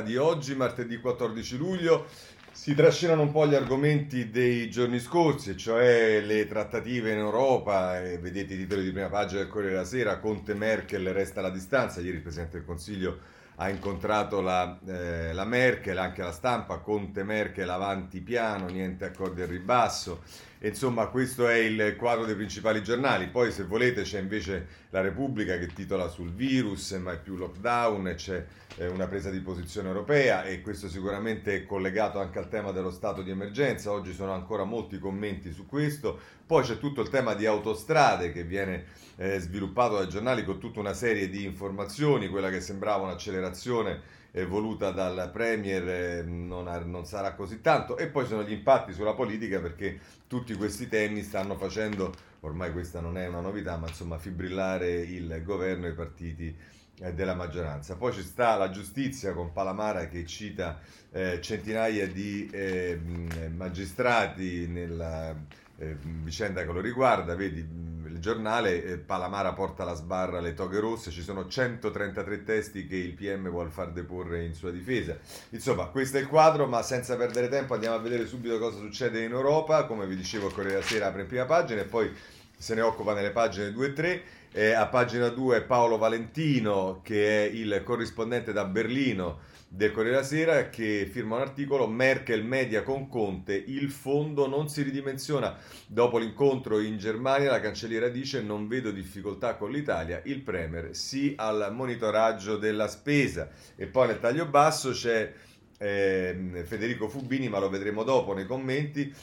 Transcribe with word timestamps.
di 0.00 0.16
oggi, 0.16 0.54
martedì 0.54 0.98
14 0.98 1.56
luglio. 1.56 2.06
Si 2.52 2.74
trascinano 2.74 3.22
un 3.22 3.30
po' 3.30 3.46
gli 3.46 3.54
argomenti 3.54 4.30
dei 4.30 4.68
giorni 4.68 4.98
scorsi, 4.98 5.56
cioè 5.56 6.20
le 6.20 6.46
trattative 6.46 7.12
in 7.12 7.18
Europa, 7.18 8.00
e 8.02 8.18
vedete 8.18 8.54
i 8.54 8.58
titoli 8.58 8.82
di 8.82 8.90
prima 8.90 9.08
pagina 9.08 9.40
del 9.40 9.48
Corriere 9.48 9.74
della 9.74 9.86
Sera, 9.86 10.18
Conte 10.18 10.54
Merkel 10.54 11.12
resta 11.12 11.40
alla 11.40 11.50
distanza, 11.50 12.00
ieri 12.00 12.16
il 12.16 12.22
Presidente 12.22 12.58
del 12.58 12.66
Consiglio 12.66 13.18
ha 13.62 13.68
incontrato 13.68 14.40
la, 14.40 14.78
eh, 14.86 15.32
la 15.34 15.44
Merkel, 15.44 15.98
anche 15.98 16.22
la 16.22 16.32
stampa, 16.32 16.78
Conte 16.78 17.22
Merkel 17.22 17.68
avanti 17.68 18.20
piano, 18.20 18.68
niente 18.68 19.04
accordi 19.04 19.42
al 19.42 19.48
ribasso. 19.48 20.22
Insomma, 20.62 21.06
questo 21.06 21.48
è 21.48 21.54
il 21.54 21.96
quadro 21.96 22.26
dei 22.26 22.34
principali 22.34 22.82
giornali. 22.82 23.28
Poi, 23.28 23.50
se 23.50 23.64
volete, 23.64 24.02
c'è 24.02 24.20
invece 24.20 24.66
la 24.90 25.00
Repubblica 25.00 25.56
che 25.56 25.68
titola 25.68 26.08
sul 26.08 26.32
virus, 26.32 26.90
mai 26.92 27.18
più 27.18 27.36
lockdown, 27.36 28.12
c'è 28.14 28.44
eh, 28.76 28.86
una 28.88 29.06
presa 29.06 29.30
di 29.30 29.40
posizione 29.40 29.88
europea 29.88 30.44
e 30.44 30.60
questo 30.60 30.90
sicuramente 30.90 31.54
è 31.54 31.64
collegato 31.64 32.20
anche 32.20 32.38
al 32.38 32.50
tema 32.50 32.72
dello 32.72 32.90
stato 32.90 33.22
di 33.22 33.30
emergenza. 33.30 33.90
Oggi 33.90 34.12
sono 34.12 34.32
ancora 34.32 34.64
molti 34.64 34.98
commenti 34.98 35.50
su 35.50 35.64
questo. 35.64 36.18
Poi 36.44 36.62
c'è 36.62 36.78
tutto 36.78 37.00
il 37.00 37.08
tema 37.08 37.32
di 37.32 37.46
autostrade 37.46 38.30
che 38.30 38.44
viene 38.44 38.84
eh, 39.16 39.38
sviluppato 39.38 39.96
dai 39.96 40.08
giornali 40.08 40.44
con 40.44 40.58
tutta 40.58 40.80
una 40.80 40.92
serie 40.92 41.30
di 41.30 41.42
informazioni, 41.44 42.28
quella 42.28 42.50
che 42.50 42.60
sembrava 42.60 43.04
un'accelerazione 43.04 44.18
eh, 44.32 44.44
voluta 44.44 44.90
dal 44.90 45.30
Premier 45.32 45.88
eh, 45.88 46.22
non, 46.22 46.68
ha, 46.68 46.78
non, 46.78 47.04
sarà 47.04 47.34
così 47.34 47.60
tanto 47.60 47.96
e 47.96 48.08
poi 48.08 48.26
sono 48.26 48.42
gli 48.42 48.52
impatti 48.52 48.92
sulla 48.92 49.14
politica 49.14 49.60
perché 49.60 49.98
tutti 50.26 50.54
questi 50.54 50.88
temi 50.88 51.22
stanno 51.22 51.56
facendo, 51.56 52.12
ormai 52.40 52.72
questa 52.72 53.00
non 53.00 53.18
è 53.18 53.26
una 53.26 53.40
novità, 53.40 53.76
ma 53.76 53.88
insomma 53.88 54.18
fibrillare 54.18 54.92
il 54.92 55.42
governo 55.44 55.86
e 55.86 55.90
i 55.90 55.94
partiti 55.94 56.56
eh, 57.00 57.14
della 57.14 57.34
maggioranza. 57.34 57.96
Poi 57.96 58.12
ci 58.12 58.22
sta 58.22 58.56
la 58.56 58.70
giustizia 58.70 59.32
con 59.32 59.52
Palamara 59.52 60.06
che 60.06 60.24
cita 60.26 60.78
eh, 61.10 61.40
centinaia 61.40 62.06
di 62.06 62.48
ehm, 62.52 63.54
magistrati 63.56 64.66
nella 64.68 65.34
eh, 65.80 65.96
vicenda 66.00 66.64
che 66.64 66.72
lo 66.72 66.80
riguarda, 66.80 67.34
vedi 67.34 67.62
mm, 67.62 68.06
il 68.06 68.18
giornale, 68.18 68.84
eh, 68.84 68.98
Palamara 68.98 69.52
porta 69.54 69.82
alla 69.82 69.94
sbarra 69.94 70.38
le 70.40 70.52
toghe 70.52 70.78
rosse, 70.78 71.10
ci 71.10 71.22
sono 71.22 71.48
133 71.48 72.44
testi 72.44 72.86
che 72.86 72.96
il 72.96 73.14
PM 73.14 73.48
vuole 73.48 73.70
far 73.70 73.90
deporre 73.90 74.44
in 74.44 74.54
sua 74.54 74.70
difesa. 74.70 75.16
Insomma, 75.50 75.86
questo 75.86 76.18
è 76.18 76.20
il 76.20 76.26
quadro, 76.26 76.66
ma 76.66 76.82
senza 76.82 77.16
perdere 77.16 77.48
tempo 77.48 77.74
andiamo 77.74 77.96
a 77.96 78.00
vedere 78.00 78.26
subito 78.26 78.58
cosa 78.58 78.78
succede 78.78 79.24
in 79.24 79.32
Europa, 79.32 79.86
come 79.86 80.06
vi 80.06 80.16
dicevo 80.16 80.48
il 80.48 80.52
Corriere 80.52 80.76
della 80.76 80.86
Sera 80.86 81.06
apre 81.06 81.22
in 81.22 81.26
prima 81.26 81.46
pagina 81.46 81.80
e 81.80 81.84
poi 81.84 82.12
se 82.56 82.74
ne 82.74 82.82
occupa 82.82 83.14
nelle 83.14 83.30
pagine 83.30 83.72
2 83.72 83.86
e 83.86 83.92
3. 83.94 84.22
Eh, 84.52 84.72
a 84.72 84.86
pagina 84.86 85.28
2 85.28 85.62
Paolo 85.62 85.96
Valentino, 85.96 87.00
che 87.02 87.46
è 87.46 87.48
il 87.48 87.82
corrispondente 87.84 88.52
da 88.52 88.64
Berlino 88.64 89.48
del 89.72 89.92
Corriere 89.92 90.16
della 90.16 90.26
Sera 90.26 90.68
che 90.68 91.08
firma 91.08 91.36
un 91.36 91.42
articolo 91.42 91.86
Merkel 91.86 92.42
media 92.42 92.82
con 92.82 93.06
Conte, 93.06 93.54
il 93.54 93.88
fondo 93.92 94.48
non 94.48 94.68
si 94.68 94.82
ridimensiona. 94.82 95.56
Dopo 95.86 96.18
l'incontro 96.18 96.80
in 96.80 96.98
Germania 96.98 97.52
la 97.52 97.60
cancelliera 97.60 98.08
dice 98.08 98.42
non 98.42 98.66
vedo 98.66 98.90
difficoltà 98.90 99.54
con 99.54 99.70
l'Italia, 99.70 100.22
il 100.24 100.40
Premier 100.40 100.96
sì 100.96 101.34
al 101.36 101.68
monitoraggio 101.72 102.56
della 102.56 102.88
spesa. 102.88 103.48
E 103.76 103.86
poi 103.86 104.08
nel 104.08 104.18
taglio 104.18 104.46
basso 104.46 104.90
c'è 104.90 105.32
eh, 105.78 106.64
Federico 106.64 107.08
Fubini, 107.08 107.48
ma 107.48 107.60
lo 107.60 107.70
vedremo 107.70 108.02
dopo 108.02 108.34
nei 108.34 108.46
commenti. 108.46 109.14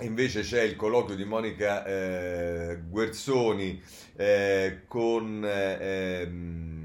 Invece 0.00 0.40
c'è 0.40 0.62
il 0.62 0.76
colloquio 0.76 1.14
di 1.14 1.24
Monica 1.24 1.84
eh, 1.84 2.80
Guerzoni 2.88 3.82
eh, 4.16 4.84
con... 4.86 5.44
Eh, 5.44 6.22
ehm, 6.22 6.81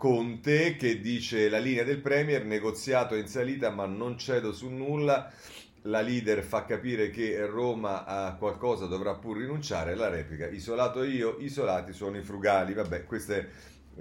Conte 0.00 0.76
che 0.76 0.98
dice 0.98 1.50
la 1.50 1.58
linea 1.58 1.84
del 1.84 2.00
Premier, 2.00 2.42
negoziato 2.42 3.14
in 3.16 3.26
salita 3.26 3.68
ma 3.68 3.84
non 3.84 4.16
cedo 4.16 4.50
su 4.50 4.70
nulla, 4.70 5.30
la 5.82 6.00
leader 6.00 6.42
fa 6.42 6.64
capire 6.64 7.10
che 7.10 7.44
Roma 7.44 8.06
a 8.06 8.34
qualcosa 8.36 8.86
dovrà 8.86 9.14
pur 9.16 9.36
rinunciare, 9.36 9.94
la 9.94 10.08
replica, 10.08 10.48
isolato 10.48 11.02
io, 11.02 11.36
isolati 11.40 11.92
sono 11.92 12.16
i 12.16 12.22
frugali, 12.22 12.72
vabbè 12.72 13.04
queste 13.04 13.50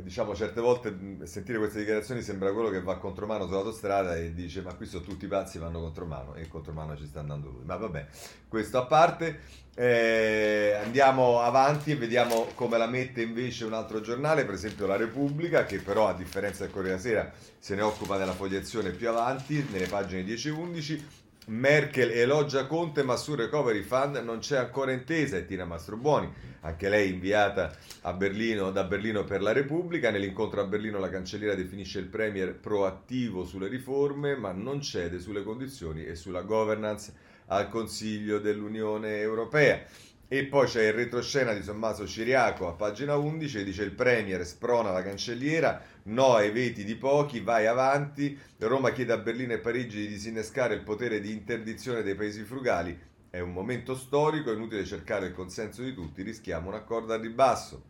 diciamo 0.02 0.36
certe 0.36 0.62
volte 0.62 0.96
sentire 1.24 1.58
queste 1.58 1.80
dichiarazioni 1.80 2.22
sembra 2.22 2.52
quello 2.54 2.70
che 2.70 2.82
va 2.82 2.98
contromano 2.98 3.46
sull'autostrada 3.46 4.16
e 4.16 4.34
dice 4.34 4.62
ma 4.62 4.74
qui 4.74 4.86
sono 4.86 5.04
tutti 5.04 5.28
pazzi 5.28 5.58
vanno 5.58 5.80
contromano 5.80 6.36
e 6.36 6.48
contromano 6.48 6.98
ci 6.98 7.06
sta 7.06 7.20
andando 7.20 7.50
lui. 7.50 7.64
Ma 7.66 7.76
vabbè 7.76 8.08
questo 8.48 8.78
a 8.78 8.86
parte 8.86 9.40
eh, 9.76 10.78
andiamo 10.84 11.40
avanti 11.42 11.92
e 11.92 11.96
vediamo 11.96 12.48
come 12.56 12.78
la 12.78 12.88
mette 12.88 13.22
invece 13.22 13.66
un 13.66 13.74
altro 13.74 14.02
giornale 14.02 14.46
per 14.46 14.56
esempio 14.56 14.88
la 14.88 14.98
Repubblica 14.98 15.66
che 15.66 15.80
però 15.80 16.08
a 16.08 16.14
differenza 16.14 16.64
del 16.64 16.72
Corriere 16.72 16.98
della 16.98 17.10
Sera 17.10 17.32
se 17.58 17.76
ne 17.76 17.82
occupa 17.82 18.18
della 18.18 18.34
fogliazione 18.34 18.92
più 18.92 19.10
avanti 19.10 19.66
nelle 19.72 19.88
pagine 19.88 20.24
10 20.24 20.48
e 20.48 20.52
11 20.52 21.08
Merkel 21.50 22.12
elogia 22.12 22.68
Conte 22.68 23.02
ma 23.02 23.16
sul 23.16 23.38
recovery 23.38 23.82
fund 23.82 24.18
non 24.18 24.38
c'è 24.38 24.58
ancora 24.58 24.92
intesa 24.92 25.36
e 25.38 25.48
Tina 25.48 25.66
Mastrobuoni, 25.66 26.32
anche 26.60 26.90
lei 26.90 27.10
inviata 27.10 27.76
Berlino, 28.14 28.70
da 28.70 28.84
Berlino 28.84 29.24
per 29.24 29.42
la 29.42 29.52
Repubblica. 29.52 30.12
Nell'incontro 30.12 30.62
a 30.62 30.66
Berlino 30.66 31.00
la 31.00 31.10
cancelliera 31.10 31.56
definisce 31.56 31.98
il 31.98 32.06
Premier 32.06 32.54
proattivo 32.54 33.46
sulle 33.46 33.68
riforme 33.68 34.36
ma 34.36 34.52
non 34.52 34.80
cede 34.80 35.20
sulle 35.20 35.42
condizioni 35.42 36.06
e 36.06 36.14
sulla 36.14 36.44
governance 36.44 37.14
al 37.48 37.68
Consiglio 37.68 38.38
dell'Unione 38.38 39.20
Europea. 39.20 39.84
E 40.32 40.46
poi 40.46 40.68
c'è 40.68 40.84
il 40.84 40.94
retroscena 40.94 41.54
di 41.54 41.66
Tommaso 41.66 42.06
Ciriaco 42.06 42.68
a 42.68 42.74
pagina 42.74 43.16
11, 43.16 43.64
dice 43.64 43.82
il 43.82 43.94
Premier 43.94 44.46
sprona 44.46 44.92
la 44.92 45.02
cancelliera, 45.02 45.82
no 46.04 46.36
ai 46.36 46.52
veti 46.52 46.84
di 46.84 46.94
pochi, 46.94 47.40
vai 47.40 47.66
avanti, 47.66 48.38
Roma 48.60 48.92
chiede 48.92 49.14
a 49.14 49.18
Berlino 49.18 49.54
e 49.54 49.58
Parigi 49.58 50.02
di 50.02 50.08
disinnescare 50.08 50.76
il 50.76 50.84
potere 50.84 51.20
di 51.20 51.32
interdizione 51.32 52.04
dei 52.04 52.14
paesi 52.14 52.44
frugali, 52.44 52.96
è 53.32 53.40
un 53.40 53.52
momento 53.52 53.96
storico, 53.96 54.52
è 54.52 54.54
inutile 54.54 54.86
cercare 54.86 55.26
il 55.26 55.34
consenso 55.34 55.82
di 55.82 55.96
tutti, 55.96 56.22
rischiamo 56.22 56.68
un 56.68 56.76
accordo 56.76 57.12
al 57.12 57.22
ribasso. 57.22 57.82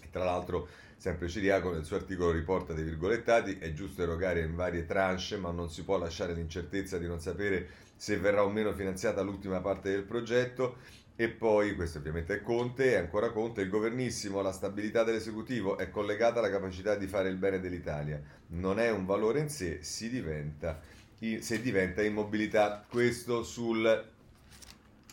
E 0.00 0.08
tra 0.10 0.24
l'altro 0.24 0.66
sempre 0.96 1.28
Ciriaco 1.28 1.70
nel 1.72 1.84
suo 1.84 1.96
articolo 1.96 2.30
riporta 2.30 2.72
dei 2.72 2.84
virgolettati, 2.84 3.58
è 3.58 3.74
giusto 3.74 4.02
erogare 4.02 4.40
in 4.40 4.54
varie 4.54 4.86
tranche, 4.86 5.36
ma 5.36 5.50
non 5.50 5.68
si 5.68 5.84
può 5.84 5.98
lasciare 5.98 6.32
l'incertezza 6.32 6.96
di 6.96 7.06
non 7.06 7.20
sapere 7.20 7.88
se 7.96 8.16
verrà 8.16 8.44
o 8.44 8.48
meno 8.48 8.72
finanziata 8.72 9.20
l'ultima 9.20 9.60
parte 9.60 9.90
del 9.90 10.04
progetto 10.04 10.78
e 11.20 11.28
poi, 11.28 11.74
questo 11.74 11.98
ovviamente 11.98 12.36
è 12.36 12.40
Conte, 12.40 12.94
è 12.94 12.96
ancora 12.96 13.28
Conte, 13.28 13.60
il 13.60 13.68
governissimo, 13.68 14.40
la 14.40 14.52
stabilità 14.52 15.04
dell'esecutivo 15.04 15.76
è 15.76 15.90
collegata 15.90 16.38
alla 16.38 16.48
capacità 16.48 16.94
di 16.94 17.06
fare 17.06 17.28
il 17.28 17.36
bene 17.36 17.60
dell'Italia. 17.60 18.18
Non 18.46 18.80
è 18.80 18.90
un 18.90 19.04
valore 19.04 19.40
in 19.40 19.50
sé, 19.50 19.80
si 19.82 20.08
diventa, 20.08 20.80
se 21.40 21.60
diventa 21.60 22.02
immobilità. 22.02 22.86
Questo 22.88 23.42
sul, 23.42 24.02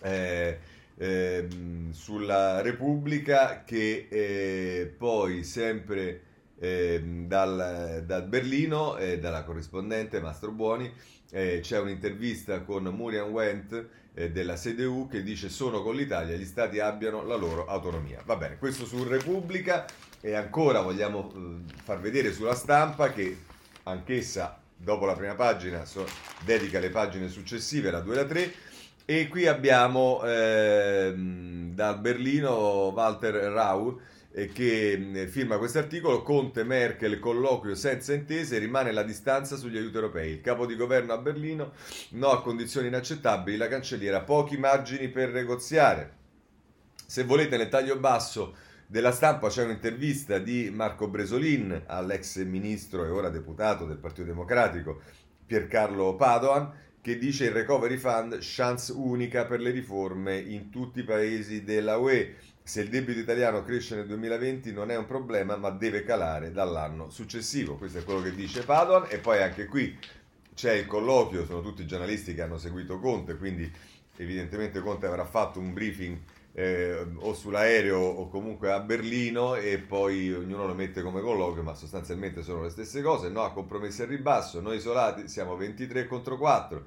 eh, 0.02 0.60
eh, 0.96 1.48
sulla 1.92 2.62
Repubblica 2.62 3.66
che 3.66 4.08
eh, 4.10 4.94
poi 4.98 5.44
sempre 5.44 6.22
ehm, 6.58 7.28
dal, 7.28 8.04
dal, 8.06 8.24
Berlino, 8.30 8.96
dalla 9.20 9.44
corrispondente 9.44 10.22
Mastro 10.22 10.54
Buoni, 10.54 10.90
eh, 11.32 11.60
c'è 11.62 11.78
un'intervista 11.80 12.62
con 12.62 12.86
Murian 12.86 13.30
Wendt 13.30 14.06
eh, 14.18 14.32
della 14.32 14.56
CDU 14.56 15.08
che 15.08 15.22
dice 15.22 15.48
sono 15.48 15.84
con 15.84 15.96
l'Italia, 15.96 16.36
gli 16.36 16.46
stati 16.46 16.80
abbiano 16.80 17.24
la 17.24 17.36
loro 17.36 17.68
autonomia. 17.68 18.22
Va 18.26 18.36
bene, 18.36 18.58
questo 18.58 18.86
su 18.86 19.04
Repubblica 19.04 19.86
e 20.20 20.34
ancora 20.34 20.82
vogliamo 20.82 21.32
eh, 21.32 21.74
far 21.84 22.00
vedere 22.00 22.34
sulla 22.34 22.56
stampa 22.56 23.12
che 23.12 23.38
anch'essa 23.84 24.60
dopo 24.76 25.06
la 25.06 25.14
prima 25.14 25.36
pagina 25.36 25.86
so, 25.86 26.06
dedica 26.44 26.80
le 26.80 26.90
pagine 26.90 27.30
successive, 27.30 27.92
la 27.92 28.00
2 28.00 28.14
e 28.14 28.18
la 28.18 28.26
3. 28.26 28.54
E 29.06 29.28
qui 29.30 29.48
abbiamo 29.48 30.22
ehm, 30.26 31.74
dal 31.74 32.00
Berlino 32.00 32.92
Walter 32.94 33.36
Rau 33.36 34.00
che 34.46 35.28
firma 35.30 35.58
questo 35.58 35.80
articolo, 35.80 36.22
Conte, 36.22 36.64
Merkel, 36.64 37.18
colloquio 37.18 37.74
senza 37.74 38.14
intese, 38.14 38.60
rimane 38.60 38.92
la 38.92 39.02
distanza 39.02 39.56
sugli 39.56 39.78
aiuti 39.78 39.96
europei. 39.96 40.32
Il 40.32 40.42
capo 40.42 40.68
di 40.68 40.76
governo 40.76 41.14
a 41.14 41.18
Berlino, 41.18 41.74
no 42.12 42.30
a 42.30 42.42
condizioni 42.44 42.88
inaccettabili, 42.88 43.58
la 43.58 43.68
cancelliera, 43.68 44.22
pochi 44.22 44.58
margini 44.58 45.10
per 45.10 45.32
negoziare. 45.32 46.16
Se 47.06 47.24
volete 47.24 47.58
nel 47.58 47.70
taglio 47.70 47.98
basso 47.98 48.56
della 48.86 49.12
stampa 49.12 49.50
c'è 49.50 49.64
un'intervista 49.64 50.38
di 50.38 50.70
Marco 50.72 51.08
Bresolin 51.08 51.84
all'ex 51.88 52.42
ministro 52.44 53.06
e 53.06 53.10
ora 53.10 53.30
deputato 53.30 53.86
del 53.86 53.98
Partito 53.98 54.26
Democratico 54.26 55.02
Piercarlo 55.46 56.16
Padoan 56.16 56.72
che 57.02 57.18
dice 57.18 57.46
il 57.46 57.52
recovery 57.52 57.98
fund 57.98 58.38
chance 58.40 58.94
unica 58.94 59.46
per 59.46 59.60
le 59.60 59.72
riforme 59.72 60.38
in 60.38 60.70
tutti 60.70 61.00
i 61.00 61.04
paesi 61.04 61.64
della 61.64 61.98
UE 61.98 62.36
se 62.68 62.82
il 62.82 62.90
debito 62.90 63.18
italiano 63.18 63.64
cresce 63.64 63.96
nel 63.96 64.08
2020 64.08 64.74
non 64.74 64.92
è 64.92 64.98
un 64.98 65.06
problema, 65.06 65.56
ma 65.56 65.70
deve 65.70 66.04
calare 66.04 66.52
dall'anno 66.52 67.10
successivo. 67.10 67.78
Questo 67.78 68.00
è 68.00 68.04
quello 68.04 68.22
che 68.22 68.36
dice 68.36 68.64
Padoan. 68.64 69.06
E 69.08 69.20
poi 69.20 69.42
anche 69.42 69.68
qui 69.68 69.98
c'è 70.54 70.74
il 70.74 70.86
colloquio, 70.86 71.46
sono 71.46 71.62
tutti 71.62 71.88
giornalisti 71.88 72.34
che 72.34 72.42
hanno 72.42 72.58
seguito 72.58 73.00
Conte, 73.00 73.38
quindi 73.38 73.72
evidentemente 74.18 74.82
Conte 74.82 75.06
avrà 75.06 75.24
fatto 75.24 75.60
un 75.60 75.72
briefing 75.72 76.20
eh, 76.52 77.06
o 77.16 77.34
sull'aereo 77.34 78.00
o 78.00 78.28
comunque 78.28 78.70
a 78.74 78.82
Berlino 78.82 79.56
e 79.56 79.78
poi 79.78 80.34
ognuno 80.34 80.68
lo 80.68 80.74
mette 80.74 81.02
come 81.02 81.22
colloquio, 81.22 81.64
ma 81.64 81.74
sostanzialmente 81.74 82.44
sono 82.44 82.64
le 82.64 82.70
stesse 82.70 83.02
cose. 83.02 83.30
No 83.30 83.44
a 83.44 83.54
compromessi 83.54 84.02
al 84.02 84.10
ribasso, 84.10 84.60
noi 84.60 84.76
isolati 84.76 85.30
siamo 85.30 85.56
23 85.56 86.06
contro 86.06 86.38
4 86.38 86.86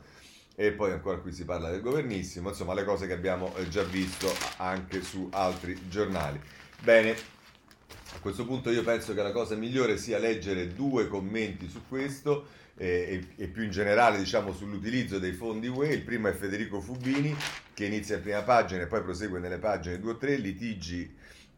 e 0.61 0.73
poi 0.73 0.93
ancora 0.93 1.17
qui 1.17 1.33
si 1.33 1.47
parla 1.47 1.71
del 1.71 1.81
governissimo, 1.81 2.51
insomma 2.51 2.75
le 2.75 2.85
cose 2.85 3.07
che 3.07 3.15
abbiamo 3.15 3.57
eh, 3.57 3.67
già 3.71 3.83
visto 3.83 4.31
anche 4.59 5.01
su 5.01 5.27
altri 5.33 5.89
giornali. 5.89 6.39
Bene, 6.83 7.13
a 7.13 8.19
questo 8.21 8.45
punto 8.45 8.69
io 8.69 8.83
penso 8.83 9.15
che 9.15 9.23
la 9.23 9.33
cosa 9.33 9.55
migliore 9.55 9.97
sia 9.97 10.19
leggere 10.19 10.75
due 10.75 11.09
commenti 11.09 11.67
su 11.67 11.81
questo 11.89 12.49
eh, 12.77 13.25
e, 13.37 13.43
e, 13.43 13.47
più 13.47 13.63
in 13.63 13.71
generale 13.71 14.19
diciamo 14.19 14.53
sull'utilizzo 14.53 15.19
dei 15.19 15.33
fondi 15.33 15.67
UE. 15.67 15.95
Il 15.95 16.03
primo 16.03 16.29
è 16.29 16.35
Federico 16.35 16.83
Fubini 16.83 17.35
che 17.73 17.87
inizia 17.87 18.17
in 18.17 18.23
prima 18.23 18.43
pagina 18.43 18.83
e 18.83 18.87
poi 18.87 19.01
prosegue 19.01 19.39
nelle 19.39 19.57
pagine 19.57 19.99
2 19.99 20.11
o 20.11 20.17
3, 20.19 20.37
litigi 20.37 21.11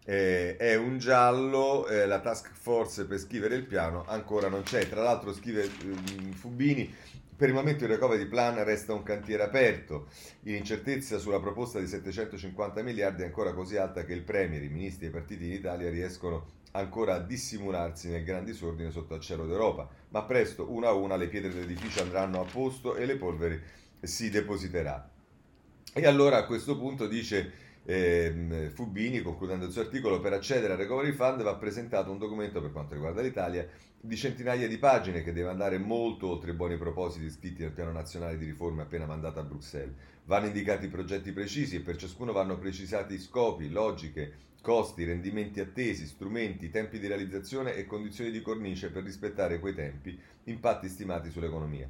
eh, 0.04 0.56
è 0.56 0.74
un 0.74 0.98
giallo, 0.98 1.86
eh, 1.86 2.06
la 2.06 2.20
task 2.20 2.50
force 2.54 3.06
per 3.06 3.18
scrivere 3.18 3.54
il 3.54 3.64
piano 3.64 4.04
ancora 4.06 4.48
non 4.48 4.62
c'è. 4.62 4.88
Tra 4.88 5.02
l'altro 5.02 5.32
scrive 5.32 5.70
um, 5.84 6.32
Fubini, 6.32 6.92
per 7.36 7.48
il 7.48 7.54
momento 7.54 7.84
il 7.84 7.90
recovery 7.90 8.26
plan 8.26 8.62
resta 8.64 8.92
un 8.92 9.02
cantiere 9.02 9.42
aperto. 9.42 10.08
L'incertezza 10.40 11.18
sulla 11.18 11.40
proposta 11.40 11.78
di 11.78 11.86
750 11.86 12.82
miliardi 12.82 13.22
è 13.22 13.26
ancora 13.26 13.52
così 13.52 13.76
alta 13.76 14.04
che 14.04 14.12
il 14.12 14.22
Premier, 14.22 14.62
i 14.62 14.68
ministri 14.68 15.06
e 15.06 15.08
i 15.08 15.12
partiti 15.12 15.46
in 15.46 15.52
Italia 15.52 15.90
riescono 15.90 16.60
ancora 16.72 17.14
a 17.14 17.20
dissimularsi 17.20 18.08
nel 18.08 18.24
gran 18.24 18.44
disordine 18.44 18.90
sotto 18.90 19.14
al 19.14 19.20
cielo 19.20 19.46
d'Europa, 19.46 19.88
ma 20.08 20.22
presto 20.22 20.70
una 20.70 20.88
a 20.88 20.92
una 20.92 21.16
le 21.16 21.28
pietre 21.28 21.52
dell'edificio 21.52 22.02
andranno 22.02 22.40
a 22.40 22.44
posto 22.44 22.96
e 22.96 23.06
le 23.06 23.16
polveri 23.16 23.60
si 24.00 24.30
depositerà. 24.30 25.08
E 25.94 26.06
allora 26.06 26.38
a 26.38 26.46
questo 26.46 26.78
punto 26.78 27.06
dice 27.06 27.52
eh, 27.84 28.70
Fubini, 28.72 29.22
concludendo 29.22 29.66
il 29.66 29.72
suo 29.72 29.82
articolo, 29.82 30.20
per 30.20 30.32
accedere 30.32 30.72
al 30.72 30.78
Recovery 30.78 31.12
Fund 31.12 31.42
va 31.42 31.56
presentato 31.56 32.10
un 32.10 32.18
documento 32.18 32.60
per 32.60 32.72
quanto 32.72 32.94
riguarda 32.94 33.22
l'Italia 33.22 33.66
di 34.00 34.16
centinaia 34.16 34.66
di 34.66 34.78
pagine 34.78 35.22
che 35.22 35.32
deve 35.32 35.50
andare 35.50 35.78
molto 35.78 36.28
oltre 36.28 36.50
i 36.50 36.54
buoni 36.54 36.76
propositi 36.76 37.30
scritti 37.30 37.62
nel 37.62 37.70
piano 37.70 37.92
nazionale 37.92 38.36
di 38.36 38.44
riforme 38.44 38.82
appena 38.82 39.06
mandato 39.06 39.38
a 39.38 39.44
Bruxelles. 39.44 39.94
Vanno 40.24 40.46
indicati 40.46 40.88
progetti 40.88 41.32
precisi 41.32 41.76
e 41.76 41.80
per 41.80 41.96
ciascuno 41.96 42.32
vanno 42.32 42.58
precisati 42.58 43.18
scopi, 43.18 43.70
logiche, 43.70 44.50
costi, 44.60 45.04
rendimenti 45.04 45.60
attesi, 45.60 46.06
strumenti, 46.06 46.70
tempi 46.70 46.98
di 46.98 47.08
realizzazione 47.08 47.74
e 47.74 47.84
condizioni 47.84 48.30
di 48.30 48.40
cornice 48.40 48.90
per 48.90 49.02
rispettare 49.02 49.58
quei 49.58 49.74
tempi, 49.74 50.18
impatti 50.44 50.88
stimati 50.88 51.30
sull'economia. 51.30 51.88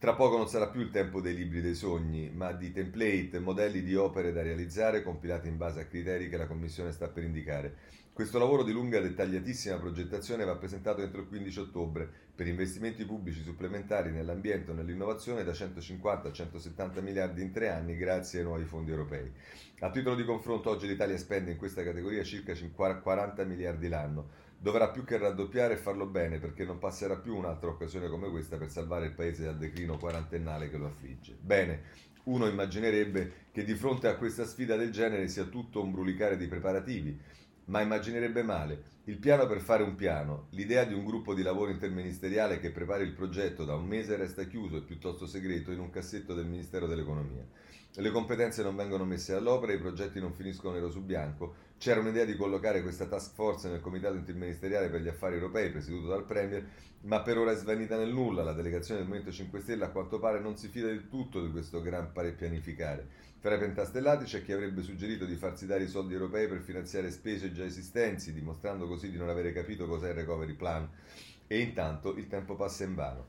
Tra 0.00 0.14
poco 0.14 0.38
non 0.38 0.48
sarà 0.48 0.68
più 0.68 0.80
il 0.80 0.88
tempo 0.88 1.20
dei 1.20 1.34
libri 1.34 1.60
dei 1.60 1.74
sogni, 1.74 2.30
ma 2.30 2.52
di 2.52 2.72
template, 2.72 3.38
modelli 3.38 3.82
di 3.82 3.94
opere 3.94 4.32
da 4.32 4.40
realizzare 4.40 5.02
compilati 5.02 5.46
in 5.46 5.58
base 5.58 5.80
a 5.80 5.84
criteri 5.84 6.30
che 6.30 6.38
la 6.38 6.46
Commissione 6.46 6.90
sta 6.90 7.08
per 7.08 7.22
indicare. 7.22 7.76
Questo 8.10 8.38
lavoro 8.38 8.62
di 8.62 8.72
lunga 8.72 8.96
e 8.96 9.02
dettagliatissima 9.02 9.76
progettazione 9.76 10.46
va 10.46 10.56
presentato 10.56 11.02
entro 11.02 11.20
il 11.20 11.28
15 11.28 11.58
ottobre 11.58 12.08
per 12.34 12.46
investimenti 12.46 13.04
pubblici 13.04 13.42
supplementari 13.42 14.10
nell'ambiente 14.10 14.70
o 14.70 14.74
nell'innovazione 14.74 15.44
da 15.44 15.52
150 15.52 16.28
a 16.28 16.32
170 16.32 17.02
miliardi 17.02 17.42
in 17.42 17.52
tre 17.52 17.68
anni 17.68 17.94
grazie 17.94 18.38
ai 18.38 18.46
nuovi 18.46 18.64
fondi 18.64 18.92
europei. 18.92 19.30
A 19.80 19.90
titolo 19.90 20.16
di 20.16 20.24
confronto 20.24 20.70
oggi 20.70 20.86
l'Italia 20.86 21.18
spende 21.18 21.50
in 21.50 21.58
questa 21.58 21.82
categoria 21.82 22.24
circa 22.24 22.54
40 22.74 23.44
miliardi 23.44 23.88
l'anno. 23.88 24.48
Dovrà 24.62 24.90
più 24.90 25.04
che 25.04 25.16
raddoppiare 25.16 25.72
e 25.72 25.78
farlo 25.78 26.04
bene 26.04 26.38
perché 26.38 26.66
non 26.66 26.78
passerà 26.78 27.16
più 27.16 27.34
un'altra 27.34 27.70
occasione 27.70 28.10
come 28.10 28.28
questa 28.28 28.58
per 28.58 28.70
salvare 28.70 29.06
il 29.06 29.12
paese 29.12 29.44
dal 29.44 29.56
declino 29.56 29.96
quarantennale 29.96 30.68
che 30.68 30.76
lo 30.76 30.88
affligge. 30.88 31.34
Bene, 31.40 31.82
uno 32.24 32.46
immaginerebbe 32.46 33.48
che 33.52 33.64
di 33.64 33.74
fronte 33.74 34.06
a 34.06 34.16
questa 34.16 34.44
sfida 34.44 34.76
del 34.76 34.90
genere 34.90 35.28
sia 35.28 35.44
tutto 35.44 35.82
un 35.82 35.90
brulicare 35.90 36.36
di 36.36 36.46
preparativi 36.46 37.18
ma 37.70 37.80
immaginerebbe 37.80 38.42
male. 38.42 38.82
Il 39.04 39.16
piano 39.16 39.46
per 39.46 39.60
fare 39.60 39.82
un 39.82 39.94
piano, 39.94 40.48
l'idea 40.50 40.84
di 40.84 40.92
un 40.92 41.04
gruppo 41.04 41.34
di 41.34 41.42
lavoro 41.42 41.70
interministeriale 41.70 42.60
che 42.60 42.70
prepari 42.70 43.04
il 43.04 43.14
progetto 43.14 43.64
da 43.64 43.74
un 43.74 43.86
mese 43.86 44.16
resta 44.16 44.44
chiuso 44.44 44.76
e 44.76 44.82
piuttosto 44.82 45.26
segreto 45.26 45.70
in 45.70 45.80
un 45.80 45.88
cassetto 45.88 46.34
del 46.34 46.46
Ministero 46.46 46.86
dell'Economia. 46.86 47.46
Le 47.92 48.10
competenze 48.10 48.62
non 48.62 48.76
vengono 48.76 49.04
messe 49.04 49.34
all'opera, 49.34 49.72
i 49.72 49.78
progetti 49.78 50.20
non 50.20 50.32
finiscono 50.32 50.74
nero 50.74 50.90
su 50.90 51.02
bianco. 51.02 51.68
C'era 51.80 52.00
un'idea 52.00 52.26
di 52.26 52.36
collocare 52.36 52.82
questa 52.82 53.06
task 53.06 53.32
force 53.32 53.70
nel 53.70 53.80
Comitato 53.80 54.14
interministeriale 54.14 54.90
per 54.90 55.00
gli 55.00 55.08
affari 55.08 55.36
europei 55.36 55.70
presieduto 55.70 56.08
dal 56.08 56.26
Premier, 56.26 56.62
ma 57.04 57.22
per 57.22 57.38
ora 57.38 57.52
è 57.52 57.54
svanita 57.54 57.96
nel 57.96 58.12
nulla. 58.12 58.42
La 58.42 58.52
delegazione 58.52 59.00
del 59.00 59.08
Movimento 59.08 59.34
5 59.34 59.60
Stelle 59.60 59.84
a 59.86 59.88
quanto 59.88 60.18
pare 60.18 60.40
non 60.40 60.58
si 60.58 60.68
fida 60.68 60.88
del 60.88 61.08
tutto 61.08 61.42
di 61.42 61.50
questo 61.50 61.80
gran 61.80 62.12
pare 62.12 62.32
pianificare. 62.32 63.08
Fra 63.38 63.54
i 63.54 63.58
pentastellati 63.58 64.26
c'è 64.26 64.44
chi 64.44 64.52
avrebbe 64.52 64.82
suggerito 64.82 65.24
di 65.24 65.36
farsi 65.36 65.64
dare 65.64 65.84
i 65.84 65.88
soldi 65.88 66.12
europei 66.12 66.48
per 66.48 66.60
finanziare 66.60 67.10
spese 67.10 67.50
già 67.50 67.64
esistenti, 67.64 68.30
dimostrando 68.34 68.86
così 68.86 69.10
di 69.10 69.16
non 69.16 69.30
avere 69.30 69.50
capito 69.54 69.86
cos'è 69.86 70.10
il 70.10 70.16
recovery 70.16 70.56
plan. 70.56 70.86
E 71.46 71.60
intanto 71.60 72.14
il 72.14 72.26
tempo 72.26 72.56
passa 72.56 72.84
in 72.84 72.94
vano. 72.94 73.26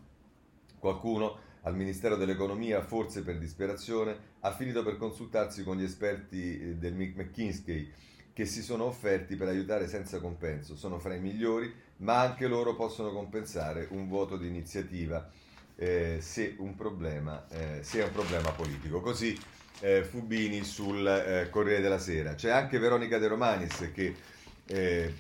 Qualcuno 0.78 1.38
al 1.62 1.78
Ministero 1.78 2.18
dell'Economia, 2.18 2.82
forse 2.82 3.24
per 3.24 3.38
disperazione, 3.38 4.18
ha 4.42 4.52
finito 4.52 4.84
per 4.84 4.98
consultarsi 4.98 5.64
con 5.64 5.78
gli 5.78 5.84
esperti 5.84 6.60
eh, 6.60 6.76
del 6.76 6.96
McKinsey 6.96 8.10
che 8.34 8.46
si 8.46 8.62
sono 8.62 8.86
offerti 8.86 9.36
per 9.36 9.48
aiutare 9.48 9.88
senza 9.88 10.20
compenso. 10.20 10.76
Sono 10.76 11.00
fra 11.00 11.14
i 11.14 11.20
migliori, 11.20 11.74
ma 11.98 12.20
anche 12.20 12.48
loro 12.48 12.76
possono 12.76 13.12
compensare 13.12 13.88
un 13.92 14.08
voto 14.08 14.38
di 14.38 14.48
iniziativa 14.48 15.30
eh, 15.76 16.18
se, 16.22 16.56
un 16.60 16.76
problema, 16.76 17.46
eh, 17.50 17.80
se 17.82 18.02
è 18.02 18.04
un 18.04 18.12
problema 18.12 18.52
politico. 18.52 19.02
Così 19.02 19.38
eh, 19.82 20.04
Fubini 20.04 20.64
sul 20.64 21.06
eh, 21.06 21.50
Corriere 21.50 21.82
della 21.82 22.00
Sera. 22.00 22.36
C'è 22.36 22.50
anche 22.50 22.80
Veronica 22.80 23.18
De 23.18 23.28
Romanis 23.28 23.92
che 23.94 24.16
eh, 24.66 25.14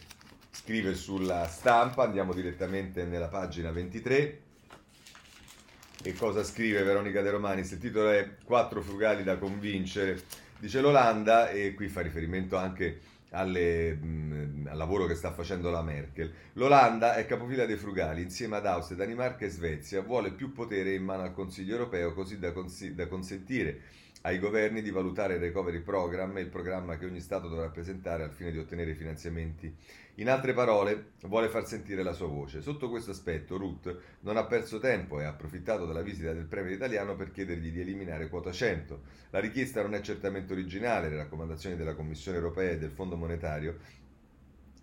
scrive 0.51 0.93
sulla 0.93 1.47
stampa, 1.47 2.03
andiamo 2.03 2.33
direttamente 2.33 3.03
nella 3.03 3.27
pagina 3.27 3.71
23. 3.71 4.39
E 6.03 6.13
cosa 6.13 6.43
scrive 6.43 6.81
Veronica 6.81 7.21
De 7.21 7.29
Romanis? 7.29 7.71
Il 7.71 7.79
titolo 7.79 8.09
è 8.09 8.37
Quattro 8.43 8.81
frugali 8.81 9.23
da 9.23 9.37
convincere. 9.37 10.21
Dice 10.61 10.79
l'Olanda, 10.79 11.49
e 11.49 11.73
qui 11.73 11.87
fa 11.87 12.01
riferimento 12.01 12.55
anche 12.55 12.99
alle, 13.31 13.95
mh, 13.95 14.67
al 14.69 14.77
lavoro 14.77 15.07
che 15.07 15.15
sta 15.15 15.31
facendo 15.33 15.71
la 15.71 15.81
Merkel. 15.81 16.31
L'Olanda 16.53 17.15
è 17.15 17.25
capofila 17.25 17.65
dei 17.65 17.77
frugali, 17.77 18.21
insieme 18.21 18.57
ad 18.57 18.67
Austria, 18.67 18.97
Danimarca 18.97 19.43
e 19.43 19.49
Svezia, 19.49 20.03
vuole 20.03 20.31
più 20.33 20.51
potere 20.51 20.93
in 20.93 21.03
mano 21.03 21.23
al 21.23 21.33
Consiglio 21.33 21.73
europeo 21.73 22.13
così 22.13 22.37
da, 22.37 22.51
cons- 22.51 22.89
da 22.89 23.07
consentire 23.07 23.79
ai 24.21 24.37
governi 24.37 24.83
di 24.83 24.91
valutare 24.91 25.33
il 25.33 25.39
recovery 25.39 25.79
program, 25.79 26.37
il 26.37 26.49
programma 26.49 26.95
che 26.95 27.07
ogni 27.07 27.21
Stato 27.21 27.47
dovrà 27.47 27.69
presentare 27.69 28.21
al 28.21 28.31
fine 28.31 28.51
di 28.51 28.59
ottenere 28.59 28.93
finanziamenti. 28.93 29.75
In 30.15 30.29
altre 30.29 30.53
parole, 30.53 31.11
vuole 31.23 31.47
far 31.47 31.65
sentire 31.65 32.03
la 32.03 32.11
sua 32.13 32.27
voce. 32.27 32.61
Sotto 32.61 32.89
questo 32.89 33.11
aspetto, 33.11 33.57
Ruth 33.57 33.97
non 34.21 34.35
ha 34.37 34.45
perso 34.45 34.79
tempo 34.79 35.19
e 35.19 35.23
ha 35.23 35.29
approfittato 35.29 35.85
della 35.85 36.01
visita 36.01 36.33
del 36.33 36.45
Premier 36.45 36.73
italiano 36.73 37.15
per 37.15 37.31
chiedergli 37.31 37.71
di 37.71 37.79
eliminare 37.79 38.27
quota 38.27 38.51
100. 38.51 39.01
La 39.29 39.39
richiesta 39.39 39.81
non 39.81 39.95
è 39.95 40.01
certamente 40.01 40.51
originale, 40.53 41.09
le 41.09 41.15
raccomandazioni 41.15 41.75
della 41.75 41.95
Commissione 41.95 42.37
europea 42.37 42.71
e 42.71 42.77
del 42.77 42.91
Fondo 42.91 43.15
monetario 43.15 43.77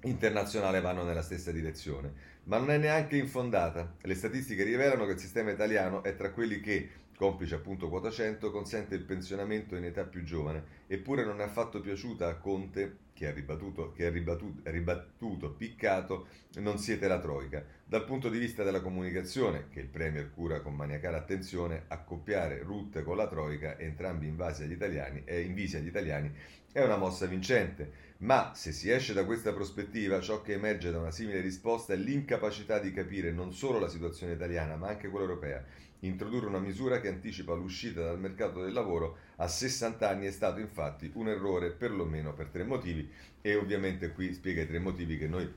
internazionale 0.03 0.81
vanno 0.81 1.03
nella 1.03 1.23
stessa 1.23 1.51
direzione, 1.51 2.13
ma 2.45 2.59
non 2.59 2.71
è 2.71 2.79
neanche 2.79 3.17
infondata. 3.17 3.97
Le 4.01 4.15
statistiche 4.15 4.63
rivelano 4.63 5.05
che 5.05 5.13
il 5.13 5.19
sistema 5.19 5.51
italiano 5.51 6.03
è 6.03 6.15
tra 6.15 6.31
quelli 6.31 6.61
che 6.61 6.91
complice 7.17 7.57
appunto 7.57 7.89
quota 7.89 8.11
100, 8.11 8.51
consente 8.53 8.95
il 8.95 9.03
pensionamento 9.03 9.75
in 9.75 9.85
età 9.85 10.05
più 10.05 10.23
giovane, 10.23 10.63
eppure 10.87 11.25
non 11.25 11.41
è 11.41 11.45
affatto 11.45 11.81
piaciuta 11.81 12.29
a 12.29 12.37
Conte, 12.37 13.07
che 13.19 13.27
ha 13.27 13.33
ribattuto, 13.33 13.91
che 13.91 14.07
ha 14.07 14.11
ribattuto, 14.11 14.61
ribattuto 14.71 15.51
piccato, 15.51 16.29
non 16.59 16.79
siete 16.79 17.09
la 17.09 17.19
Troica. 17.19 17.65
Dal 17.85 18.05
punto 18.05 18.29
di 18.29 18.39
vista 18.39 18.63
della 18.63 18.81
comunicazione, 18.81 19.67
che 19.71 19.81
il 19.81 19.89
Premier 19.89 20.31
cura 20.31 20.61
con 20.61 20.77
maniacale 20.77 21.17
attenzione, 21.17 21.87
accoppiare 21.89 22.63
Rutte 22.63 23.03
con 23.03 23.17
la 23.17 23.27
Troica, 23.27 23.77
entrambi 23.77 24.29
invasi 24.29 24.63
agli 24.63 24.73
italiani, 24.73 25.23
e 25.25 25.41
invisi 25.41 25.77
agli 25.77 25.89
italiani, 25.89 26.33
è 26.79 26.85
una 26.85 26.97
mossa 26.97 27.27
vincente. 27.27 28.07
Ma 28.19 28.53
se 28.55 28.73
si 28.73 28.91
esce 28.91 29.13
da 29.13 29.25
questa 29.25 29.53
prospettiva, 29.53 30.21
ciò 30.21 30.43
che 30.43 30.55
emerge 30.55 30.91
da 30.91 30.99
una 30.99 31.11
simile 31.11 31.41
risposta 31.41 31.93
è 31.93 31.97
l'incapacità 31.97 32.79
di 32.79 32.93
capire 32.93 33.31
non 33.31 33.53
solo 33.53 33.79
la 33.79 33.89
situazione 33.89 34.33
italiana, 34.33 34.77
ma 34.77 34.89
anche 34.89 35.09
quella 35.09 35.27
europea 35.27 35.65
Introdurre 36.01 36.47
una 36.47 36.61
misura 36.61 37.01
che 37.01 37.09
anticipa 37.09 37.55
l'uscita 37.55 38.03
dal 38.03 38.21
mercato 38.21 38.63
del 38.63 38.73
lavoro 38.73 39.17
a 39.37 39.49
60 39.49 40.09
anni 40.09 40.27
è 40.27 40.31
stato 40.31 40.61
infatti 40.61 41.11
un 41.15 41.29
errore 41.29 41.73
perlomeno 41.73 42.35
per 42.35 42.51
tre 42.51 42.63
motivi 42.63 43.11
e 43.41 43.57
ovviamente 43.57 44.13
qui 44.13 44.33
spiega 44.33 44.63
i 44.63 44.69
tre 44.69 44.79
motivi 44.79 45.19
che 45.19 45.27
noi 45.27 45.53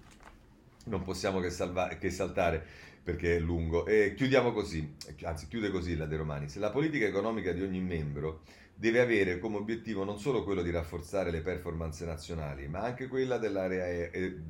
non 0.86 1.04
possiamo 1.04 1.40
che, 1.40 1.52
salva- 1.52 1.90
che 1.90 2.10
saltare 2.10 2.66
perché 3.04 3.36
è 3.36 3.40
lungo. 3.40 3.86
E 3.86 4.16
chiudiamo 4.16 4.52
così, 4.52 4.96
anzi 5.24 5.48
chiude 5.48 5.70
così 5.70 5.96
la 5.96 6.08
De 6.08 6.18
Romanis. 6.18 6.58
La 6.58 6.72
politica 6.72 7.06
economica 7.06 7.52
di 7.52 7.62
ogni 7.62 7.80
membro 7.80 8.42
deve 8.82 9.00
avere 9.00 9.38
come 9.38 9.58
obiettivo 9.58 10.04
non 10.04 10.18
solo 10.18 10.44
quello 10.44 10.64
di 10.64 10.72
rafforzare 10.72 11.30
le 11.30 11.42
performance 11.42 12.04
nazionali, 12.04 12.68
ma 12.68 12.80
anche 12.80 13.08
quella 13.08 13.38
dell'area, 13.38 14.10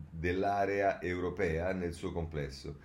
dell'area 0.09 1.01
europea 1.01 1.73
nel 1.73 1.93
suo 1.93 2.13
complesso 2.13 2.77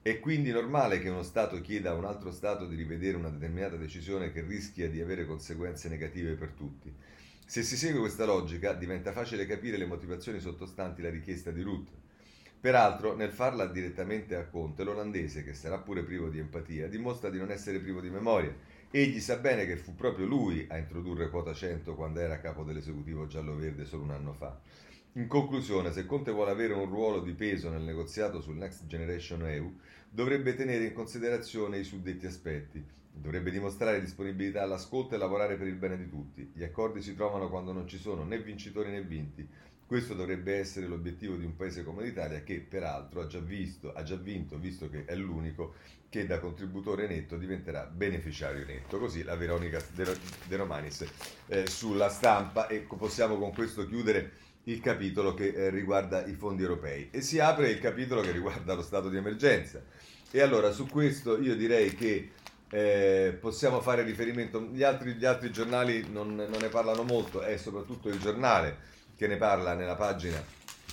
è 0.00 0.18
quindi 0.18 0.50
normale 0.50 1.00
che 1.00 1.10
uno 1.10 1.22
Stato 1.22 1.60
chieda 1.60 1.90
a 1.90 1.94
un 1.94 2.06
altro 2.06 2.32
Stato 2.32 2.64
di 2.64 2.74
rivedere 2.74 3.18
una 3.18 3.28
determinata 3.28 3.76
decisione 3.76 4.32
che 4.32 4.40
rischia 4.40 4.88
di 4.88 5.02
avere 5.02 5.26
conseguenze 5.26 5.90
negative 5.90 6.36
per 6.36 6.52
tutti. 6.52 6.90
Se 7.44 7.62
si 7.62 7.76
segue 7.76 8.00
questa 8.00 8.24
logica, 8.24 8.72
diventa 8.72 9.12
facile 9.12 9.44
capire 9.44 9.76
le 9.76 9.84
motivazioni 9.84 10.40
sottostanti 10.40 11.02
la 11.02 11.10
richiesta 11.10 11.50
di 11.50 11.60
Ruth. 11.60 11.90
Peraltro, 12.58 13.14
nel 13.14 13.30
farla 13.30 13.66
direttamente 13.66 14.36
a 14.36 14.46
Conte, 14.46 14.84
l'olandese, 14.84 15.44
che 15.44 15.52
sarà 15.52 15.76
pure 15.76 16.02
privo 16.02 16.30
di 16.30 16.38
empatia, 16.38 16.88
dimostra 16.88 17.28
di 17.28 17.36
non 17.36 17.50
essere 17.50 17.78
privo 17.78 18.00
di 18.00 18.08
memoria. 18.08 18.56
Egli 18.96 19.18
sa 19.18 19.38
bene 19.38 19.66
che 19.66 19.76
fu 19.76 19.96
proprio 19.96 20.24
lui 20.24 20.66
a 20.70 20.76
introdurre 20.76 21.28
quota 21.28 21.52
100 21.52 21.96
quando 21.96 22.20
era 22.20 22.38
capo 22.38 22.62
dell'esecutivo 22.62 23.26
giallo-verde 23.26 23.86
solo 23.86 24.04
un 24.04 24.12
anno 24.12 24.34
fa. 24.34 24.56
In 25.14 25.26
conclusione, 25.26 25.90
se 25.90 26.06
Conte 26.06 26.30
vuole 26.30 26.52
avere 26.52 26.74
un 26.74 26.86
ruolo 26.86 27.20
di 27.20 27.32
peso 27.32 27.70
nel 27.70 27.82
negoziato 27.82 28.40
sul 28.40 28.54
Next 28.54 28.86
Generation 28.86 29.48
EU, 29.48 29.76
dovrebbe 30.08 30.54
tenere 30.54 30.84
in 30.84 30.92
considerazione 30.92 31.78
i 31.78 31.82
suddetti 31.82 32.26
aspetti, 32.26 32.86
Dovrebbe 33.16 33.52
dimostrare 33.52 34.00
disponibilità 34.00 34.62
all'ascolto 34.62 35.14
e 35.14 35.18
lavorare 35.18 35.56
per 35.56 35.68
il 35.68 35.76
bene 35.76 35.96
di 35.96 36.08
tutti. 36.08 36.50
Gli 36.52 36.64
accordi 36.64 37.00
si 37.00 37.14
trovano 37.14 37.48
quando 37.48 37.72
non 37.72 37.86
ci 37.86 37.96
sono 37.96 38.24
né 38.24 38.40
vincitori 38.40 38.90
né 38.90 39.02
vinti. 39.02 39.48
Questo 39.86 40.14
dovrebbe 40.14 40.56
essere 40.56 40.86
l'obiettivo 40.86 41.36
di 41.36 41.44
un 41.44 41.54
paese 41.54 41.84
come 41.84 42.02
l'Italia 42.02 42.42
che 42.42 42.58
peraltro 42.58 43.20
ha 43.20 43.26
già, 43.26 43.38
visto, 43.38 43.92
ha 43.92 44.02
già 44.02 44.16
vinto, 44.16 44.58
visto 44.58 44.88
che 44.90 45.04
è 45.04 45.14
l'unico 45.14 45.74
che 46.14 46.26
da 46.26 46.38
contributore 46.38 47.08
netto 47.08 47.36
diventerà 47.36 47.90
beneficiario 47.92 48.64
netto. 48.64 49.00
Così 49.00 49.24
la 49.24 49.34
Veronica 49.34 49.82
De 49.96 50.56
Romanis 50.56 51.04
eh, 51.48 51.66
sulla 51.66 52.08
stampa 52.08 52.68
e 52.68 52.86
possiamo 52.96 53.36
con 53.36 53.52
questo 53.52 53.84
chiudere 53.88 54.30
il 54.64 54.78
capitolo 54.78 55.34
che 55.34 55.48
eh, 55.48 55.70
riguarda 55.70 56.24
i 56.24 56.34
fondi 56.34 56.62
europei 56.62 57.08
e 57.10 57.20
si 57.20 57.40
apre 57.40 57.70
il 57.70 57.80
capitolo 57.80 58.20
che 58.20 58.30
riguarda 58.30 58.74
lo 58.74 58.82
stato 58.82 59.08
di 59.08 59.16
emergenza. 59.16 59.82
E 60.30 60.40
allora 60.40 60.70
su 60.70 60.86
questo 60.86 61.36
io 61.40 61.56
direi 61.56 61.96
che 61.96 62.30
eh, 62.70 63.36
possiamo 63.40 63.80
fare 63.80 64.04
riferimento, 64.04 64.68
gli 64.72 64.84
altri, 64.84 65.14
gli 65.14 65.24
altri 65.24 65.50
giornali 65.50 66.06
non, 66.12 66.36
non, 66.36 66.58
ne 66.60 66.68
parlano 66.68 67.02
molto, 67.02 67.42
è 67.42 67.56
soprattutto 67.56 68.08
il 68.08 68.20
giornale 68.20 68.92
che 69.16 69.26
ne 69.26 69.36
parla 69.36 69.74
nella 69.74 69.96
pagina, 69.96 70.40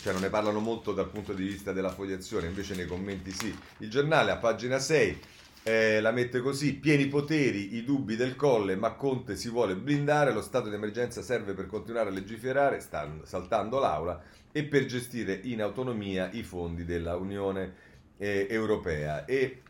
cioè 0.02 0.14
non 0.14 0.22
ne 0.22 0.30
parlano 0.30 0.60
molto 0.60 0.94
dal 0.94 1.10
punto 1.10 1.34
di 1.34 1.46
vista 1.46 1.72
della 1.72 1.92
fogliazione, 1.92 2.48
invece 2.48 2.76
nei 2.76 2.88
commenti 2.88 3.32
sì. 3.32 3.56
Il 3.78 3.90
giornale 3.90 4.32
a 4.32 4.38
pagina 4.38 4.80
6 4.80 5.20
eh, 5.64 6.02
la 6.02 6.12
mette 6.12 6.40
così, 6.40 6.74
pieni 6.74 7.08
poteri, 7.08 7.76
i 7.76 7.84
dubbi 7.84 8.16
del 8.16 8.36
colle, 8.36 8.76
ma 8.76 8.94
Conte 8.94 9.36
si 9.36 9.50
vuole 9.50 9.76
blindare, 9.76 10.34
lo 10.34 10.42
stato 10.42 10.70
di 10.70 10.76
emergenza 10.76 11.22
serve 11.22 11.54
per 11.54 11.68
continuare 11.68 12.10
a 12.10 12.12
legiferare, 12.12 12.80
stanno, 12.80 13.26
saltando 13.26 13.80
l'aula, 13.80 14.20
e 14.52 14.64
per 14.64 14.86
gestire 14.86 15.40
in 15.44 15.62
autonomia 15.62 16.30
i 16.32 16.42
fondi 16.42 16.84
della 16.84 17.16
Unione 17.16 17.74
eh, 18.18 18.48
Europea. 18.50 19.26
E 19.26 19.62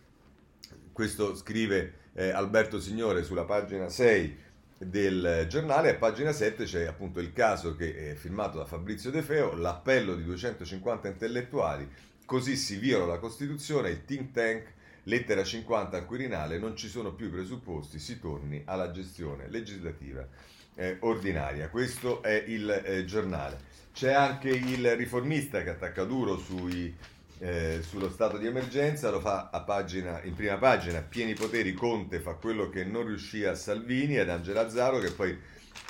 questo 0.94 1.36
scrive 1.36 1.94
eh, 2.14 2.30
Alberto 2.30 2.80
Signore 2.80 3.24
sulla 3.24 3.44
pagina 3.44 3.90
6 3.90 4.38
del 4.86 5.46
giornale, 5.48 5.92
a 5.92 5.96
pagina 5.96 6.32
7 6.32 6.64
c'è 6.64 6.86
appunto 6.86 7.20
il 7.20 7.34
caso 7.34 7.76
che 7.76 8.12
è 8.12 8.16
firmato 8.16 8.58
da 8.58 8.66
Fabrizio 8.66 9.12
De 9.12 9.22
Feo, 9.22 9.56
l'appello 9.56 10.16
di 10.16 10.24
250 10.24 11.08
intellettuali, 11.08 11.88
così 12.26 12.56
si 12.56 12.78
viola 12.78 13.06
la 13.06 13.20
Costituzione, 13.20 13.90
il 13.90 14.06
think 14.06 14.32
tank, 14.32 14.74
lettera 15.04 15.44
50 15.44 15.98
al 15.98 16.06
Quirinale, 16.06 16.58
non 16.58 16.76
ci 16.76 16.88
sono 16.88 17.14
più 17.14 17.28
i 17.28 17.32
presupposti, 17.32 18.00
si 18.00 18.20
torni 18.20 18.64
alla 18.66 18.92
gestione 18.92 19.50
legislativa 19.50 20.28
eh, 20.76 20.98
ordinaria. 21.02 21.70
Questo 21.70 22.24
è 22.24 22.44
il 22.48 22.70
eh, 22.70 23.06
giornale. 23.06 23.70
C'è 23.94 24.14
anche 24.14 24.50
il 24.50 24.96
riformista 24.96 25.62
che 25.62 25.70
attacca 25.70 26.06
duro 26.06 26.38
sui 26.38 26.96
eh, 27.42 27.82
sullo 27.82 28.10
stato 28.12 28.38
di 28.38 28.46
emergenza, 28.46 29.10
lo 29.10 29.20
fa 29.20 29.50
a 29.52 29.62
pagina, 29.62 30.22
in 30.24 30.36
prima 30.36 30.58
pagina, 30.58 31.02
pieni 31.02 31.34
poteri, 31.34 31.74
Conte 31.74 32.20
fa 32.20 32.36
quello 32.36 32.70
che 32.70 32.84
non 32.84 33.08
riuscì 33.08 33.44
a 33.44 33.56
Salvini 33.56 34.16
ed 34.18 34.30
Angela 34.30 34.62
Azzaro 34.62 35.00
che 35.00 35.12
poi 35.12 35.36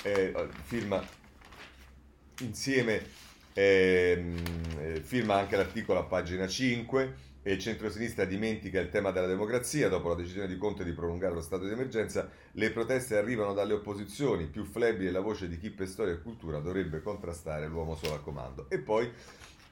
eh, 0.02 0.32
firma 0.62 1.04
insieme, 2.40 3.04
ehm, 3.52 4.42
eh, 4.78 5.00
firma 5.04 5.34
anche 5.36 5.56
l'articolo 5.56 5.98
a 5.98 6.04
pagina 6.04 6.48
5 6.48 7.14
e 7.42 7.52
il 7.52 7.58
centro-sinistra 7.58 8.24
dimentica 8.24 8.80
il 8.80 8.88
tema 8.88 9.10
della 9.10 9.26
democrazia, 9.26 9.90
dopo 9.90 10.08
la 10.08 10.14
decisione 10.14 10.46
di 10.46 10.56
Conte 10.56 10.84
di 10.84 10.92
prolungare 10.92 11.34
lo 11.34 11.42
stato 11.42 11.66
di 11.66 11.72
emergenza, 11.72 12.30
le 12.52 12.70
proteste 12.70 13.18
arrivano 13.18 13.52
dalle 13.52 13.74
opposizioni, 13.74 14.46
più 14.46 14.64
flebile 14.64 15.10
la 15.10 15.20
voce 15.20 15.48
di 15.48 15.58
chi 15.58 15.68
per 15.68 15.88
storia 15.88 16.14
e 16.14 16.22
cultura 16.22 16.60
dovrebbe 16.60 17.02
contrastare 17.02 17.66
l'uomo 17.66 17.94
solo 17.94 18.14
al 18.14 18.22
comando. 18.22 18.70
E 18.70 18.78
poi 18.78 19.10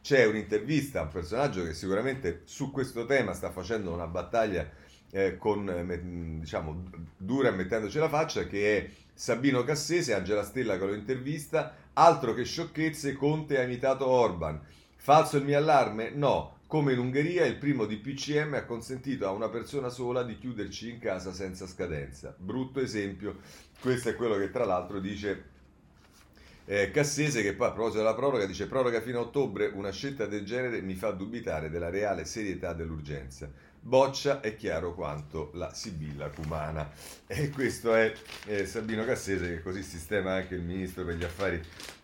c'è 0.02 0.26
un'intervista 0.26 1.00
a 1.00 1.02
un 1.04 1.08
personaggio 1.10 1.64
che 1.64 1.74
sicuramente 1.74 2.42
su 2.44 2.70
questo 2.70 3.06
tema 3.06 3.32
sta 3.32 3.50
facendo 3.50 3.92
una 3.92 4.06
battaglia 4.06 4.68
eh, 5.10 5.36
con, 5.36 5.68
eh, 5.68 6.38
diciamo, 6.40 6.84
dura 7.16 7.50
mettendoci 7.50 7.98
la 7.98 8.08
faccia, 8.08 8.46
che 8.46 8.76
è 8.76 8.90
Sabino 9.12 9.64
Cassese, 9.64 10.14
Angela 10.14 10.44
Stella 10.44 10.78
che 10.78 10.86
lo 10.86 10.94
intervista, 10.94 11.74
altro 11.94 12.32
che 12.32 12.44
sciocchezze, 12.44 13.14
Conte 13.14 13.58
ha 13.58 13.62
imitato 13.62 14.06
Orban. 14.06 14.60
Falso 14.96 15.36
il 15.36 15.44
mio 15.44 15.58
allarme? 15.58 16.10
No. 16.10 16.58
Come 16.66 16.92
in 16.92 17.00
Ungheria 17.00 17.44
il 17.46 17.56
primo 17.56 17.84
DPCM 17.84 18.54
ha 18.54 18.64
consentito 18.64 19.26
a 19.26 19.32
una 19.32 19.48
persona 19.48 19.88
sola 19.88 20.22
di 20.22 20.38
chiuderci 20.38 20.88
in 20.88 21.00
casa 21.00 21.32
senza 21.32 21.66
scadenza. 21.66 22.32
Brutto 22.38 22.78
esempio, 22.78 23.38
questo 23.80 24.10
è 24.10 24.14
quello 24.14 24.36
che 24.36 24.50
tra 24.50 24.64
l'altro 24.64 25.00
dice 25.00 25.58
eh, 26.70 26.92
Cassese 26.92 27.42
che 27.42 27.54
poi 27.54 27.66
a 27.66 27.72
proposito 27.72 27.98
della 27.98 28.14
proroga 28.14 28.46
dice 28.46 28.68
proroga 28.68 29.00
fino 29.00 29.18
a 29.18 29.22
ottobre, 29.22 29.72
una 29.74 29.90
scelta 29.90 30.26
del 30.26 30.44
genere 30.44 30.80
mi 30.80 30.94
fa 30.94 31.10
dubitare 31.10 31.68
della 31.68 31.90
reale 31.90 32.24
serietà 32.24 32.74
dell'urgenza. 32.74 33.50
Boccia 33.80 34.40
è 34.40 34.54
chiaro 34.54 34.94
quanto 34.94 35.50
la 35.54 35.74
Sibilla 35.74 36.28
cumana. 36.28 36.88
E 37.26 37.50
questo 37.50 37.92
è 37.92 38.12
eh, 38.46 38.66
Sabino 38.66 39.04
Cassese 39.04 39.48
che 39.48 39.62
così 39.62 39.82
sistema 39.82 40.34
anche 40.34 40.54
il 40.54 40.62
ministro 40.62 41.04
per 41.04 41.16
gli 41.16 41.24
affari 41.24 41.60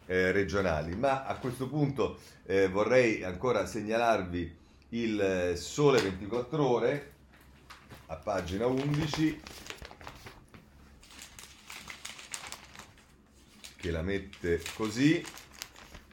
eh, 0.07 0.33
regionali. 0.33 0.97
Ma 0.97 1.25
a 1.25 1.37
questo 1.37 1.69
punto 1.69 2.19
eh, 2.45 2.67
vorrei 2.67 3.23
ancora 3.23 3.67
segnalarvi 3.67 4.57
il 4.89 5.21
eh, 5.21 5.55
Sole 5.55 6.03
24 6.03 6.69
ore 6.69 7.13
a 8.07 8.17
pagina 8.17 8.67
11 8.67 9.41
che 13.87 13.93
la 13.93 14.03
mette 14.03 14.61
così. 14.75 15.25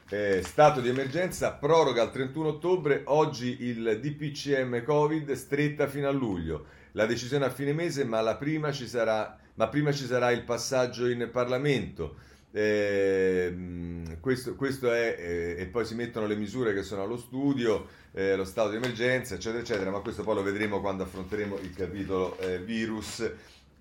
Eh, 0.08 0.42
stato 0.44 0.80
di 0.80 0.88
emergenza, 0.88 1.52
proroga 1.52 2.02
al 2.02 2.12
31 2.12 2.48
ottobre, 2.48 3.02
oggi 3.06 3.64
il 3.64 3.98
DPCM 4.00 4.84
Covid 4.84 5.32
stretta 5.32 5.88
fino 5.88 6.06
a 6.06 6.12
luglio. 6.12 6.66
La 6.92 7.06
decisione 7.06 7.46
a 7.46 7.50
fine 7.50 7.72
mese, 7.72 8.04
ma, 8.04 8.22
prima, 8.36 8.70
ci 8.70 8.86
sarà, 8.86 9.36
ma 9.54 9.66
prima 9.68 9.90
ci 9.90 10.04
sarà 10.04 10.30
il 10.30 10.44
passaggio 10.44 11.08
in 11.08 11.28
Parlamento. 11.32 12.16
Eh, 12.52 13.52
questo, 14.20 14.54
questo, 14.54 14.92
è, 14.92 15.16
eh, 15.18 15.56
e 15.58 15.66
poi 15.66 15.84
si 15.84 15.96
mettono 15.96 16.28
le 16.28 16.36
misure 16.36 16.72
che 16.72 16.84
sono 16.84 17.02
allo 17.02 17.16
studio, 17.16 17.88
eh, 18.12 18.36
lo 18.36 18.44
stato 18.44 18.70
di 18.70 18.76
emergenza, 18.76 19.34
eccetera, 19.34 19.60
eccetera, 19.60 19.90
ma 19.90 19.98
questo 19.98 20.22
poi 20.22 20.36
lo 20.36 20.42
vedremo 20.44 20.80
quando 20.80 21.02
affronteremo 21.02 21.58
il 21.58 21.74
capitolo 21.74 22.38
eh, 22.38 22.60
virus 22.60 23.28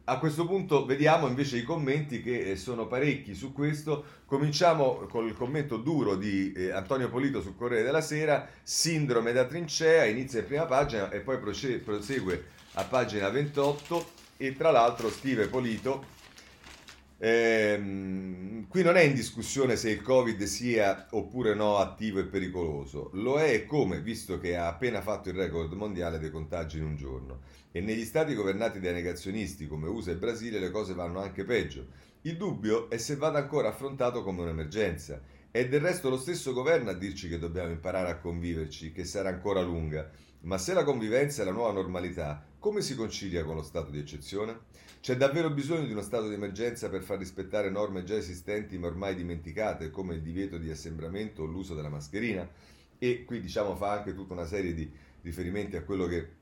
a 0.06 0.20
questo 0.20 0.46
punto 0.46 0.86
vediamo 0.86 1.28
invece 1.28 1.58
i 1.58 1.64
commenti 1.64 2.22
che 2.22 2.52
eh, 2.52 2.56
sono 2.58 2.88
parecchi 2.88 3.34
su 3.34 3.54
questo. 3.54 4.22
Cominciamo 4.26 5.06
con 5.10 5.26
il 5.26 5.36
commento 5.36 5.78
duro 5.78 6.16
di 6.16 6.52
eh, 6.52 6.72
Antonio 6.72 7.10
Polito 7.10 7.42
sul 7.42 7.56
Corriere 7.56 7.84
della 7.84 8.02
Sera, 8.02 8.48
sindrome 8.62 9.32
da 9.32 9.46
trincea, 9.46 10.06
inizia 10.06 10.40
in 10.40 10.48
prima 10.48 10.66
pagina 10.66 11.10
e 11.10 11.20
poi 11.20 11.38
prosegue 11.38 12.46
a 12.74 12.84
pagina 12.84 13.30
28 13.30 14.06
e 14.38 14.56
tra 14.58 14.72
l'altro 14.72 15.10
scrive 15.10 15.48
Polito 15.48 16.14
Ehm, 17.26 18.68
qui 18.68 18.84
non 18.84 18.98
è 18.98 19.02
in 19.02 19.14
discussione 19.14 19.78
se 19.78 19.90
il 19.90 20.02
Covid 20.02 20.44
sia 20.44 21.08
oppure 21.12 21.54
no 21.54 21.78
attivo 21.78 22.20
e 22.20 22.26
pericoloso, 22.26 23.12
lo 23.14 23.40
è 23.40 23.66
come, 23.66 24.02
visto 24.02 24.40
che 24.40 24.58
ha 24.58 24.68
appena 24.68 25.02
fatto 25.02 25.30
il 25.30 25.36
record 25.36 25.72
mondiale 25.72 26.20
dei 26.20 26.30
contagi 26.30 26.80
in 26.80 26.84
un 26.84 26.98
giorno. 26.98 27.40
E 27.76 27.82
negli 27.82 28.06
stati 28.06 28.36
governati 28.36 28.80
dai 28.80 28.94
negazionisti 28.94 29.66
come 29.66 29.88
USA 29.88 30.12
e 30.12 30.16
Brasile 30.16 30.60
le 30.60 30.70
cose 30.70 30.94
vanno 30.94 31.20
anche 31.20 31.44
peggio. 31.44 31.88
Il 32.22 32.38
dubbio 32.38 32.88
è 32.88 32.98
se 32.98 33.16
vada 33.16 33.40
ancora 33.40 33.70
affrontato 33.70 34.22
come 34.22 34.44
un'emergenza. 34.44 35.20
È 35.50 35.68
del 35.68 35.82
resto 35.82 36.08
lo 36.08 36.20
stesso 36.20 36.54
governo 36.54 36.92
a 36.92 36.94
dirci 36.94 37.28
che 37.28 37.40
dobbiamo 37.40 37.72
imparare 37.72 38.12
a 38.12 38.20
conviverci, 38.20 38.92
che 38.92 39.06
sarà 39.06 39.30
ancora 39.30 39.60
lunga. 39.62 40.08
Ma 40.42 40.60
se 40.60 40.76
la 40.76 40.84
convivenza 40.84 41.42
è 41.42 41.46
la 41.46 41.52
nuova 41.52 41.72
normalità, 41.72 42.46
come 42.60 42.84
si 42.84 42.94
concilia 42.94 43.44
con 43.44 43.56
lo 43.56 43.64
stato 43.64 43.90
di 43.90 43.98
eccezione? 43.98 44.66
C'è 45.02 45.18
davvero 45.18 45.50
bisogno 45.50 45.88
di 45.88 45.94
uno 45.94 46.04
stato 46.04 46.28
di 46.28 46.36
emergenza 46.36 46.92
per 46.92 47.02
far 47.02 47.18
rispettare 47.18 47.72
norme 47.72 48.04
già 48.04 48.16
esistenti 48.16 48.78
ma 48.78 48.86
ormai 48.86 49.16
dimenticate, 49.16 49.90
come 49.90 50.14
il 50.14 50.22
divieto 50.22 50.60
di 50.60 50.70
assembramento 50.70 51.42
o 51.42 51.46
l'uso 51.46 51.74
della 51.74 51.90
mascherina? 51.90 52.48
E 53.00 53.24
qui 53.26 53.42
diciamo 53.42 53.76
fa 53.76 53.94
anche 53.94 54.14
tutta 54.14 54.34
una 54.34 54.46
serie 54.46 54.76
di 54.76 54.88
riferimenti 55.24 55.76
a 55.76 55.82
quello 55.82 56.06
che 56.06 56.42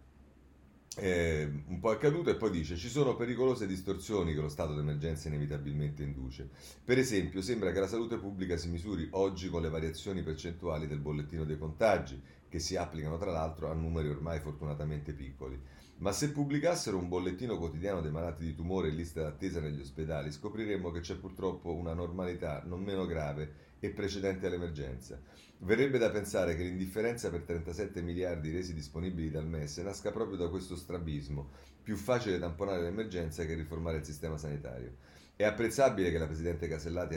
eh, 0.97 1.49
un 1.67 1.79
po' 1.79 1.89
accaduto 1.89 2.29
e 2.29 2.35
poi 2.35 2.51
dice 2.51 2.75
ci 2.75 2.89
sono 2.89 3.15
pericolose 3.15 3.65
distorsioni 3.65 4.33
che 4.33 4.41
lo 4.41 4.49
stato 4.49 4.73
d'emergenza 4.73 5.29
inevitabilmente 5.29 6.03
induce. 6.03 6.49
Per 6.83 6.97
esempio, 6.97 7.41
sembra 7.41 7.71
che 7.71 7.79
la 7.79 7.87
salute 7.87 8.17
pubblica 8.17 8.57
si 8.57 8.67
misuri 8.67 9.07
oggi 9.11 9.49
con 9.49 9.61
le 9.61 9.69
variazioni 9.69 10.21
percentuali 10.21 10.87
del 10.87 10.99
bollettino 10.99 11.45
dei 11.45 11.57
contagi, 11.57 12.21
che 12.51 12.59
si 12.59 12.75
applicano 12.75 13.17
tra 13.17 13.31
l'altro 13.31 13.71
a 13.71 13.73
numeri 13.73 14.09
ormai 14.09 14.41
fortunatamente 14.41 15.13
piccoli. 15.13 15.57
ma 15.99 16.11
se 16.11 16.31
pubblicassero 16.31 16.97
un 16.97 17.07
bollettino 17.07 17.57
quotidiano 17.57 18.01
dei 18.01 18.11
malati 18.11 18.43
di 18.43 18.55
tumore 18.55 18.89
in 18.89 18.95
lista 18.95 19.21
d'attesa 19.21 19.59
negli 19.59 19.79
ospedali, 19.79 20.31
scopriremmo 20.31 20.89
che 20.89 20.99
c'è 20.99 21.15
purtroppo 21.15 21.73
una 21.73 21.93
normalità 21.93 22.63
non 22.65 22.81
meno 22.81 23.05
grave 23.05 23.69
e 23.79 23.91
precedente 23.91 24.47
all'emergenza. 24.47 25.21
Verrebbe 25.59 25.99
da 25.99 26.09
pensare 26.09 26.55
che 26.55 26.63
l'indifferenza 26.63 27.29
per 27.29 27.43
37 27.43 28.01
miliardi 28.01 28.51
resi 28.51 28.73
disponibili 28.73 29.29
dal 29.29 29.45
MES 29.45 29.77
nasca 29.77 30.11
proprio 30.11 30.37
da 30.37 30.49
questo 30.49 30.75
strabismo, 30.75 31.49
più 31.83 31.95
facile 31.95 32.39
tamponare 32.39 32.81
l'emergenza 32.81 33.45
che 33.45 33.53
riformare 33.53 33.97
il 33.97 34.03
sistema 34.03 34.37
sanitario. 34.37 34.95
È 35.35 35.43
apprezzabile 35.43 36.11
che 36.11 36.17
la 36.17 36.25
Presidente 36.25 36.67
Casellati 36.67 37.15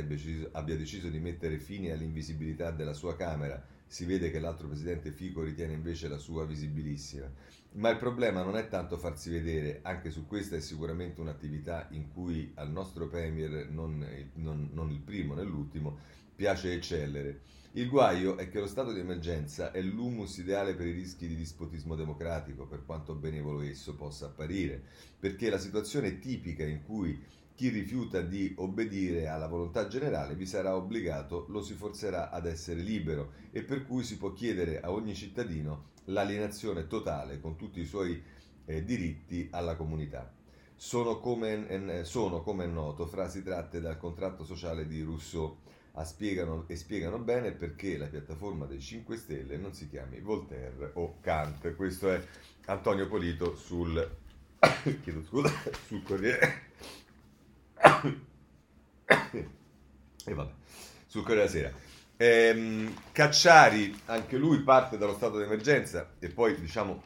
abbia 0.52 0.76
deciso 0.76 1.08
di 1.08 1.18
mettere 1.20 1.58
fine 1.58 1.90
all'invisibilità 1.90 2.70
della 2.70 2.92
sua 2.92 3.16
Camera, 3.16 3.62
si 3.94 4.06
vede 4.06 4.32
che 4.32 4.40
l'altro 4.40 4.66
Presidente 4.66 5.12
Fico 5.12 5.44
ritiene 5.44 5.72
invece 5.72 6.08
la 6.08 6.18
sua 6.18 6.44
visibilissima. 6.44 7.30
Ma 7.74 7.90
il 7.90 7.96
problema 7.96 8.42
non 8.42 8.56
è 8.56 8.66
tanto 8.66 8.96
farsi 8.96 9.30
vedere, 9.30 9.78
anche 9.82 10.10
su 10.10 10.26
questa 10.26 10.56
è 10.56 10.60
sicuramente 10.60 11.20
un'attività 11.20 11.86
in 11.92 12.10
cui 12.12 12.50
al 12.56 12.72
nostro 12.72 13.06
Premier, 13.06 13.68
non, 13.70 14.04
non, 14.34 14.68
non 14.72 14.90
il 14.90 14.98
primo 14.98 15.34
né 15.34 15.44
l'ultimo, 15.44 15.96
piace 16.34 16.72
eccellere. 16.72 17.42
Il 17.74 17.88
guaio 17.88 18.36
è 18.36 18.48
che 18.48 18.58
lo 18.58 18.66
stato 18.66 18.92
di 18.92 18.98
emergenza 18.98 19.70
è 19.70 19.80
l'humus 19.80 20.38
ideale 20.38 20.74
per 20.74 20.88
i 20.88 20.92
rischi 20.92 21.28
di 21.28 21.36
dispotismo 21.36 21.94
democratico, 21.94 22.66
per 22.66 22.84
quanto 22.84 23.14
benevolo 23.14 23.60
esso 23.60 23.94
possa 23.94 24.26
apparire, 24.26 24.82
perché 25.20 25.50
la 25.50 25.58
situazione 25.58 26.18
tipica 26.18 26.64
in 26.64 26.82
cui 26.82 27.16
chi 27.54 27.68
rifiuta 27.68 28.20
di 28.20 28.52
obbedire 28.58 29.28
alla 29.28 29.46
volontà 29.46 29.86
generale 29.86 30.34
vi 30.34 30.46
sarà 30.46 30.74
obbligato, 30.74 31.46
lo 31.48 31.62
si 31.62 31.74
forzerà 31.74 32.30
ad 32.30 32.46
essere 32.46 32.80
libero 32.80 33.32
e 33.52 33.62
per 33.62 33.86
cui 33.86 34.02
si 34.02 34.16
può 34.16 34.32
chiedere 34.32 34.80
a 34.80 34.90
ogni 34.90 35.14
cittadino 35.14 35.92
l'alienazione 36.06 36.86
totale 36.86 37.40
con 37.40 37.56
tutti 37.56 37.80
i 37.80 37.86
suoi 37.86 38.20
eh, 38.64 38.84
diritti 38.84 39.48
alla 39.52 39.76
comunità. 39.76 40.32
Sono 40.74 41.20
come, 41.20 41.68
eh, 41.68 42.04
sono, 42.04 42.42
come 42.42 42.64
è 42.64 42.68
noto, 42.68 43.06
frasi 43.06 43.42
tratte 43.42 43.80
dal 43.80 43.98
contratto 43.98 44.44
sociale 44.44 44.86
di 44.86 45.02
Rousseau 45.02 45.58
spiegano, 46.02 46.64
e 46.66 46.74
spiegano 46.74 47.18
bene 47.18 47.52
perché 47.52 47.96
la 47.96 48.06
piattaforma 48.06 48.66
dei 48.66 48.80
5 48.80 49.16
Stelle 49.16 49.56
non 49.56 49.72
si 49.72 49.88
chiami 49.88 50.18
Voltaire 50.18 50.90
o 50.94 51.18
Kant. 51.20 51.76
Questo 51.76 52.10
è 52.10 52.20
Antonio 52.66 53.06
Polito 53.06 53.54
sul, 53.54 54.16
chiedo 55.02 55.22
scusa, 55.22 55.52
sul 55.86 56.02
Corriere. 56.02 56.72
E 60.24 60.34
vabbè, 60.34 60.52
sul 61.06 61.22
Corriere 61.22 61.48
della 61.48 61.68
Sera. 61.68 61.72
Ehm, 62.16 62.94
Cacciari, 63.12 64.00
anche 64.06 64.36
lui 64.36 64.60
parte 64.60 64.96
dallo 64.98 65.14
stato 65.14 65.38
d'emergenza 65.38 66.12
e 66.18 66.28
poi 66.28 66.58
diciamo 66.60 67.02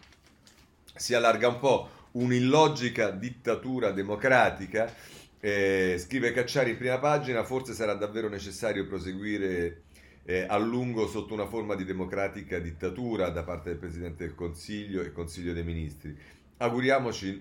si 0.95 1.15
allarga 1.15 1.49
un 1.49 1.59
po' 1.59 1.89
un'illogica 2.13 3.11
dittatura 3.11 3.91
democratica 3.93 4.93
eh, 5.41 5.97
scrive 5.99 6.33
Cacciari 6.33 6.71
in 6.71 6.79
prima 6.79 6.99
pagina, 6.99 7.45
forse 7.45 7.73
sarà 7.73 7.95
davvero 7.95 8.29
necessario 8.29 8.87
proseguire 8.87 9.83
eh, 10.25 10.45
a 10.49 10.57
lungo 10.59 11.07
sotto 11.07 11.33
una 11.33 11.47
forma 11.47 11.75
di 11.75 11.85
democratica 11.85 12.59
dittatura 12.59 13.31
da 13.31 13.45
parte 13.45 13.71
del 13.71 13.79
Presidente 13.79 14.27
del 14.27 14.35
Consiglio 14.35 15.03
e 15.03 15.13
Consiglio 15.13 15.53
dei 15.53 15.63
Ministri. 15.63 16.17
Auguriamoci 16.57 17.41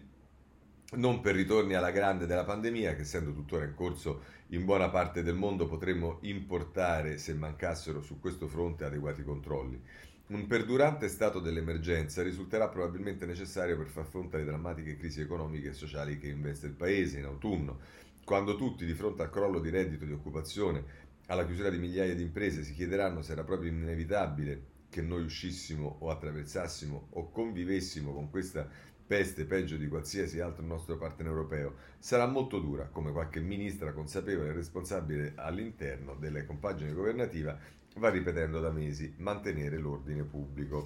non 0.96 1.20
per 1.20 1.36
ritorni 1.36 1.74
alla 1.74 1.91
grande 1.91 2.25
della 2.25 2.46
pandemia, 2.46 2.96
che 2.96 3.01
essendo 3.01 3.34
tuttora 3.34 3.65
in 3.65 3.74
corso 3.75 4.36
in 4.51 4.63
buona 4.63 4.89
parte 4.89 5.22
del 5.22 5.36
mondo 5.36 5.67
potremmo 5.67 6.20
importare 6.22 7.17
se 7.17 7.34
mancassero 7.34 8.01
su 8.01 8.20
questo 8.20 8.48
fronte 8.48 8.86
adeguati 8.86 9.24
controlli. 9.24 9.82
Un 10.27 10.48
perdurante 10.48 11.10
stato 11.10 11.39
dell'emergenza 11.39 12.22
risulterà 12.22 12.70
probabilmente 12.70 13.25
necessario 13.25 13.77
per 13.77 13.88
far 13.88 14.06
fronte 14.06 14.38
alle 14.38 14.46
drammatiche 14.46 14.98
crisi 14.98 15.22
economiche 15.22 15.70
e 15.70 15.74
sociali 15.74 16.17
che 16.17 16.27
investe 16.27 16.67
il 16.67 16.74
Paese 16.74 17.20
in 17.20 17.25
autunno, 17.25 17.79
quando 18.24 18.56
tutti, 18.56 18.86
di 18.86 18.94
fronte 18.94 19.22
al 19.22 19.29
crollo 19.29 19.60
di 19.60 19.70
reddito 19.70 20.03
e 20.03 20.08
di 20.08 20.13
occupazione, 20.13 20.84
alla 21.27 21.46
chiusura 21.46 21.70
di 21.70 21.77
migliaia 21.77 22.15
di 22.15 22.22
imprese, 22.22 22.63
si 22.63 22.74
chiederanno 22.74 23.22
se 23.22 23.34
era 23.34 23.44
proprio 23.44 23.72
inevitabile 23.72 24.75
che 24.89 25.01
noi 25.01 25.24
uscissimo 25.24 25.98
o 26.00 26.10
attraversassimo 26.10 27.08
o 27.12 27.29
convivessimo 27.29 28.13
con 28.13 28.29
questa 28.29 28.67
peste 29.07 29.45
peggio 29.45 29.77
di 29.77 29.87
qualsiasi 29.87 30.41
altro 30.41 30.65
nostro 30.65 30.97
partner 30.97 31.27
europeo, 31.27 31.75
sarà 31.97 32.27
molto 32.27 32.59
dura, 32.59 32.89
come 32.91 33.11
qualche 33.13 33.39
ministra 33.39 33.93
consapevole 33.93 34.50
e 34.50 34.53
responsabile 34.53 35.31
all'interno 35.35 36.15
delle 36.15 36.46
compagini 36.46 36.93
governativa 36.93 37.57
va 37.96 38.09
ripetendo 38.09 38.59
da 38.59 38.70
mesi, 38.70 39.13
mantenere 39.17 39.77
l'ordine 39.77 40.24
pubblico. 40.24 40.85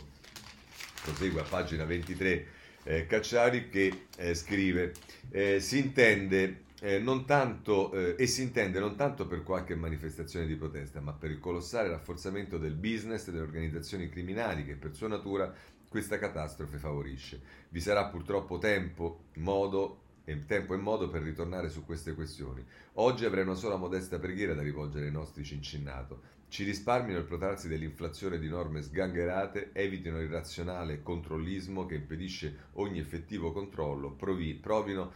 Prosegue 1.03 1.41
a 1.41 1.43
pagina 1.43 1.83
23 1.83 2.45
eh, 2.83 3.07
Cacciari 3.07 3.69
che 3.69 4.05
eh, 4.17 4.33
scrive 4.33 4.93
eh, 5.29 5.59
si 5.59 5.79
intende 5.79 6.69
eh, 6.81 6.99
non 6.99 7.25
tanto, 7.25 7.91
eh, 7.93 8.15
e 8.17 8.25
si 8.27 8.41
intende 8.41 8.79
non 8.79 8.95
tanto 8.95 9.27
per 9.27 9.43
qualche 9.43 9.75
manifestazione 9.75 10.47
di 10.47 10.55
protesta, 10.55 10.99
ma 10.99 11.13
per 11.13 11.29
il 11.29 11.39
colossale 11.39 11.89
rafforzamento 11.89 12.57
del 12.57 12.73
business 12.73 13.27
e 13.27 13.31
delle 13.31 13.43
organizzazioni 13.43 14.09
criminali 14.09 14.65
che 14.65 14.75
per 14.75 14.95
sua 14.95 15.07
natura 15.07 15.53
questa 15.91 16.17
catastrofe 16.17 16.77
favorisce. 16.77 17.41
Vi 17.67 17.81
sarà 17.81 18.05
purtroppo 18.05 18.57
tempo, 18.59 19.25
modo 19.35 19.99
tempo 20.47 20.73
e 20.73 20.77
modo 20.77 21.09
per 21.09 21.21
ritornare 21.21 21.67
su 21.67 21.83
queste 21.83 22.13
questioni. 22.13 22.63
Oggi 22.93 23.25
avrei 23.25 23.43
una 23.43 23.55
sola 23.55 23.75
modesta 23.75 24.17
preghiera 24.17 24.53
da 24.53 24.61
rivolgere 24.61 25.07
ai 25.07 25.11
nostri 25.11 25.43
cincinnato 25.43 26.39
ci 26.51 26.65
risparmino 26.65 27.17
il 27.17 27.23
protrarsi 27.23 27.69
dell'inflazione 27.69 28.37
di 28.37 28.49
norme 28.49 28.81
sgangherate, 28.81 29.69
evitino 29.71 30.19
il 30.19 30.27
razionale 30.27 31.01
controllismo 31.01 31.85
che 31.85 31.95
impedisce 31.95 32.67
ogni 32.73 32.99
effettivo 32.99 33.53
controllo, 33.53 34.11
provi, 34.11 34.53
provino 34.55 35.13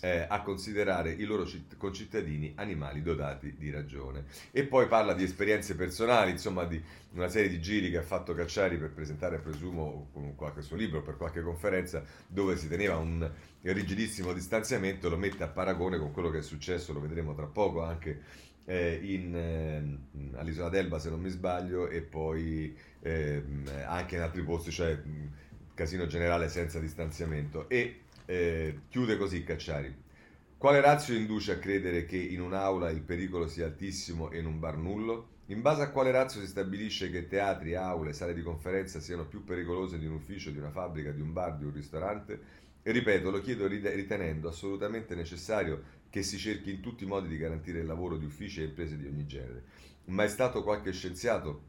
eh, 0.00 0.26
a 0.28 0.42
considerare 0.42 1.10
i 1.10 1.24
loro 1.24 1.44
citt- 1.46 1.76
concittadini 1.76 2.52
animali 2.56 3.02
dotati 3.02 3.54
di 3.56 3.70
ragione. 3.70 4.24
E 4.50 4.64
poi 4.64 4.86
parla 4.86 5.14
di 5.14 5.24
esperienze 5.24 5.74
personali, 5.74 6.30
insomma 6.30 6.64
di 6.64 6.80
una 7.12 7.28
serie 7.28 7.48
di 7.48 7.60
giri 7.60 7.90
che 7.90 7.98
ha 7.98 8.02
fatto 8.02 8.34
Cacciari 8.34 8.76
per 8.76 8.90
presentare, 8.90 9.38
presumo, 9.38 10.08
con 10.12 10.34
qualche 10.36 10.62
suo 10.62 10.76
libro, 10.76 11.02
per 11.02 11.16
qualche 11.16 11.42
conferenza, 11.42 12.04
dove 12.26 12.56
si 12.56 12.68
teneva 12.68 12.96
un 12.96 13.28
rigidissimo 13.62 14.32
distanziamento, 14.32 15.08
lo 15.08 15.16
mette 15.16 15.42
a 15.42 15.48
paragone 15.48 15.98
con 15.98 16.12
quello 16.12 16.30
che 16.30 16.38
è 16.38 16.42
successo, 16.42 16.92
lo 16.92 17.00
vedremo 17.00 17.34
tra 17.34 17.46
poco 17.46 17.82
anche 17.82 18.22
eh, 18.64 19.00
in, 19.02 19.34
eh, 19.34 20.36
all'isola 20.36 20.68
d'Elba 20.68 20.98
se 20.98 21.08
non 21.08 21.20
mi 21.20 21.30
sbaglio 21.30 21.88
e 21.88 22.02
poi 22.02 22.76
eh, 23.00 23.42
anche 23.86 24.16
in 24.16 24.20
altri 24.20 24.42
posti, 24.42 24.70
cioè 24.70 25.00
casino 25.74 26.06
generale 26.06 26.48
senza 26.48 26.78
distanziamento 26.78 27.68
e 27.68 28.00
eh, 28.28 28.80
chiude 28.90 29.16
così 29.16 29.42
Cacciari. 29.42 29.94
Quale 30.58 30.80
razio 30.82 31.14
induce 31.14 31.52
a 31.52 31.58
credere 31.58 32.04
che 32.04 32.18
in 32.18 32.42
un'aula 32.42 32.90
il 32.90 33.00
pericolo 33.00 33.48
sia 33.48 33.64
altissimo 33.64 34.30
e 34.30 34.38
in 34.38 34.44
un 34.44 34.58
bar 34.58 34.76
nullo? 34.76 35.36
In 35.46 35.62
base 35.62 35.80
a 35.80 35.90
quale 35.90 36.10
razio 36.10 36.40
si 36.40 36.46
stabilisce 36.46 37.10
che 37.10 37.26
teatri, 37.26 37.74
aule, 37.74 38.12
sale 38.12 38.34
di 38.34 38.42
conferenza 38.42 39.00
siano 39.00 39.24
più 39.24 39.44
pericolose 39.44 39.98
di 39.98 40.04
un 40.04 40.12
ufficio, 40.12 40.50
di 40.50 40.58
una 40.58 40.70
fabbrica, 40.70 41.10
di 41.10 41.22
un 41.22 41.32
bar, 41.32 41.56
di 41.56 41.64
un 41.64 41.72
ristorante? 41.72 42.66
E 42.82 42.92
ripeto, 42.92 43.30
lo 43.30 43.40
chiedo 43.40 43.66
ritenendo 43.66 44.48
assolutamente 44.48 45.14
necessario 45.14 45.96
che 46.10 46.22
si 46.22 46.36
cerchi 46.36 46.70
in 46.70 46.80
tutti 46.80 47.04
i 47.04 47.06
modi 47.06 47.28
di 47.28 47.38
garantire 47.38 47.80
il 47.80 47.86
lavoro 47.86 48.18
di 48.18 48.26
uffici 48.26 48.60
e 48.60 48.64
imprese 48.64 48.98
di 48.98 49.06
ogni 49.06 49.26
genere. 49.26 49.62
Ma 50.06 50.24
è 50.24 50.28
stato 50.28 50.62
qualche 50.62 50.92
scienziato 50.92 51.62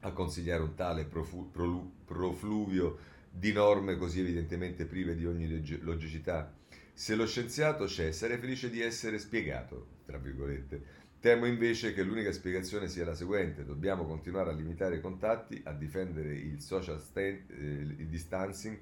a 0.00 0.10
consigliare 0.10 0.62
un 0.62 0.74
tale 0.74 1.04
profu- 1.04 1.50
prolu- 1.52 2.04
profluvio 2.04 3.12
di 3.36 3.52
norme 3.52 3.96
così 3.96 4.20
evidentemente 4.20 4.86
prive 4.86 5.16
di 5.16 5.26
ogni 5.26 5.80
logicità? 5.80 6.54
Se 6.92 7.16
lo 7.16 7.26
scienziato 7.26 7.86
c'è, 7.86 8.12
sarei 8.12 8.38
felice 8.38 8.70
di 8.70 8.80
essere 8.80 9.18
spiegato, 9.18 10.02
tra 10.06 10.18
virgolette. 10.18 11.02
Temo 11.18 11.46
invece 11.46 11.92
che 11.92 12.04
l'unica 12.04 12.30
spiegazione 12.30 12.86
sia 12.86 13.04
la 13.04 13.14
seguente: 13.14 13.64
dobbiamo 13.64 14.04
continuare 14.04 14.50
a 14.50 14.52
limitare 14.52 14.96
i 14.96 15.00
contatti, 15.00 15.60
a 15.64 15.72
difendere 15.72 16.34
il 16.34 16.60
social 16.60 17.00
stand, 17.00 17.50
eh, 17.50 17.64
il 17.98 18.06
distancing, 18.06 18.78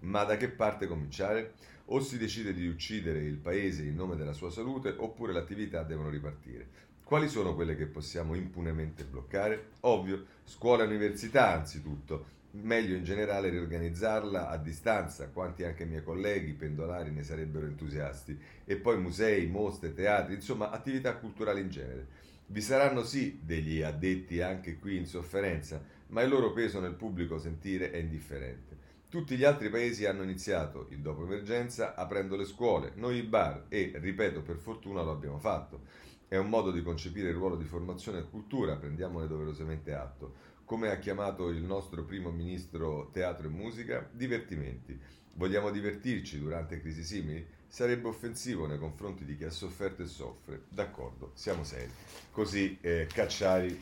ma 0.00 0.22
da 0.22 0.36
che 0.36 0.50
parte 0.50 0.86
cominciare? 0.86 1.54
O 1.86 2.00
si 2.00 2.18
decide 2.18 2.52
di 2.52 2.68
uccidere 2.68 3.20
il 3.24 3.38
paese 3.38 3.82
in 3.82 3.96
nome 3.96 4.14
della 4.14 4.32
sua 4.32 4.50
salute, 4.50 4.94
oppure 4.96 5.32
le 5.32 5.40
attività 5.40 5.82
devono 5.82 6.10
ripartire. 6.10 6.68
Quali 7.02 7.28
sono 7.28 7.54
quelle 7.54 7.76
che 7.76 7.86
possiamo 7.86 8.34
impunemente 8.34 9.04
bloccare? 9.04 9.70
Ovvio, 9.80 10.24
scuola 10.44 10.82
e 10.82 10.86
università 10.86 11.52
anzitutto. 11.52 12.34
Meglio 12.62 12.96
in 12.96 13.04
generale 13.04 13.50
riorganizzarla 13.50 14.48
a 14.48 14.56
distanza, 14.56 15.28
quanti 15.28 15.62
anche 15.64 15.82
i 15.82 15.86
miei 15.86 16.02
colleghi 16.02 16.52
pendolari 16.52 17.10
ne 17.10 17.22
sarebbero 17.22 17.66
entusiasti. 17.66 18.38
E 18.64 18.76
poi 18.76 18.98
musei, 18.98 19.46
mostre, 19.46 19.92
teatri, 19.92 20.34
insomma 20.34 20.70
attività 20.70 21.16
culturali 21.16 21.60
in 21.60 21.68
genere. 21.68 22.06
Vi 22.46 22.60
saranno 22.60 23.02
sì 23.02 23.40
degli 23.42 23.82
addetti 23.82 24.40
anche 24.40 24.78
qui 24.78 24.96
in 24.96 25.06
sofferenza, 25.06 25.82
ma 26.08 26.22
il 26.22 26.30
loro 26.30 26.52
peso 26.52 26.80
nel 26.80 26.94
pubblico 26.94 27.38
sentire 27.38 27.90
è 27.90 27.98
indifferente. 27.98 28.76
Tutti 29.08 29.36
gli 29.36 29.44
altri 29.44 29.68
paesi 29.68 30.06
hanno 30.06 30.22
iniziato 30.22 30.86
il 30.90 31.00
dopo 31.00 31.24
emergenza 31.24 31.94
aprendo 31.94 32.36
le 32.36 32.44
scuole, 32.44 32.92
noi 32.94 33.18
i 33.18 33.22
bar 33.22 33.66
e, 33.68 33.92
ripeto, 33.94 34.42
per 34.42 34.56
fortuna 34.56 35.02
lo 35.02 35.10
abbiamo 35.10 35.38
fatto. 35.38 35.82
È 36.28 36.36
un 36.36 36.48
modo 36.48 36.70
di 36.70 36.82
concepire 36.82 37.28
il 37.28 37.36
ruolo 37.36 37.56
di 37.56 37.64
formazione 37.64 38.18
e 38.18 38.28
cultura, 38.28 38.76
prendiamone 38.76 39.26
doverosamente 39.26 39.94
atto. 39.94 40.54
Come 40.66 40.90
ha 40.90 40.98
chiamato 40.98 41.48
il 41.48 41.62
nostro 41.62 42.02
primo 42.02 42.32
ministro 42.32 43.10
teatro 43.12 43.46
e 43.46 43.50
musica, 43.50 44.04
divertimenti. 44.10 44.98
Vogliamo 45.34 45.70
divertirci 45.70 46.40
durante 46.40 46.80
crisi 46.80 47.04
simili? 47.04 47.46
Sarebbe 47.68 48.08
offensivo 48.08 48.66
nei 48.66 48.76
confronti 48.76 49.24
di 49.24 49.36
chi 49.36 49.44
ha 49.44 49.50
sofferto 49.50 50.02
e 50.02 50.06
soffre. 50.06 50.64
D'accordo, 50.68 51.30
siamo 51.34 51.62
seri. 51.62 51.92
Così 52.32 52.78
eh, 52.80 53.06
Cacciari 53.06 53.78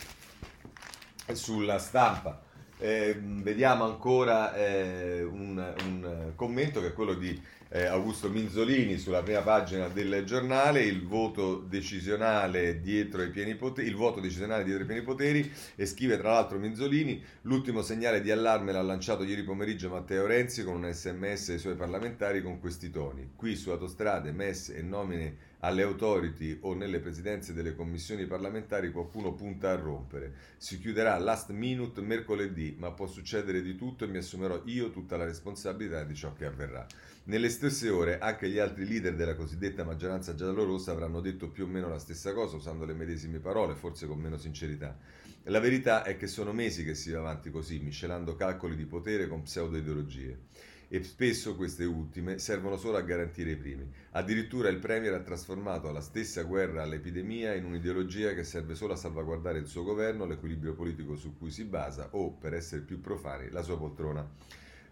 sulla 1.32 1.78
stampa. 1.78 2.42
Eh, 2.76 3.18
vediamo 3.18 3.84
ancora 3.84 4.54
eh, 4.54 5.22
un, 5.22 5.74
un, 5.84 6.32
commento 6.34 6.82
che 6.82 6.88
è 6.88 6.92
quello 6.92 7.14
di 7.14 7.42
eh, 7.74 7.86
Augusto 7.86 8.30
Minzolini 8.30 8.98
sulla 8.98 9.24
prima 9.24 9.40
pagina 9.40 9.88
del 9.88 10.22
giornale, 10.24 10.82
il 10.82 11.04
voto 11.04 11.56
decisionale 11.56 12.80
dietro 12.80 13.20
i 13.24 13.30
pieni 13.30 13.56
poteri, 13.56 13.88
il 13.88 13.96
voto 13.96 14.20
decisionale 14.20 14.62
dietro 14.62 14.84
i 14.84 14.86
pieni 14.86 15.02
poteri 15.02 15.52
e 15.74 15.84
scrive 15.84 16.16
tra 16.16 16.34
l'altro 16.34 16.56
Minzolini, 16.58 17.20
l'ultimo 17.42 17.82
segnale 17.82 18.20
di 18.20 18.30
allarme 18.30 18.70
l'ha 18.70 18.80
lanciato 18.80 19.24
ieri 19.24 19.42
pomeriggio 19.42 19.88
Matteo 19.88 20.24
Renzi 20.24 20.62
con 20.62 20.84
un 20.84 20.92
sms 20.92 21.48
ai 21.48 21.58
suoi 21.58 21.74
parlamentari 21.74 22.42
con 22.42 22.60
questi 22.60 22.90
toni. 22.90 23.32
Qui 23.34 23.56
su 23.56 23.70
autostrade, 23.70 24.30
messe 24.30 24.76
e 24.76 24.82
nomine 24.82 25.36
alle 25.60 25.82
authority 25.82 26.58
o 26.62 26.74
nelle 26.74 27.00
presidenze 27.00 27.52
delle 27.52 27.74
commissioni 27.74 28.26
parlamentari 28.26 28.92
qualcuno 28.92 29.32
punta 29.34 29.70
a 29.70 29.76
rompere. 29.76 30.34
Si 30.56 30.78
chiuderà 30.78 31.16
last 31.18 31.50
minute 31.50 32.00
mercoledì, 32.00 32.74
ma 32.78 32.92
può 32.92 33.06
succedere 33.06 33.62
di 33.62 33.76
tutto 33.76 34.04
e 34.04 34.08
mi 34.08 34.18
assumerò 34.18 34.62
io 34.66 34.90
tutta 34.90 35.16
la 35.16 35.24
responsabilità 35.24 36.04
di 36.04 36.14
ciò 36.14 36.32
che 36.32 36.46
avverrà. 36.46 36.86
Nelle 37.24 37.48
stesse 37.48 37.88
ore 37.88 38.18
anche 38.18 38.48
gli 38.50 38.58
altri 38.58 38.86
leader 38.86 39.14
della 39.14 39.34
cosiddetta 39.34 39.84
maggioranza 39.84 40.34
giallorossa 40.34 40.92
avranno 40.92 41.20
detto 41.20 41.48
più 41.48 41.64
o 41.64 41.68
meno 41.68 41.88
la 41.88 41.98
stessa 41.98 42.32
cosa 42.34 42.56
usando 42.56 42.84
le 42.84 42.92
medesime 42.92 43.38
parole, 43.38 43.74
forse 43.74 44.06
con 44.06 44.18
meno 44.18 44.36
sincerità. 44.36 44.96
La 45.44 45.60
verità 45.60 46.04
è 46.04 46.16
che 46.16 46.26
sono 46.26 46.52
mesi 46.52 46.84
che 46.84 46.94
si 46.94 47.10
va 47.10 47.20
avanti 47.20 47.50
così, 47.50 47.78
miscelando 47.78 48.34
calcoli 48.34 48.76
di 48.76 48.84
potere 48.84 49.28
con 49.28 49.42
pseudo-ideologie 49.42 50.38
e 50.94 51.02
spesso 51.02 51.56
queste 51.56 51.84
ultime 51.84 52.38
servono 52.38 52.76
solo 52.76 52.98
a 52.98 53.02
garantire 53.02 53.50
i 53.50 53.56
primi. 53.56 53.84
Addirittura 54.12 54.68
il 54.68 54.78
Premier 54.78 55.12
ha 55.12 55.22
trasformato 55.22 55.90
la 55.90 56.00
stessa 56.00 56.42
guerra 56.42 56.84
all'epidemia 56.84 57.52
in 57.54 57.64
un'ideologia 57.64 58.32
che 58.32 58.44
serve 58.44 58.76
solo 58.76 58.92
a 58.92 58.96
salvaguardare 58.96 59.58
il 59.58 59.66
suo 59.66 59.82
governo, 59.82 60.24
l'equilibrio 60.24 60.74
politico 60.74 61.16
su 61.16 61.36
cui 61.36 61.50
si 61.50 61.64
basa 61.64 62.10
o, 62.12 62.30
per 62.30 62.54
essere 62.54 62.82
più 62.82 63.00
profani, 63.00 63.50
la 63.50 63.62
sua 63.62 63.76
poltrona. 63.76 64.24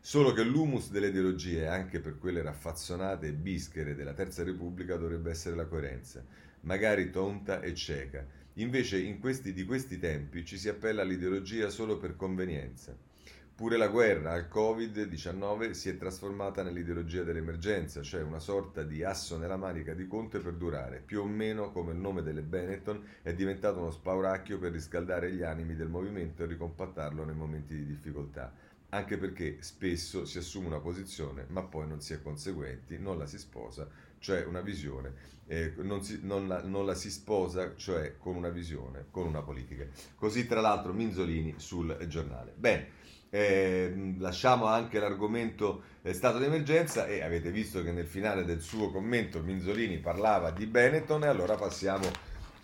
Solo 0.00 0.32
che 0.32 0.42
l'humus 0.42 0.90
delle 0.90 1.06
ideologie, 1.06 1.68
anche 1.68 2.00
per 2.00 2.18
quelle 2.18 2.42
raffazzonate 2.42 3.28
e 3.28 3.32
bischere 3.32 3.94
della 3.94 4.12
Terza 4.12 4.42
Repubblica, 4.42 4.96
dovrebbe 4.96 5.30
essere 5.30 5.54
la 5.54 5.66
coerenza, 5.66 6.24
magari 6.62 7.10
tonta 7.10 7.60
e 7.60 7.74
cieca. 7.76 8.26
Invece 8.54 8.98
in 8.98 9.20
questi, 9.20 9.52
di 9.52 9.64
questi 9.64 10.00
tempi 10.00 10.44
ci 10.44 10.58
si 10.58 10.68
appella 10.68 11.02
all'ideologia 11.02 11.70
solo 11.70 11.96
per 11.96 12.16
convenienza. 12.16 13.10
Pure 13.54 13.76
la 13.76 13.88
guerra 13.88 14.32
al 14.32 14.48
Covid-19 14.50 15.72
si 15.72 15.90
è 15.90 15.98
trasformata 15.98 16.62
nell'ideologia 16.62 17.22
dell'emergenza, 17.22 18.02
cioè 18.02 18.22
una 18.22 18.38
sorta 18.38 18.82
di 18.82 19.04
asso 19.04 19.36
nella 19.36 19.58
manica 19.58 19.92
di 19.92 20.06
Conte 20.06 20.38
per 20.38 20.54
durare, 20.54 21.02
più 21.04 21.20
o 21.20 21.26
meno 21.26 21.70
come 21.70 21.92
il 21.92 21.98
nome 21.98 22.22
delle 22.22 22.40
Benetton 22.40 23.04
è 23.20 23.34
diventato 23.34 23.78
uno 23.78 23.90
spauracchio 23.90 24.58
per 24.58 24.72
riscaldare 24.72 25.32
gli 25.32 25.42
animi 25.42 25.76
del 25.76 25.88
movimento 25.88 26.42
e 26.42 26.46
ricompattarlo 26.46 27.24
nei 27.24 27.34
momenti 27.34 27.74
di 27.74 27.84
difficoltà. 27.84 28.50
Anche 28.88 29.18
perché 29.18 29.58
spesso 29.60 30.24
si 30.24 30.38
assume 30.38 30.68
una 30.68 30.80
posizione, 30.80 31.44
ma 31.48 31.62
poi 31.62 31.86
non 31.86 32.00
si 32.00 32.14
è 32.14 32.22
conseguenti, 32.22 32.98
non 32.98 33.18
la 33.18 33.26
si 33.26 33.38
sposa, 33.38 33.86
cioè 34.18 34.44
una 34.44 34.62
visione, 34.62 35.12
eh, 35.46 35.74
non, 35.76 36.02
si, 36.02 36.20
non, 36.22 36.48
la, 36.48 36.62
non 36.62 36.86
la 36.86 36.94
si 36.94 37.10
sposa, 37.10 37.76
cioè 37.76 38.16
con 38.16 38.34
una 38.34 38.48
visione, 38.48 39.06
con 39.10 39.26
una 39.26 39.42
politica. 39.42 39.86
Così 40.14 40.46
tra 40.46 40.62
l'altro 40.62 40.94
Minzolini 40.94 41.54
sul 41.58 41.94
giornale. 42.08 42.54
Bene. 42.56 43.00
Eh, 43.34 44.14
lasciamo 44.18 44.66
anche 44.66 44.98
l'argomento 44.98 45.84
eh, 46.02 46.12
stato 46.12 46.36
d'emergenza 46.36 47.06
e 47.06 47.22
avete 47.22 47.50
visto 47.50 47.82
che 47.82 47.90
nel 47.90 48.06
finale 48.06 48.44
del 48.44 48.60
suo 48.60 48.90
commento 48.90 49.40
Minzolini 49.40 49.96
parlava 50.00 50.50
di 50.50 50.66
Benetton 50.66 51.24
e 51.24 51.28
allora 51.28 51.54
passiamo 51.54 52.10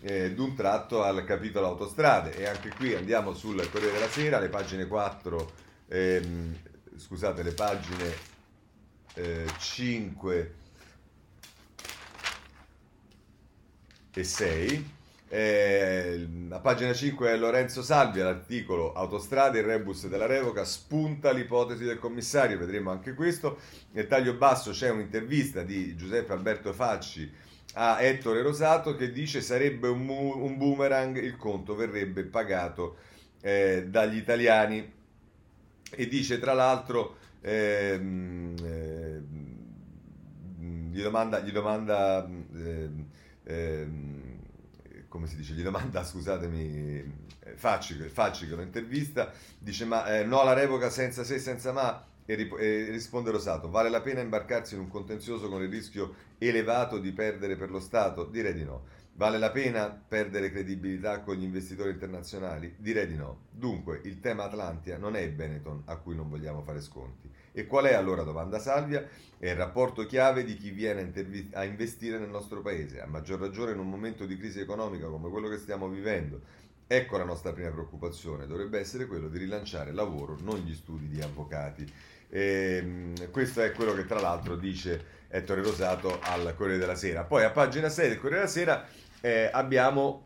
eh, 0.01 0.31
d'un 0.35 0.53
tratto 0.53 1.01
al 1.01 1.23
capitolo 1.25 1.65
autostrade. 1.65 2.35
E 2.35 2.45
anche 2.45 2.69
qui 2.69 2.93
andiamo 2.93 3.33
sul 3.33 3.67
Corriere 3.71 3.93
della 3.93 4.09
Sera, 4.09 4.37
le 4.37 4.49
pagine 4.49 4.85
4, 4.85 5.51
ehm, 5.87 6.55
scusate, 6.97 7.41
le 7.41 7.53
pagine 7.53 8.13
5 9.57 10.53
eh, 14.13 14.19
e 14.19 14.23
6 14.23 14.97
eh, 15.29 16.27
a 16.49 16.59
pagina 16.59 16.91
5 16.93 17.29
è 17.29 17.37
Lorenzo 17.37 17.83
Salvia, 17.83 18.23
l'articolo 18.23 18.93
Autostrade, 18.93 19.59
il 19.59 19.65
rebus 19.65 20.07
della 20.07 20.25
revoca, 20.25 20.65
spunta 20.65 21.31
l'ipotesi 21.31 21.83
del 21.83 21.99
commissario, 21.99 22.57
vedremo 22.57 22.89
anche 22.91 23.13
questo. 23.13 23.59
Nel 23.91 24.07
taglio 24.07 24.33
basso 24.33 24.71
c'è 24.71 24.89
un'intervista 24.89 25.61
di 25.61 25.95
Giuseppe 25.95 26.33
Alberto 26.33 26.73
Facci 26.73 27.31
a 27.73 28.01
Ettore 28.01 28.41
Rosato 28.41 28.95
che 28.95 29.11
dice 29.11 29.41
sarebbe 29.41 29.87
un, 29.87 30.01
mu- 30.01 30.43
un 30.43 30.57
boomerang, 30.57 31.17
il 31.17 31.37
conto 31.37 31.75
verrebbe 31.75 32.23
pagato 32.23 32.97
eh, 33.41 33.85
dagli 33.87 34.17
italiani 34.17 34.91
e 35.91 36.07
dice 36.07 36.39
tra 36.39 36.53
l'altro... 36.53 37.17
Ehm, 37.41 38.55
eh, 38.63 39.47
gli 40.99 41.01
domanda, 41.01 41.39
gli 41.39 41.51
domanda 41.51 42.25
ehm, 42.25 43.05
ehm, 43.43 44.28
come 45.09 45.27
si 45.27 45.35
dice, 45.35 45.53
gli 45.53 45.63
domanda, 45.63 46.03
scusatemi, 46.05 47.27
eh, 47.39 47.55
Facci, 47.55 47.95
Facci 47.95 48.47
che 48.47 48.55
lo 48.55 48.61
intervista, 48.61 49.31
dice 49.57 49.83
ma 49.85 50.05
eh, 50.19 50.23
no 50.23 50.39
alla 50.39 50.53
revoca 50.53 50.89
senza 50.89 51.23
se, 51.25 51.39
senza 51.39 51.73
ma, 51.73 52.05
e, 52.25 52.35
rip- 52.35 52.59
e 52.59 52.91
risponde 52.91 53.31
Rosato, 53.31 53.69
vale 53.69 53.89
la 53.89 54.01
pena 54.01 54.21
imbarcarsi 54.21 54.75
in 54.75 54.81
un 54.81 54.87
contenzioso 54.87 55.49
con 55.49 55.63
il 55.63 55.69
rischio 55.69 56.13
elevato 56.37 56.99
di 56.99 57.11
perdere 57.11 57.55
per 57.55 57.71
lo 57.71 57.79
Stato? 57.79 58.23
Direi 58.25 58.53
di 58.53 58.63
no. 58.63 58.97
Vale 59.13 59.37
la 59.37 59.51
pena 59.51 59.89
perdere 59.89 60.49
credibilità 60.49 61.19
con 61.21 61.35
gli 61.35 61.43
investitori 61.43 61.89
internazionali? 61.89 62.75
Direi 62.77 63.05
di 63.05 63.15
no. 63.15 63.47
Dunque, 63.51 63.99
il 64.05 64.21
tema 64.21 64.45
Atlantia 64.45 64.97
non 64.97 65.17
è 65.17 65.19
il 65.19 65.33
Benetton 65.33 65.81
a 65.85 65.97
cui 65.97 66.15
non 66.15 66.29
vogliamo 66.29 66.61
fare 66.61 66.79
sconti. 66.79 67.29
E 67.51 67.65
qual 67.65 67.85
è 67.85 67.93
allora, 67.93 68.23
domanda 68.23 68.59
Salvia, 68.59 69.07
è 69.37 69.49
il 69.49 69.55
rapporto 69.55 70.05
chiave 70.05 70.43
di 70.43 70.55
chi 70.55 70.71
viene 70.71 70.99
a, 71.01 71.03
intervi- 71.03 71.49
a 71.53 71.63
investire 71.63 72.17
nel 72.19 72.29
nostro 72.29 72.61
paese, 72.61 73.01
a 73.01 73.07
maggior 73.07 73.39
ragione 73.39 73.71
in 73.71 73.79
un 73.79 73.89
momento 73.89 74.25
di 74.25 74.37
crisi 74.37 74.59
economica 74.59 75.07
come 75.07 75.29
quello 75.29 75.47
che 75.47 75.57
stiamo 75.57 75.87
vivendo. 75.87 76.41
Ecco 76.85 77.17
la 77.17 77.23
nostra 77.23 77.53
prima 77.53 77.69
preoccupazione, 77.69 78.47
dovrebbe 78.47 78.79
essere 78.79 79.05
quello 79.05 79.29
di 79.29 79.37
rilanciare 79.37 79.91
il 79.91 79.95
lavoro, 79.95 80.37
non 80.41 80.57
gli 80.59 80.73
studi 80.73 81.07
di 81.07 81.21
avvocati. 81.21 81.85
E, 82.29 82.79
ehm, 82.81 83.31
questo 83.31 83.61
è 83.61 83.71
quello 83.71 83.93
che 83.93 84.05
tra 84.05 84.19
l'altro 84.19 84.55
dice 84.55 85.17
Ettore 85.29 85.61
Rosato 85.61 86.19
al 86.21 86.53
Corriere 86.55 86.79
della 86.79 86.95
Sera. 86.95 87.23
Poi 87.23 87.43
a 87.43 87.51
pagina 87.51 87.89
6 87.89 88.09
del 88.09 88.17
Corriere 88.17 88.41
della 88.41 88.51
Sera 88.51 88.87
eh, 89.21 89.49
abbiamo 89.51 90.25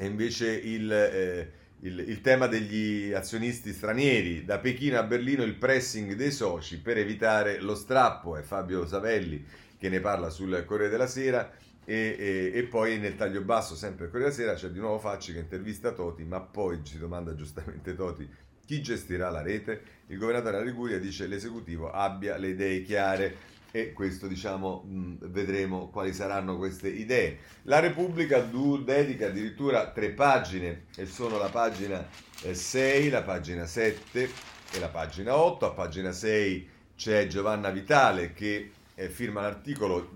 invece 0.00 0.50
il, 0.50 0.92
eh, 0.92 1.52
il, 1.80 1.98
il, 2.00 2.20
tema 2.20 2.46
degli 2.46 3.12
azionisti 3.12 3.72
stranieri. 3.72 4.44
Da 4.44 4.58
Pechino 4.58 4.98
a 4.98 5.02
Berlino 5.02 5.42
il 5.42 5.54
pressing 5.54 6.14
dei 6.14 6.30
soci 6.30 6.80
per 6.80 6.98
evitare 6.98 7.60
lo 7.60 7.74
strappo. 7.74 8.36
È 8.36 8.42
Fabio 8.42 8.86
Savelli 8.86 9.44
che 9.78 9.88
ne 9.88 10.00
parla 10.00 10.30
sul 10.30 10.64
Corriere 10.66 10.90
della 10.90 11.06
Sera. 11.06 11.50
E, 11.84 12.16
e, 12.18 12.52
e, 12.54 12.62
poi 12.64 12.98
nel 12.98 13.16
taglio 13.16 13.40
basso, 13.42 13.74
sempre 13.74 14.06
il 14.06 14.10
Corriere 14.10 14.34
della 14.34 14.54
Sera, 14.54 14.58
c'è 14.58 14.72
di 14.72 14.78
nuovo 14.78 14.98
Facci 14.98 15.32
che 15.32 15.38
intervista 15.38 15.92
Toti, 15.92 16.24
ma 16.24 16.40
poi 16.40 16.80
si 16.84 16.98
domanda 16.98 17.34
giustamente 17.34 17.94
Toti 17.94 18.28
chi 18.70 18.80
gestirà 18.80 19.30
la 19.30 19.42
rete. 19.42 19.82
Il 20.06 20.18
governatore 20.18 20.58
della 20.58 20.64
Liguria 20.64 21.00
dice 21.00 21.24
che 21.24 21.30
l'esecutivo 21.30 21.90
abbia 21.90 22.36
le 22.36 22.50
idee 22.50 22.82
chiare 22.82 23.36
e 23.72 23.92
questo 23.92 24.26
diciamo 24.26 24.84
vedremo 25.20 25.88
quali 25.88 26.12
saranno 26.12 26.56
queste 26.56 26.88
idee. 26.88 27.38
La 27.62 27.78
Repubblica 27.78 28.40
dedica 28.40 29.26
addirittura 29.26 29.90
tre 29.90 30.10
pagine 30.10 30.86
e 30.96 31.06
sono 31.06 31.38
la 31.38 31.48
pagina 31.48 32.06
6, 32.52 33.06
eh, 33.06 33.10
la 33.10 33.22
pagina 33.22 33.66
7 33.66 34.30
e 34.72 34.78
la 34.78 34.88
pagina 34.88 35.36
8. 35.36 35.66
A 35.66 35.70
pagina 35.70 36.12
6 36.12 36.68
c'è 36.96 37.26
Giovanna 37.26 37.70
Vitale 37.70 38.32
che 38.32 38.72
eh, 39.00 39.08
firma 39.08 39.40
l'articolo 39.40 40.10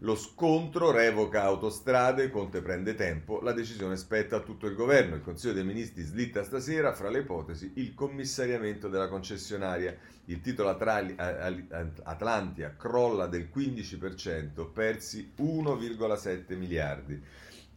Lo 0.00 0.14
scontro 0.14 0.90
revoca 0.90 1.42
autostrade, 1.42 2.30
Conte 2.30 2.60
prende 2.60 2.94
tempo, 2.94 3.40
la 3.40 3.52
decisione 3.52 3.96
spetta 3.96 4.36
a 4.36 4.40
tutto 4.40 4.66
il 4.66 4.74
governo. 4.74 5.14
Il 5.14 5.22
Consiglio 5.22 5.54
dei 5.54 5.64
Ministri 5.64 6.02
slitta 6.02 6.44
stasera, 6.44 6.92
fra 6.92 7.08
le 7.08 7.20
ipotesi, 7.20 7.72
il 7.76 7.94
commissariamento 7.94 8.88
della 8.88 9.08
concessionaria. 9.08 9.96
Il 10.26 10.40
titolo 10.40 10.68
Atlantia 10.68 12.74
crolla 12.76 13.26
del 13.26 13.48
15%, 13.54 14.70
persi 14.70 15.32
1,7 15.38 16.56
miliardi. 16.56 17.22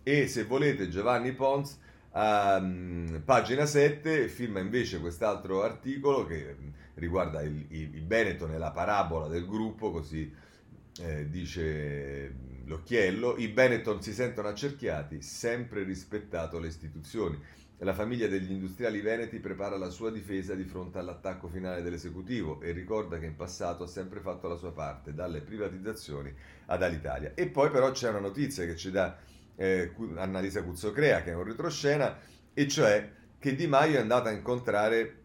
E 0.03 0.27
se 0.27 0.43
volete 0.43 0.89
Giovanni 0.89 1.33
Pons, 1.33 1.77
um, 2.11 3.21
pagina 3.23 3.65
7 3.65 4.27
firma 4.27 4.59
invece 4.59 4.99
quest'altro 4.99 5.61
articolo 5.61 6.25
che 6.25 6.55
riguarda 6.95 7.41
il, 7.41 7.65
il, 7.69 7.95
il 7.95 8.01
Benetton 8.01 8.53
e 8.53 8.57
la 8.57 8.71
parabola 8.71 9.27
del 9.27 9.45
gruppo, 9.45 9.91
così 9.91 10.47
eh, 11.01 11.29
dice 11.29 12.33
l'occhiello, 12.65 13.35
i 13.37 13.47
Benetton 13.47 14.01
si 14.01 14.13
sentono 14.13 14.47
accerchiati, 14.47 15.21
sempre 15.21 15.83
rispettato 15.83 16.59
le 16.59 16.67
istituzioni. 16.67 17.39
la 17.81 17.93
famiglia 17.93 18.27
degli 18.27 18.51
industriali 18.51 18.99
veneti 18.99 19.39
prepara 19.39 19.77
la 19.77 19.89
sua 19.89 20.11
difesa 20.11 20.53
di 20.53 20.65
fronte 20.65 20.97
all'attacco 20.99 21.47
finale 21.47 21.81
dell'esecutivo 21.81 22.59
e 22.59 22.71
ricorda 22.71 23.17
che 23.19 23.25
in 23.25 23.37
passato 23.37 23.83
ha 23.83 23.87
sempre 23.87 24.19
fatto 24.19 24.49
la 24.49 24.57
sua 24.57 24.73
parte, 24.73 25.13
dalle 25.13 25.39
privatizzazioni 25.39 26.33
ad 26.65 26.83
Alitalia. 26.83 27.31
E 27.35 27.47
poi 27.47 27.69
però 27.69 27.89
c'è 27.91 28.09
una 28.09 28.19
notizia 28.19 28.65
che 28.65 28.75
ci 28.75 28.91
dà 28.91 29.17
eh, 29.55 29.93
Annalisa 30.15 30.61
Cuzzocrea, 30.61 31.23
che 31.23 31.31
è 31.31 31.35
un 31.35 31.45
retroscena, 31.45 32.17
e 32.53 32.67
cioè 32.67 33.09
che 33.39 33.55
Di 33.55 33.67
Maio 33.67 33.97
è 33.97 34.01
andato 34.01 34.27
a 34.27 34.31
incontrare 34.31 35.15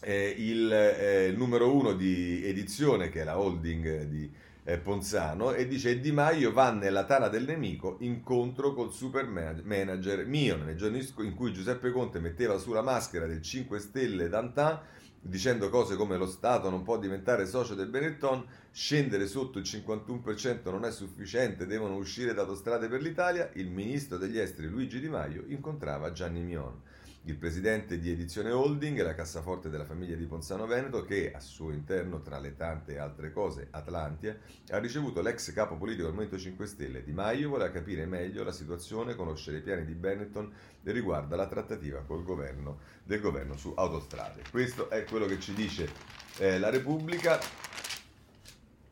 eh, 0.00 0.34
il, 0.38 0.72
eh, 0.72 1.34
numero 1.36 1.74
uno 1.74 1.92
di 1.92 2.42
edizione, 2.46 3.10
che 3.10 3.20
è 3.20 3.24
la 3.24 3.38
holding 3.38 4.04
di 4.04 4.30
eh, 4.68 4.76
Ponzano 4.76 5.54
e 5.54 5.66
dice 5.66 5.98
Di 5.98 6.12
Maio 6.12 6.52
va 6.52 6.70
nella 6.70 7.04
tana 7.04 7.28
del 7.28 7.46
nemico 7.46 7.96
incontro 8.00 8.74
col 8.74 8.92
super 8.92 9.26
manager 9.26 10.26
mio. 10.26 10.56
Nei 10.58 10.76
giorni 10.76 11.08
in 11.20 11.34
cui 11.34 11.54
Giuseppe 11.54 11.90
Conte 11.90 12.20
metteva 12.20 12.58
sulla 12.58 12.82
maschera 12.82 13.26
del 13.26 13.40
5 13.40 13.78
Stelle 13.78 14.28
Dantin 14.28 14.78
dicendo 15.20 15.70
cose 15.70 15.96
come 15.96 16.18
lo 16.18 16.26
Stato 16.26 16.68
non 16.68 16.82
può 16.82 16.98
diventare 16.98 17.46
socio 17.46 17.74
del 17.74 17.88
Benetton, 17.88 18.44
scendere 18.70 19.26
sotto 19.26 19.58
il 19.58 19.64
51% 19.64 20.70
non 20.70 20.84
è 20.84 20.92
sufficiente, 20.92 21.66
devono 21.66 21.96
uscire 21.96 22.34
da 22.34 22.42
autostrade 22.42 22.88
per 22.88 23.00
l'Italia, 23.00 23.50
il 23.54 23.70
ministro 23.70 24.18
degli 24.18 24.38
esteri 24.38 24.68
Luigi 24.68 25.00
Di 25.00 25.08
Maio 25.08 25.44
incontrava 25.46 26.12
Gianni 26.12 26.42
Mion 26.42 26.80
il 27.24 27.36
presidente 27.36 27.98
di 27.98 28.10
Edizione 28.10 28.50
Holding, 28.50 29.02
la 29.02 29.14
cassaforte 29.14 29.68
della 29.68 29.84
famiglia 29.84 30.16
di 30.16 30.24
Ponzano 30.24 30.66
Veneto, 30.66 31.04
che 31.04 31.32
al 31.34 31.42
suo 31.42 31.72
interno, 31.72 32.22
tra 32.22 32.38
le 32.38 32.56
tante 32.56 32.98
altre 32.98 33.32
cose, 33.32 33.68
Atlantia, 33.70 34.36
ha 34.70 34.78
ricevuto 34.78 35.20
l'ex 35.20 35.52
capo 35.52 35.76
politico 35.76 36.04
del 36.04 36.14
Movimento 36.14 36.38
5 36.38 36.66
Stelle. 36.66 37.04
Di 37.04 37.12
Maio 37.12 37.50
voleva 37.50 37.70
capire 37.70 38.06
meglio 38.06 38.44
la 38.44 38.52
situazione, 38.52 39.14
conoscere 39.14 39.58
i 39.58 39.62
piani 39.62 39.84
di 39.84 39.94
Benetton 39.94 40.52
riguardo 40.84 41.34
alla 41.34 41.48
trattativa 41.48 42.00
governo, 42.00 42.78
del 43.02 43.20
governo 43.20 43.56
su 43.56 43.72
autostrade. 43.76 44.42
Questo 44.50 44.88
è 44.88 45.04
quello 45.04 45.26
che 45.26 45.38
ci 45.38 45.52
dice 45.52 45.90
eh, 46.38 46.58
la 46.58 46.70
Repubblica. 46.70 47.38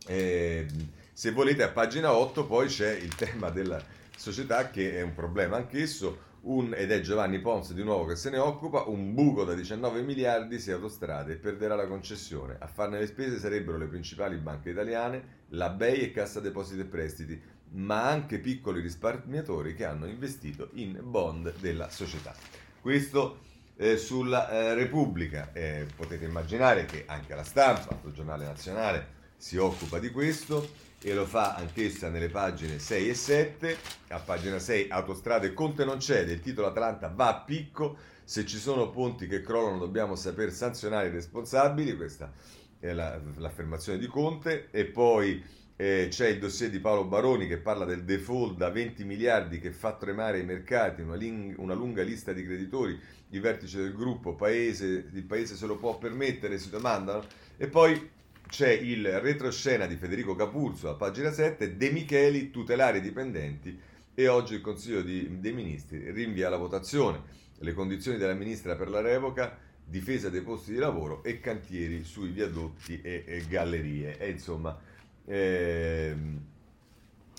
Eh, 0.07 0.67
se 1.13 1.31
volete 1.33 1.63
a 1.63 1.71
pagina 1.71 2.13
8 2.13 2.45
poi 2.47 2.69
c'è 2.69 2.93
il 2.93 3.15
tema 3.17 3.49
della 3.51 3.83
società 4.17 4.71
che 4.71 4.99
è 4.99 5.03
un 5.03 5.15
problema 5.15 5.57
anch'esso 5.57 6.35
un, 6.47 6.75
ed 6.77 6.91
è 6.91 7.01
Giovanni 7.01 7.41
Pons 7.41 7.73
di 7.73 7.83
nuovo 7.83 8.07
che 8.07 8.17
se 8.17 8.31
ne 8.31 8.39
occupa, 8.39 8.85
un 8.87 9.15
buco 9.15 9.45
da 9.45 9.55
19 9.55 10.03
miliardi 10.03 10.59
se 10.59 10.73
autostrade 10.73 11.35
e 11.35 11.37
perderà 11.37 11.75
la 11.75 11.87
concessione. 11.87 12.57
A 12.59 12.67
farne 12.67 12.99
le 12.99 13.07
spese 13.07 13.39
sarebbero 13.39 13.79
le 13.79 13.87
principali 13.87 14.37
banche 14.37 14.71
italiane, 14.71 15.45
la 15.51 15.71
BEI 15.71 16.01
e 16.01 16.13
Cassa 16.13 16.41
Depositi 16.41 16.81
e 16.81 16.85
Prestiti, 16.85 17.41
ma 17.73 18.09
anche 18.09 18.39
piccoli 18.39 18.81
risparmiatori 18.81 19.75
che 19.75 19.85
hanno 19.85 20.07
investito 20.07 20.71
in 20.75 20.99
bond 21.03 21.53
della 21.59 21.91
società. 21.91 22.35
Questo 22.81 23.41
eh, 23.77 23.97
sulla 23.97 24.49
eh, 24.51 24.75
Repubblica. 24.75 25.51
Eh, 25.53 25.87
potete 25.95 26.25
immaginare 26.25 26.85
che 26.85 27.05
anche 27.07 27.35
la 27.35 27.45
stampa, 27.45 27.99
il 28.05 28.13
giornale 28.13 28.45
nazionale, 28.45 29.15
si 29.37 29.57
occupa 29.57 29.99
di 29.99 30.11
questo 30.11 30.85
e 31.01 31.15
lo 31.15 31.27
fa 31.27 31.55
anch'essa 31.55 32.09
nelle 32.09 32.29
pagine 32.29 32.79
6 32.79 33.09
e 33.09 33.15
7. 33.15 33.77
A 34.09 34.19
pagina 34.19 34.59
6 34.59 34.89
autostrade 34.91 35.53
Conte 35.53 35.85
non 35.85 36.01
cede, 36.01 36.33
il 36.33 36.41
titolo 36.41 36.69
Atlanta 36.69 37.09
va 37.15 37.29
a 37.29 37.41
picco, 37.41 37.97
se 38.25 38.45
ci 38.45 38.59
sono 38.59 38.91
ponti 38.91 39.27
che 39.27 39.41
crollano 39.41 39.79
dobbiamo 39.79 40.17
saper 40.17 40.53
sanzionare 40.53 41.09
i 41.09 41.13
responsabili, 41.13 41.97
questa 41.97 42.33
è 42.81 42.93
la, 42.93 43.21
l'affermazione 43.37 43.99
di 43.99 44.07
Conte. 44.07 44.69
E 44.71 44.87
poi 44.87 45.43
eh, 45.77 46.09
c'è 46.11 46.29
il 46.29 46.39
dossier 46.39 46.71
di 46.71 46.81
Paolo 46.81 47.05
Baroni 47.05 47.47
che 47.47 47.59
parla 47.59 47.85
del 47.85 48.03
default 48.03 48.57
da 48.57 48.71
20 48.71 49.05
miliardi 49.05 49.61
che 49.61 49.73
fa 49.73 49.93
tremare 49.93 50.39
i 50.39 50.45
mercati, 50.45 51.03
una, 51.03 51.15
ling- 51.15 51.57
una 51.59 51.75
lunga 51.75 52.03
lista 52.03 52.33
di 52.33 52.45
creditori, 52.45 52.99
i 53.31 53.39
vertici 53.39 53.77
del 53.77 53.95
gruppo, 53.95 54.35
paese, 54.35 55.09
il 55.13 55.25
paese 55.25 55.55
se 55.55 55.67
lo 55.67 55.77
può 55.77 55.99
permettere, 55.99 56.59
si 56.59 56.71
domandano, 56.71 57.25
e 57.59 57.69
poi 57.69 58.11
c'è 58.49 58.71
il 58.71 59.21
retroscena 59.21 59.87
di 59.87 59.97
Federico 59.97 60.35
Capurzo 60.35 60.89
a 60.89 60.95
pagina 60.95 61.31
7, 61.31 61.77
De 61.77 61.91
Micheli, 61.91 62.51
tutelare 62.51 62.99
i 62.99 63.03
dipendenti 63.03 63.79
e 64.15 64.29
oggi 64.29 64.55
il 64.55 64.61
Consiglio 64.61 65.03
di, 65.03 65.41
dei 65.41 65.53
Ministri 65.53 66.11
rinvia 66.11 66.49
la 66.49 66.57
votazione 66.57 67.45
le 67.59 67.73
condizioni 67.73 68.19
della 68.19 68.35
ministra 68.35 68.77
per 68.77 68.89
la 68.89 69.01
revoca, 69.01 69.57
difesa 69.85 70.29
dei 70.29 70.43
posti 70.43 70.73
di 70.73 70.79
lavoro 70.79 71.23
e 71.23 71.41
cantieri 71.41 72.05
sui 72.05 72.31
viadotti 72.31 73.01
e, 73.01 73.25
e 73.27 73.47
gallerie. 73.49 74.19
E 74.19 74.31
insomma, 74.31 74.79
ehm, 75.25 76.41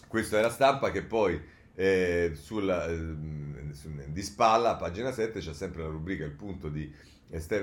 questa 0.08 0.40
è 0.40 0.42
la 0.42 0.50
stampa 0.50 0.92
che 0.92 1.04
poi 1.04 1.40
eh, 1.76 2.32
sulla, 2.34 2.88
eh, 2.88 3.16
di 4.08 4.22
spalla, 4.24 4.72
a 4.72 4.76
pagina 4.76 5.12
7, 5.12 5.40
c'è 5.40 5.54
sempre 5.54 5.84
la 5.84 5.90
rubrica 5.90 6.26
Il 6.26 6.32
punto 6.32 6.70
di 6.70 6.92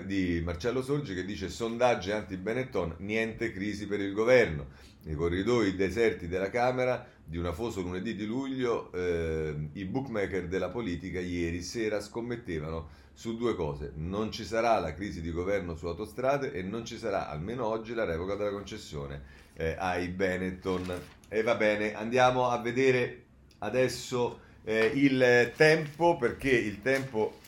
di 0.05 0.43
Marcello 0.45 0.83
Sorgi 0.83 1.15
che 1.15 1.25
dice 1.25 1.49
sondaggi 1.49 2.11
anti-Benetton, 2.11 2.97
niente 2.99 3.51
crisi 3.51 3.87
per 3.87 4.01
il 4.01 4.13
governo. 4.13 4.67
Nei 5.05 5.15
corridoi 5.15 5.75
deserti 5.75 6.29
della 6.29 6.51
Camera 6.51 7.07
di 7.25 7.39
un 7.39 7.47
afoso 7.47 7.81
lunedì 7.81 8.15
di 8.15 8.27
luglio 8.27 8.93
eh, 8.93 9.55
i 9.73 9.85
bookmaker 9.85 10.47
della 10.49 10.69
politica 10.69 11.21
ieri 11.21 11.63
sera 11.63 12.01
scommettevano 12.01 12.89
su 13.15 13.37
due 13.37 13.55
cose. 13.55 13.93
Non 13.97 14.31
ci 14.31 14.45
sarà 14.45 14.79
la 14.79 14.93
crisi 14.93 15.21
di 15.21 15.31
governo 15.31 15.77
su 15.77 15.87
autostrade 15.87 16.53
e 16.53 16.63
non 16.63 16.85
ci 16.85 16.99
sarà 16.99 17.29
almeno 17.29 17.65
oggi 17.65 17.95
la 17.95 18.05
revoca 18.05 18.35
della 18.35 18.51
concessione 18.51 19.23
eh, 19.55 19.77
ai 19.79 20.09
Benetton. 20.09 21.01
E 21.29 21.43
va 21.43 21.55
bene, 21.55 21.95
andiamo 21.95 22.49
a 22.49 22.59
vedere 22.59 23.23
adesso 23.59 24.41
eh, 24.65 24.91
il 24.95 25.53
tempo 25.57 26.17
perché 26.17 26.51
il 26.51 26.83
tempo 26.83 27.41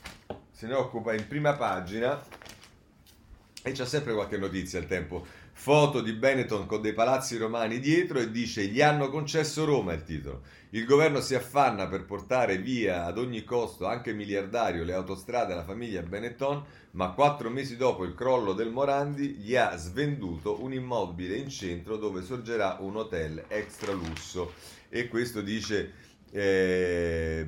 se 0.56 0.66
ne 0.66 0.72
occupa 0.72 1.12
in 1.12 1.28
prima 1.28 1.52
pagina 1.52 2.18
e 3.62 3.72
c'è 3.72 3.84
sempre 3.84 4.14
qualche 4.14 4.38
notizia 4.38 4.78
al 4.78 4.86
tempo. 4.86 5.26
Foto 5.52 6.00
di 6.00 6.14
Benetton 6.14 6.64
con 6.64 6.80
dei 6.80 6.94
palazzi 6.94 7.36
romani 7.36 7.78
dietro 7.78 8.20
e 8.20 8.30
dice 8.30 8.64
gli 8.64 8.80
hanno 8.80 9.10
concesso 9.10 9.66
Roma 9.66 9.92
il 9.92 10.02
titolo. 10.02 10.44
Il 10.70 10.86
governo 10.86 11.20
si 11.20 11.34
affanna 11.34 11.88
per 11.88 12.06
portare 12.06 12.56
via 12.56 13.04
ad 13.04 13.18
ogni 13.18 13.44
costo, 13.44 13.86
anche 13.86 14.14
miliardario, 14.14 14.84
le 14.84 14.94
autostrade 14.94 15.52
alla 15.52 15.64
famiglia 15.64 16.00
Benetton, 16.00 16.64
ma 16.92 17.10
quattro 17.10 17.50
mesi 17.50 17.76
dopo 17.76 18.04
il 18.04 18.14
crollo 18.14 18.54
del 18.54 18.70
Morandi 18.70 19.32
gli 19.34 19.56
ha 19.56 19.76
svenduto 19.76 20.62
un 20.62 20.72
immobile 20.72 21.36
in 21.36 21.50
centro 21.50 21.98
dove 21.98 22.22
sorgerà 22.22 22.78
un 22.80 22.96
hotel 22.96 23.44
extra 23.48 23.92
lusso. 23.92 24.54
E 24.88 25.08
questo 25.08 25.42
dice... 25.42 26.04
Eh, 26.30 27.46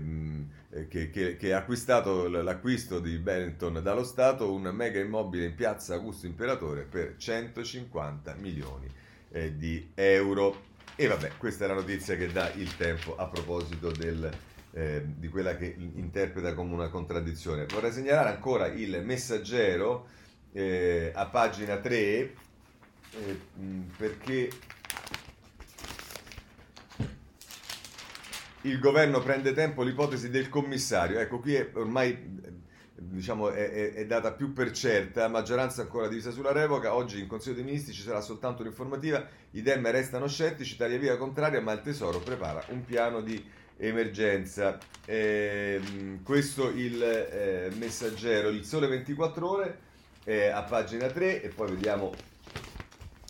che, 0.88 1.10
che, 1.10 1.36
che, 1.36 1.52
ha 1.54 1.58
acquistato 1.58 2.28
l'acquisto 2.28 3.00
di 3.00 3.16
Benetton 3.16 3.80
dallo 3.82 4.04
Stato 4.04 4.52
un 4.52 4.62
mega 4.74 5.00
immobile 5.00 5.46
in 5.46 5.54
piazza 5.54 5.94
Augusto 5.94 6.26
Imperatore 6.26 6.82
per 6.82 7.14
150 7.16 8.34
milioni 8.34 8.86
eh, 9.30 9.56
di 9.56 9.90
euro. 9.94 10.66
E 10.94 11.06
vabbè, 11.06 11.32
questa 11.38 11.64
è 11.64 11.68
la 11.68 11.74
notizia 11.74 12.16
che 12.16 12.30
dà 12.30 12.52
il 12.52 12.76
tempo 12.76 13.16
a 13.16 13.26
proposito 13.28 13.90
del, 13.90 14.30
eh, 14.72 15.02
di 15.06 15.28
quella 15.28 15.56
che 15.56 15.74
interpreta 15.76 16.54
come 16.54 16.74
una 16.74 16.88
contraddizione. 16.88 17.66
Vorrei 17.66 17.92
segnalare 17.92 18.30
ancora 18.30 18.66
il 18.66 19.02
messaggero 19.04 20.08
eh, 20.52 21.12
a 21.14 21.26
pagina 21.26 21.78
3 21.78 21.94
eh, 21.94 22.34
perché 23.96 24.50
il 28.68 28.78
governo 28.78 29.20
prende 29.20 29.52
tempo 29.52 29.82
l'ipotesi 29.82 30.30
del 30.30 30.48
commissario. 30.48 31.18
Ecco, 31.18 31.38
qui 31.40 31.54
è 31.54 31.68
ormai 31.74 32.56
diciamo, 33.00 33.50
è, 33.50 33.70
è, 33.70 33.92
è, 33.94 34.06
data 34.06 34.32
più 34.32 34.52
per 34.52 34.72
certa, 34.72 35.28
maggioranza 35.28 35.82
ancora 35.82 36.08
divisa 36.08 36.30
sulla 36.30 36.52
revoca, 36.52 36.94
oggi 36.94 37.20
in 37.20 37.28
Consiglio 37.28 37.56
dei 37.56 37.64
Ministri 37.64 37.92
ci 37.92 38.02
sarà 38.02 38.20
soltanto 38.20 38.62
un'informativa, 38.62 39.26
i 39.52 39.62
Dem 39.62 39.88
restano 39.90 40.26
scettici, 40.26 40.74
Italia 40.74 40.98
Via 40.98 41.16
contraria, 41.16 41.60
ma 41.60 41.72
il 41.72 41.82
Tesoro 41.82 42.18
prepara 42.18 42.64
un 42.68 42.84
piano 42.84 43.20
di 43.20 43.42
emergenza. 43.76 44.78
Eh, 45.04 45.80
questo 46.22 46.68
il 46.70 47.02
eh, 47.02 47.70
messaggero, 47.76 48.48
il 48.48 48.64
Sole 48.64 48.88
24 48.88 49.48
ore, 49.48 49.78
eh, 50.24 50.48
a 50.48 50.62
pagina 50.62 51.06
3 51.06 51.42
e 51.42 51.48
poi 51.48 51.70
vediamo 51.70 52.12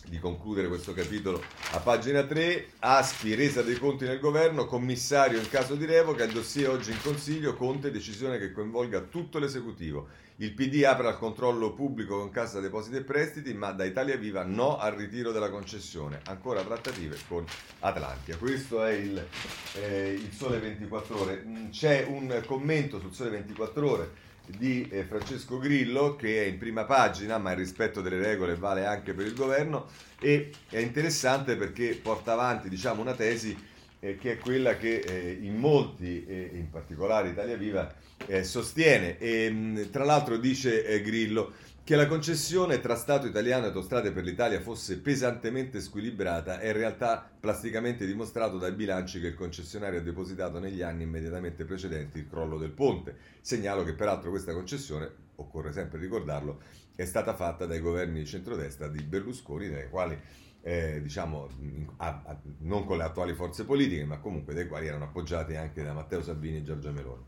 di 0.09 0.19
concludere 0.19 0.69
questo 0.69 0.93
capitolo 0.93 1.43
a 1.73 1.79
pagina 1.81 2.25
3, 2.25 2.67
Aspi 2.81 3.35
resa 3.35 3.63
dei 3.63 3.77
conti 3.77 4.05
nel 4.05 4.19
governo, 4.19 4.67
commissario 4.67 5.39
in 5.39 5.49
caso 5.49 5.75
di 5.75 5.85
revoca, 5.85 6.25
il 6.25 6.33
dossier 6.33 6.69
oggi 6.69 6.91
in 6.91 7.01
consiglio, 7.03 7.55
Conte 7.55 7.91
decisione 7.91 8.39
che 8.39 8.53
coinvolga 8.53 9.01
tutto 9.01 9.39
l'esecutivo. 9.39 10.27
Il 10.41 10.53
PD 10.53 10.85
apre 10.85 11.09
al 11.09 11.19
controllo 11.19 11.73
pubblico 11.73 12.17
con 12.17 12.31
Cassa 12.31 12.61
Depositi 12.61 12.97
e 12.97 13.03
Prestiti, 13.03 13.53
ma 13.55 13.73
da 13.73 13.85
Italia 13.85 14.17
Viva 14.17 14.45
no 14.45 14.79
al 14.79 14.93
ritiro 14.93 15.33
della 15.33 15.51
concessione. 15.51 16.21
Ancora 16.27 16.63
trattative 16.63 17.17
con 17.27 17.45
Atlantia. 17.81 18.37
Questo 18.37 18.85
è 18.85 18.93
il, 18.93 19.27
eh, 19.75 20.13
il 20.13 20.33
Sole 20.33 20.61
24 20.61 21.21
Ore. 21.21 21.43
Mm, 21.45 21.71
c'è 21.71 22.07
un 22.09 22.41
commento 22.47 23.01
sul 23.01 23.13
Sole 23.13 23.31
24 23.31 23.91
Ore 23.91 24.11
di 24.57 24.89
eh, 24.91 25.05
Francesco 25.05 25.59
Grillo 25.59 26.17
che 26.17 26.45
è 26.45 26.47
in 26.47 26.59
prima 26.59 26.85
pagina, 26.85 27.39
ma 27.39 27.53
il 27.53 27.59
rispetto 27.59 28.01
delle 28.01 28.19
regole 28.19 28.57
vale 28.57 28.87
anche 28.87 29.13
per 29.13 29.27
il 29.27 29.35
governo 29.35 29.87
e 30.21 30.51
è 30.69 30.79
interessante 30.79 31.57
perché 31.57 31.99
porta 32.03 32.33
avanti 32.33 32.69
diciamo, 32.69 33.01
una 33.01 33.15
tesi 33.15 33.57
eh, 34.01 34.17
che 34.17 34.33
è 34.33 34.39
quella 34.39 34.77
che 34.77 34.99
eh, 34.99 35.39
in 35.41 35.57
molti, 35.57 36.25
e 36.27 36.51
in 36.55 36.71
particolare 36.71 37.31
Italia 37.31 37.57
Viva, 37.57 37.93
eh, 38.27 38.45
sostiene. 38.45 39.19
E, 39.19 39.51
mh, 39.51 39.91
tra 39.91 40.05
l'altro 40.05 40.37
dice 40.37 40.85
eh, 40.85 41.03
Grillo 41.03 41.53
che 41.89 41.97
la 41.97 42.07
concessione 42.07 42.81
tra 42.81 42.97
Stato 42.97 43.27
italiano 43.27 43.65
e 43.65 43.69
autostrade 43.69 44.13
per 44.13 44.23
l'Italia 44.23 44.61
fosse 44.61 44.99
pesantemente 44.99 45.81
squilibrata 45.81 46.61
è 46.61 46.67
in 46.67 46.75
realtà 46.75 47.27
plasticamente 47.41 48.05
dimostrato 48.05 48.59
dai 48.59 48.73
bilanci 48.73 49.21
che 49.21 49.29
il 49.29 49.35
concessionario 49.35 50.01
ha 50.01 50.03
depositato 50.03 50.59
negli 50.59 50.83
anni 50.83 51.05
immediatamente 51.05 51.65
precedenti 51.65 52.19
il 52.19 52.29
crollo 52.29 52.59
del 52.59 52.73
ponte. 52.73 53.17
Segnalo 53.41 53.85
che 53.85 53.95
peraltro 53.95 54.29
questa 54.29 54.53
concessione, 54.53 55.11
occorre 55.37 55.73
sempre 55.73 55.99
ricordarlo, 55.99 56.61
è 56.95 57.07
stata 57.07 57.35
fatta 57.35 57.65
dai 57.65 57.81
governi 57.81 58.19
di 58.19 58.27
centrodestra 58.27 58.87
di 58.89 59.03
Berlusconi, 59.03 59.71
dai 59.71 59.89
quali 59.89 60.21
eh, 60.61 61.01
diciamo, 61.01 61.49
a, 61.97 62.23
a, 62.27 62.39
non 62.59 62.85
con 62.85 62.99
le 62.99 63.05
attuali 63.05 63.33
forze 63.33 63.65
politiche, 63.65 64.05
ma 64.05 64.19
comunque 64.19 64.53
dai 64.53 64.69
quali 64.69 64.89
erano 64.89 65.05
appoggiati 65.05 65.57
anche 65.57 65.83
da 65.83 65.95
Matteo 65.95 66.21
Salvini 66.21 66.59
e 66.59 66.63
Giorgia 66.65 66.91
Meloni. 66.91 67.25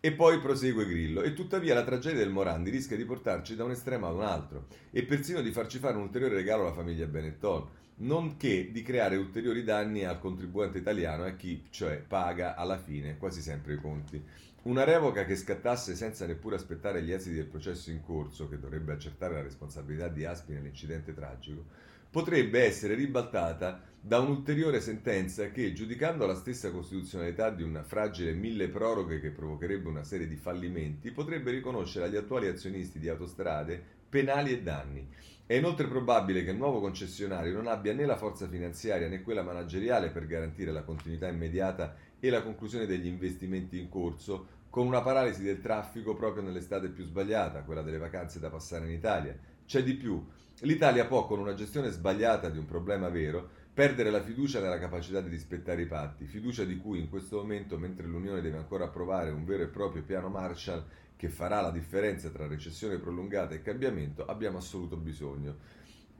E 0.00 0.12
poi 0.12 0.38
prosegue 0.38 0.86
Grillo. 0.86 1.22
E 1.22 1.32
tuttavia 1.32 1.74
la 1.74 1.82
tragedia 1.82 2.20
del 2.20 2.30
Morandi 2.30 2.70
rischia 2.70 2.96
di 2.96 3.04
portarci 3.04 3.56
da 3.56 3.64
un 3.64 3.72
estremo 3.72 4.06
ad 4.06 4.14
un 4.14 4.22
altro 4.22 4.66
e 4.92 5.02
persino 5.02 5.40
di 5.40 5.50
farci 5.50 5.78
fare 5.78 5.96
un 5.96 6.02
ulteriore 6.02 6.36
regalo 6.36 6.62
alla 6.62 6.72
famiglia 6.72 7.06
Benetton, 7.06 7.66
nonché 7.96 8.70
di 8.70 8.82
creare 8.82 9.16
ulteriori 9.16 9.64
danni 9.64 10.04
al 10.04 10.20
contribuente 10.20 10.78
italiano 10.78 11.26
e 11.26 11.30
a 11.30 11.34
chi, 11.34 11.64
cioè, 11.70 11.96
paga 11.96 12.54
alla 12.54 12.78
fine 12.78 13.18
quasi 13.18 13.42
sempre 13.42 13.74
i 13.74 13.80
conti. 13.80 14.22
Una 14.62 14.84
revoca 14.84 15.24
che 15.24 15.34
scattasse 15.34 15.96
senza 15.96 16.26
neppure 16.26 16.54
aspettare 16.54 17.02
gli 17.02 17.10
esiti 17.10 17.34
del 17.34 17.46
processo 17.46 17.90
in 17.90 18.00
corso, 18.00 18.48
che 18.48 18.60
dovrebbe 18.60 18.92
accertare 18.92 19.34
la 19.34 19.42
responsabilità 19.42 20.06
di 20.06 20.24
Aspi 20.24 20.52
nell'incidente 20.52 21.12
tragico, 21.12 21.64
potrebbe 22.10 22.64
essere 22.64 22.94
ribaltata 22.94 23.82
da 24.00 24.20
un'ulteriore 24.20 24.80
sentenza 24.80 25.50
che, 25.50 25.72
giudicando 25.72 26.24
la 26.24 26.34
stessa 26.34 26.70
costituzionalità 26.70 27.50
di 27.50 27.62
una 27.62 27.82
fragile 27.82 28.32
mille 28.32 28.68
proroghe 28.68 29.20
che 29.20 29.30
provocherebbe 29.30 29.88
una 29.88 30.04
serie 30.04 30.28
di 30.28 30.36
fallimenti, 30.36 31.10
potrebbe 31.10 31.50
riconoscere 31.50 32.06
agli 32.06 32.16
attuali 32.16 32.46
azionisti 32.46 32.98
di 32.98 33.08
autostrade 33.08 33.82
penali 34.08 34.52
e 34.52 34.62
danni. 34.62 35.08
È 35.44 35.54
inoltre 35.54 35.88
probabile 35.88 36.44
che 36.44 36.50
il 36.50 36.56
nuovo 36.56 36.80
concessionario 36.80 37.54
non 37.54 37.66
abbia 37.66 37.92
né 37.92 38.06
la 38.06 38.16
forza 38.16 38.48
finanziaria 38.48 39.08
né 39.08 39.22
quella 39.22 39.42
manageriale 39.42 40.10
per 40.10 40.26
garantire 40.26 40.72
la 40.72 40.82
continuità 40.82 41.26
immediata 41.28 41.96
e 42.20 42.30
la 42.30 42.42
conclusione 42.42 42.86
degli 42.86 43.06
investimenti 43.06 43.78
in 43.78 43.88
corso, 43.88 44.56
con 44.70 44.86
una 44.86 45.02
paralisi 45.02 45.42
del 45.42 45.60
traffico 45.60 46.14
proprio 46.14 46.42
nell'estate 46.42 46.88
più 46.88 47.04
sbagliata, 47.04 47.62
quella 47.62 47.82
delle 47.82 47.98
vacanze 47.98 48.38
da 48.38 48.50
passare 48.50 48.86
in 48.86 48.92
Italia. 48.92 49.36
C'è 49.64 49.82
di 49.82 49.94
più, 49.94 50.24
L'Italia 50.62 51.06
può, 51.06 51.24
con 51.24 51.38
una 51.38 51.54
gestione 51.54 51.90
sbagliata 51.90 52.48
di 52.48 52.58
un 52.58 52.66
problema 52.66 53.08
vero, 53.08 53.48
perdere 53.72 54.10
la 54.10 54.20
fiducia 54.20 54.60
nella 54.60 54.80
capacità 54.80 55.20
di 55.20 55.28
rispettare 55.28 55.82
i 55.82 55.86
patti, 55.86 56.26
fiducia 56.26 56.64
di 56.64 56.76
cui 56.78 56.98
in 56.98 57.08
questo 57.08 57.36
momento, 57.36 57.78
mentre 57.78 58.08
l'Unione 58.08 58.40
deve 58.40 58.56
ancora 58.56 58.86
approvare 58.86 59.30
un 59.30 59.44
vero 59.44 59.62
e 59.62 59.68
proprio 59.68 60.02
piano 60.02 60.28
Marshall 60.28 60.84
che 61.14 61.28
farà 61.28 61.60
la 61.60 61.70
differenza 61.70 62.30
tra 62.30 62.48
recessione 62.48 62.98
prolungata 62.98 63.54
e 63.54 63.62
cambiamento, 63.62 64.24
abbiamo 64.24 64.58
assoluto 64.58 64.96
bisogno. 64.96 65.56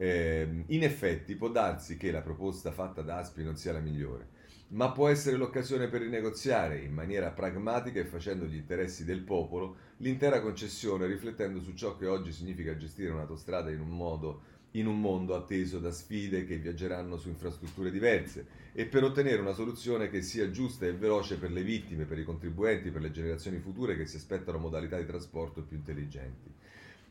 Eh, 0.00 0.64
in 0.66 0.84
effetti 0.84 1.34
può 1.34 1.48
darsi 1.50 1.96
che 1.96 2.12
la 2.12 2.20
proposta 2.20 2.70
fatta 2.70 3.02
da 3.02 3.16
Aspi 3.16 3.42
non 3.42 3.56
sia 3.56 3.72
la 3.72 3.80
migliore, 3.80 4.28
ma 4.68 4.92
può 4.92 5.08
essere 5.08 5.36
l'occasione 5.36 5.88
per 5.88 6.02
rinegoziare 6.02 6.78
in 6.78 6.92
maniera 6.92 7.30
pragmatica 7.32 7.98
e 7.98 8.04
facendo 8.04 8.44
gli 8.44 8.54
interessi 8.54 9.04
del 9.04 9.22
popolo 9.22 9.76
l'intera 9.96 10.40
concessione, 10.40 11.08
riflettendo 11.08 11.60
su 11.60 11.74
ciò 11.74 11.96
che 11.96 12.06
oggi 12.06 12.30
significa 12.30 12.76
gestire 12.76 13.10
un'autostrada 13.10 13.72
in 13.72 13.80
un 13.80 13.88
modo 13.88 14.42
in 14.72 14.86
un 14.86 15.00
mondo 15.00 15.34
atteso 15.34 15.80
da 15.80 15.90
sfide 15.90 16.44
che 16.44 16.58
viaggeranno 16.58 17.16
su 17.16 17.28
infrastrutture 17.28 17.90
diverse 17.90 18.46
e 18.72 18.84
per 18.84 19.02
ottenere 19.02 19.40
una 19.40 19.54
soluzione 19.54 20.10
che 20.10 20.22
sia 20.22 20.50
giusta 20.50 20.86
e 20.86 20.92
veloce 20.92 21.38
per 21.38 21.50
le 21.50 21.62
vittime, 21.62 22.04
per 22.04 22.18
i 22.18 22.24
contribuenti, 22.24 22.90
per 22.90 23.00
le 23.00 23.10
generazioni 23.10 23.58
future 23.58 23.96
che 23.96 24.06
si 24.06 24.16
aspettano 24.16 24.58
modalità 24.58 24.98
di 24.98 25.06
trasporto 25.06 25.62
più 25.62 25.76
intelligenti. 25.76 26.52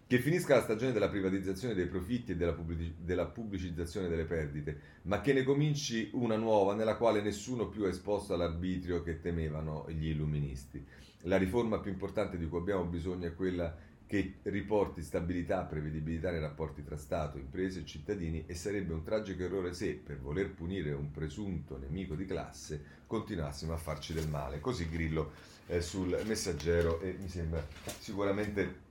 Che 0.08 0.20
finisca 0.20 0.56
la 0.56 0.62
stagione 0.62 0.94
della 0.94 1.10
privatizzazione 1.10 1.74
dei 1.74 1.88
profitti 1.88 2.32
e 2.32 2.38
della, 2.38 2.54
pubblic- 2.54 2.96
della 2.98 3.26
pubblicizzazione 3.26 4.08
delle 4.08 4.24
perdite, 4.24 4.80
ma 5.02 5.20
che 5.20 5.34
ne 5.34 5.44
cominci 5.44 6.12
una 6.14 6.38
nuova 6.38 6.74
nella 6.74 6.96
quale 6.96 7.22
nessuno 7.22 7.68
più 7.68 7.84
è 7.84 7.90
esposto 7.90 8.34
all'arbitrio 8.34 9.04
che 9.04 9.20
temevano 9.20 9.86
gli 9.90 10.08
illuministi. 10.08 10.82
La 11.24 11.36
riforma 11.36 11.80
più 11.80 11.92
importante 11.92 12.38
di 12.38 12.48
cui 12.48 12.60
abbiamo 12.60 12.86
bisogno 12.86 13.28
è 13.28 13.36
quella 13.36 13.76
che 14.06 14.36
riporti 14.44 15.02
stabilità 15.02 15.66
e 15.66 15.70
prevedibilità 15.70 16.32
nei 16.32 16.40
rapporti 16.40 16.86
tra 16.86 16.96
Stato, 16.96 17.38
imprese 17.38 17.82
e 17.82 17.86
cittadini 17.86 18.46
e 18.48 18.56
sarebbe 18.56 18.94
un 18.94 19.04
tragico 19.04 19.44
errore 19.44 19.74
se, 19.74 19.96
per 19.96 20.20
voler 20.20 20.52
punire 20.52 20.94
un 20.94 21.12
presunto 21.12 21.78
nemico 21.78 22.16
di 22.16 22.26
classe, 22.26 22.82
continuassimo 23.08 23.74
a 23.74 23.78
farci 23.78 24.14
del 24.14 24.30
male. 24.30 24.62
Così 24.62 24.88
Grillo 24.88 25.34
eh, 25.68 25.82
sul 25.82 26.18
messaggero 26.26 27.02
e 27.02 27.18
mi 27.20 27.28
sembra 27.28 27.62
sicuramente 28.00 28.87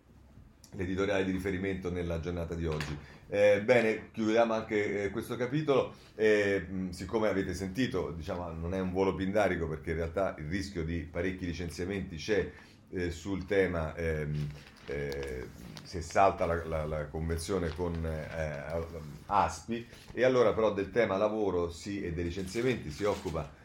l'editoriale 0.72 1.24
di 1.24 1.32
riferimento 1.32 1.90
nella 1.90 2.20
giornata 2.20 2.54
di 2.54 2.66
oggi. 2.66 2.96
Eh, 3.28 3.60
bene, 3.62 4.10
chiudiamo 4.12 4.54
anche 4.54 5.04
eh, 5.04 5.10
questo 5.10 5.36
capitolo. 5.36 5.94
Eh, 6.14 6.88
siccome 6.90 7.28
avete 7.28 7.54
sentito, 7.54 8.12
diciamo, 8.12 8.50
non 8.52 8.74
è 8.74 8.80
un 8.80 8.92
volo 8.92 9.14
pindarico 9.14 9.68
perché 9.68 9.90
in 9.90 9.96
realtà 9.96 10.34
il 10.38 10.46
rischio 10.48 10.84
di 10.84 11.00
parecchi 11.00 11.44
licenziamenti 11.44 12.16
c'è 12.16 12.50
eh, 12.90 13.10
sul 13.10 13.46
tema 13.46 13.94
ehm, 13.96 14.48
eh, 14.86 15.48
se 15.82 16.00
salta 16.00 16.46
la, 16.46 16.64
la, 16.64 16.84
la 16.84 17.06
convenzione 17.06 17.68
con 17.70 17.94
eh, 18.04 18.84
Aspi 19.26 19.86
e 20.12 20.24
allora 20.24 20.52
però 20.52 20.72
del 20.72 20.90
tema 20.90 21.16
lavoro 21.16 21.70
sì, 21.70 22.02
e 22.02 22.12
dei 22.12 22.24
licenziamenti 22.24 22.90
si 22.90 23.04
occupa 23.04 23.64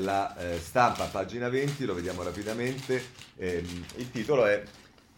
la 0.00 0.36
stampa 0.58 1.06
pagina 1.06 1.48
20, 1.48 1.86
lo 1.86 1.94
vediamo 1.94 2.22
rapidamente. 2.22 3.02
Ehm, 3.36 3.86
il 3.96 4.10
titolo 4.10 4.44
è 4.44 4.62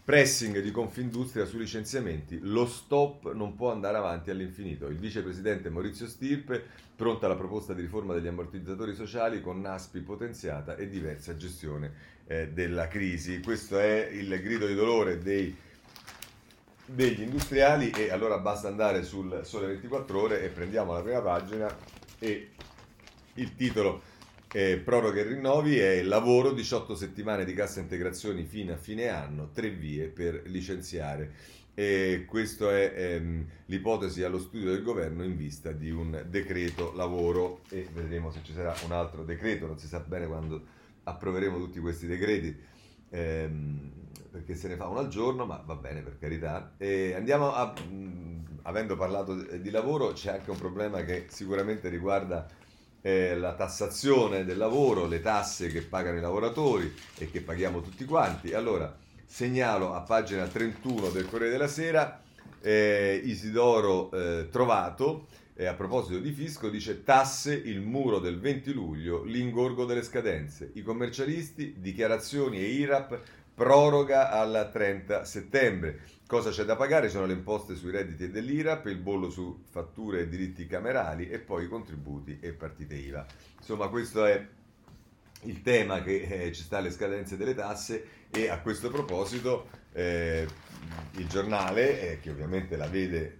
Pressing 0.05 0.59
di 0.59 0.69
Confindustria 0.69 1.45
sui 1.45 1.57
licenziamenti, 1.57 2.37
lo 2.43 2.67
stop 2.67 3.33
non 3.33 3.55
può 3.55 3.71
andare 3.71 3.97
avanti 3.97 4.29
all'infinito. 4.29 4.85
Il 4.85 4.99
vicepresidente 4.99 5.71
Maurizio 5.71 6.05
Stirpe 6.05 6.63
pronta 6.95 7.27
la 7.27 7.35
proposta 7.35 7.73
di 7.73 7.81
riforma 7.81 8.13
degli 8.13 8.27
ammortizzatori 8.27 8.93
sociali 8.93 9.41
con 9.41 9.59
NASPI 9.61 10.01
potenziata 10.01 10.75
e 10.75 10.89
diversa 10.89 11.35
gestione 11.35 11.91
eh, 12.27 12.49
della 12.49 12.87
crisi. 12.87 13.41
Questo 13.41 13.79
è 13.79 14.07
il 14.11 14.29
grido 14.43 14.67
di 14.67 14.75
dolore 14.75 15.17
dei, 15.17 15.57
degli 16.85 17.23
industriali 17.23 17.89
e 17.89 18.11
allora 18.11 18.37
basta 18.37 18.67
andare 18.67 19.01
sul 19.01 19.41
Sole 19.43 19.65
24 19.65 20.21
ore 20.21 20.43
e 20.43 20.49
prendiamo 20.49 20.93
la 20.93 21.01
prima 21.01 21.21
pagina 21.21 21.75
e 22.19 22.51
il 23.33 23.55
titolo 23.55 24.03
eh, 24.55 24.77
proroga 24.77 25.19
e 25.19 25.23
rinnovi 25.23 25.77
è 25.77 26.01
lavoro, 26.01 26.53
18 26.53 26.95
settimane 26.95 27.43
di 27.43 27.53
cassa 27.53 27.81
integrazioni 27.81 28.45
fino 28.45 28.71
a 28.71 28.77
fine 28.77 29.09
anno, 29.09 29.49
tre 29.51 29.69
vie 29.69 30.07
per 30.07 30.43
licenziare. 30.45 31.33
E 31.73 32.23
questa 32.25 32.71
è 32.71 32.93
ehm, 32.95 33.45
l'ipotesi 33.65 34.23
allo 34.23 34.39
studio 34.39 34.71
del 34.71 34.81
governo 34.81 35.25
in 35.25 35.35
vista 35.35 35.73
di 35.73 35.91
un 35.91 36.23
decreto 36.29 36.93
lavoro 36.95 37.63
e 37.67 37.85
vedremo 37.91 38.31
se 38.31 38.39
ci 38.43 38.53
sarà 38.53 38.73
un 38.85 38.93
altro 38.93 39.25
decreto, 39.25 39.67
non 39.67 39.77
si 39.77 39.87
sa 39.87 39.99
bene 39.99 40.25
quando 40.25 40.63
approveremo 41.03 41.57
tutti 41.57 41.81
questi 41.81 42.07
decreti. 42.07 42.57
Ehm, 43.09 43.91
perché 44.31 44.55
se 44.55 44.69
ne 44.69 44.77
fa 44.77 44.87
uno 44.87 44.99
al 44.99 45.09
giorno, 45.09 45.45
ma 45.45 45.61
va 45.65 45.75
bene 45.75 45.99
per 45.99 46.17
carità. 46.17 46.75
E 46.77 47.13
andiamo 47.13 47.53
a, 47.53 47.73
mh, 47.73 48.59
avendo 48.61 48.95
parlato 48.95 49.35
di 49.35 49.69
lavoro, 49.69 50.13
c'è 50.13 50.31
anche 50.31 50.49
un 50.49 50.57
problema 50.57 51.03
che 51.03 51.25
sicuramente 51.27 51.89
riguarda 51.89 52.47
eh, 53.05 53.35
la 53.35 53.53
tassazione 53.53 54.45
del 54.45 54.57
lavoro, 54.57 55.05
le 55.05 55.21
tasse 55.21 55.67
che 55.67 55.83
pagano 55.83 56.17
i 56.17 56.21
lavoratori 56.21 56.91
e 57.19 57.29
che 57.29 57.41
paghiamo 57.41 57.81
tutti 57.81 58.03
quanti. 58.03 58.53
Allora, 58.53 58.97
segnalo 59.23 59.93
a 59.93 60.01
pagina 60.01 60.47
31 60.47 61.09
del 61.09 61.29
Corriere 61.29 61.51
della 61.51 61.67
Sera 61.67 62.19
eh, 62.61 63.21
Isidoro 63.23 64.09
eh, 64.09 64.47
Trovato, 64.49 65.27
a 65.55 65.73
proposito 65.75 66.17
di 66.17 66.31
fisco, 66.31 66.67
dice 66.67 67.03
tasse, 67.03 67.53
il 67.53 67.79
muro 67.79 68.17
del 68.17 68.39
20 68.39 68.73
luglio, 68.73 69.23
l'ingorgo 69.23 69.85
delle 69.85 70.01
scadenze. 70.01 70.71
I 70.73 70.81
commercialisti, 70.81 71.75
dichiarazioni 71.77 72.57
e 72.57 72.69
IRAP, 72.69 73.19
proroga 73.53 74.31
al 74.31 74.71
30 74.73 75.23
settembre. 75.25 76.01
Cosa 76.27 76.49
c'è 76.49 76.63
da 76.63 76.75
pagare? 76.75 77.09
Sono 77.09 77.27
le 77.27 77.33
imposte 77.33 77.75
sui 77.75 77.91
redditi 77.91 78.31
dell'IRAP, 78.31 78.87
il 78.87 78.97
bollo 78.97 79.29
su 79.29 79.61
fatture 79.69 80.21
e 80.21 80.27
diritti 80.27 80.65
camerali 80.65 81.29
e 81.29 81.37
poi 81.37 81.65
i 81.65 81.67
contributi 81.67 82.39
e 82.41 82.51
partite 82.51 82.95
IVA. 82.95 83.23
Insomma, 83.59 83.89
questo 83.89 84.25
è 84.25 84.43
il 85.43 85.61
tema 85.61 86.01
che 86.01 86.21
eh, 86.23 86.51
ci 86.51 86.63
sta 86.63 86.77
alle 86.77 86.89
scadenze 86.89 87.37
delle 87.37 87.53
tasse 87.53 88.07
e 88.31 88.49
a 88.49 88.59
questo 88.59 88.89
proposito 88.89 89.69
eh, 89.93 90.47
il 91.17 91.27
giornale, 91.27 92.13
eh, 92.13 92.19
che 92.19 92.31
ovviamente 92.31 92.75
la 92.75 92.87
vede 92.87 93.37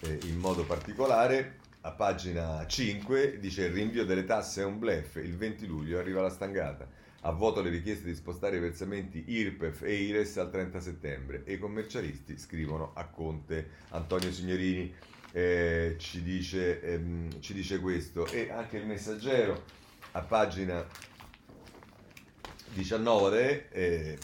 eh, 0.00 0.18
in 0.22 0.38
modo 0.38 0.64
particolare, 0.64 1.58
a 1.82 1.90
pagina 1.90 2.66
5 2.66 3.40
dice 3.40 3.66
il 3.66 3.74
rinvio 3.74 4.06
delle 4.06 4.24
tasse 4.24 4.62
è 4.62 4.64
un 4.64 4.78
blef, 4.78 5.16
il 5.16 5.36
20 5.36 5.66
luglio 5.66 5.98
arriva 5.98 6.22
la 6.22 6.30
stangata 6.30 6.91
a 7.24 7.30
voto 7.30 7.62
le 7.62 7.70
richieste 7.70 8.06
di 8.06 8.14
spostare 8.14 8.56
i 8.56 8.60
versamenti 8.60 9.24
IRPEF 9.26 9.82
e 9.82 9.94
IRES 9.94 10.38
al 10.38 10.50
30 10.50 10.80
settembre 10.80 11.42
e 11.44 11.54
i 11.54 11.58
commercialisti 11.58 12.36
scrivono 12.36 12.92
a 12.94 13.06
Conte. 13.06 13.68
Antonio 13.90 14.32
Signorini 14.32 14.92
eh, 15.32 15.96
ci, 15.98 16.22
dice, 16.22 16.80
ehm, 16.80 17.40
ci, 17.40 17.54
dice, 17.54 17.78
questo 17.80 18.26
e 18.26 18.50
anche 18.50 18.76
il 18.76 18.86
messaggero 18.86 19.62
a 20.12 20.20
pagina 20.20 20.84
19 22.74 23.70
eh, 23.70 24.18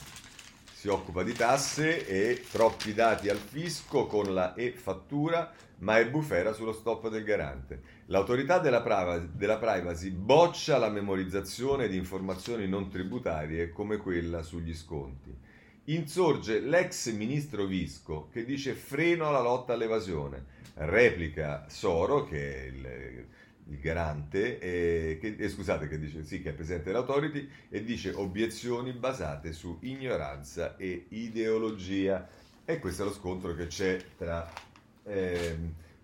si 0.72 0.88
occupa 0.88 1.22
di 1.22 1.32
tasse 1.32 2.06
e 2.06 2.44
troppi 2.50 2.94
dati 2.94 3.28
al 3.28 3.38
fisco 3.38 4.06
con 4.06 4.32
la 4.32 4.54
e-fattura, 4.54 5.52
ma 5.78 5.98
è 5.98 6.08
bufera 6.08 6.52
sullo 6.52 6.72
stop 6.72 7.08
del 7.08 7.24
garante. 7.24 7.97
L'autorità 8.10 8.58
della, 8.58 8.80
privacy, 8.80 9.28
della 9.32 9.58
privacy 9.58 10.10
boccia 10.10 10.78
la 10.78 10.88
memorizzazione 10.88 11.88
di 11.88 11.96
informazioni 11.96 12.66
non 12.66 12.88
tributarie 12.88 13.70
come 13.70 13.98
quella 13.98 14.42
sugli 14.42 14.74
sconti. 14.74 15.34
Insorge 15.84 16.60
l'ex 16.60 17.12
ministro 17.12 17.64
Visco 17.64 18.28
che 18.30 18.44
dice 18.44 18.74
freno 18.74 19.28
alla 19.28 19.40
lotta 19.40 19.74
all'evasione. 19.74 20.56
Replica 20.74 21.64
Soro, 21.68 22.24
che 22.24 22.56
è 22.56 22.66
il 22.66 23.26
il 23.68 23.78
garante, 23.80 24.58
eh, 24.58 25.18
che, 25.20 25.36
eh, 25.38 25.48
scusate, 25.48 25.88
che 25.88 25.98
dice 25.98 26.24
sì, 26.24 26.40
che 26.40 26.50
è 26.50 26.52
presidente 26.52 26.86
dell'autority, 26.86 27.48
e 27.68 27.84
dice 27.84 28.12
obiezioni 28.12 28.92
basate 28.92 29.52
su 29.52 29.78
ignoranza 29.82 30.76
e 30.76 31.06
ideologia. 31.10 32.26
E 32.64 32.78
questo 32.78 33.02
è 33.02 33.04
lo 33.04 33.12
scontro 33.12 33.54
che 33.54 33.66
c'è 33.66 34.02
tra, 34.16 34.50
eh, 35.04 35.56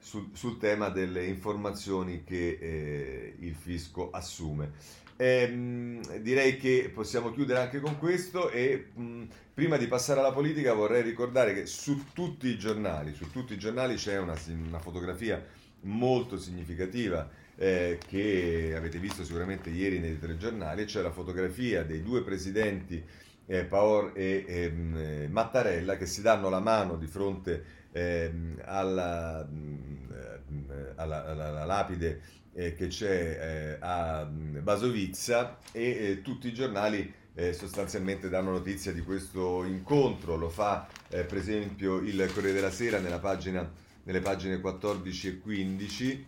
sul, 0.05 0.29
sul, 0.35 0.59
tema 0.59 0.91
delle 0.91 1.25
informazioni 1.25 2.25
che 2.25 2.59
eh, 2.61 3.37
il 3.39 3.55
fisco 3.55 4.11
assume. 4.11 4.73
Ehm, 5.17 6.19
direi 6.19 6.59
che 6.59 6.91
possiamo 6.93 7.33
chiudere 7.33 7.61
anche 7.61 7.81
con 7.81 7.99
questo 7.99 8.51
e 8.51 8.91
mh, 8.93 9.23
prima 9.55 9.79
di 9.79 9.87
passare 9.87 10.21
alla 10.21 10.33
politica 10.33 10.75
vorrei 10.75 11.03
ricordare 11.03 11.55
che 11.55 11.65
su 11.65 12.13
tutti 12.13 12.49
i 12.49 12.59
giornali, 12.59 13.15
su 13.15 13.31
tutti 13.31 13.55
i 13.55 13.59
giornali 13.59 13.95
c'è 13.95 14.19
una, 14.19 14.37
una 14.49 14.79
fotografia 14.79 15.43
molto 15.83 16.39
significativa 16.39 17.31
eh, 17.57 17.99
che 18.07 18.75
avete 18.77 18.99
visto 18.99 19.25
sicuramente 19.25 19.71
ieri 19.71 20.01
nei 20.01 20.19
telegiornali, 20.19 20.85
c'è 20.85 21.01
la 21.01 21.13
fotografia 21.13 21.83
dei 21.83 22.03
due 22.03 22.23
presidenti 22.23 23.03
eh, 23.47 23.65
Paor 23.65 24.13
e 24.15 24.45
eh, 24.47 25.29
Mattarella 25.31 25.97
che 25.97 26.07
si 26.07 26.21
danno 26.21 26.51
la 26.51 26.61
mano 26.61 26.97
di 26.97 27.07
fronte 27.07 27.83
ehm, 27.95 28.61
alla, 28.65 29.49
mm, 29.49 30.11
eh, 30.11 30.93
alla, 30.97 31.25
alla, 31.27 31.49
alla, 31.49 31.65
lapide 31.65 32.21
eh, 32.53 32.75
che 32.75 32.89
c'è 32.89 33.77
eh, 33.77 33.77
a 33.81 34.25
mm, 34.25 34.63
Basovizza 34.63 35.59
e 35.73 36.21
tutti 36.23 36.49
i 36.49 36.55
giornali 36.55 37.23
sostanzialmente 37.51 38.29
danno 38.29 38.53
notizia 38.53 38.93
di 38.93 39.01
questo 39.01 39.65
incontro, 39.65 40.37
lo 40.37 40.49
fa 40.49 40.87
per 41.09 41.35
esempio 41.35 41.97
il 41.97 42.31
Corriere 42.33 42.53
della 42.53 42.71
Sera 42.71 43.01
pagina, 43.19 43.69
nelle 44.05 44.21
pagine 44.21 44.61
14 44.61 45.27
e 45.29 45.39
15 45.41 46.27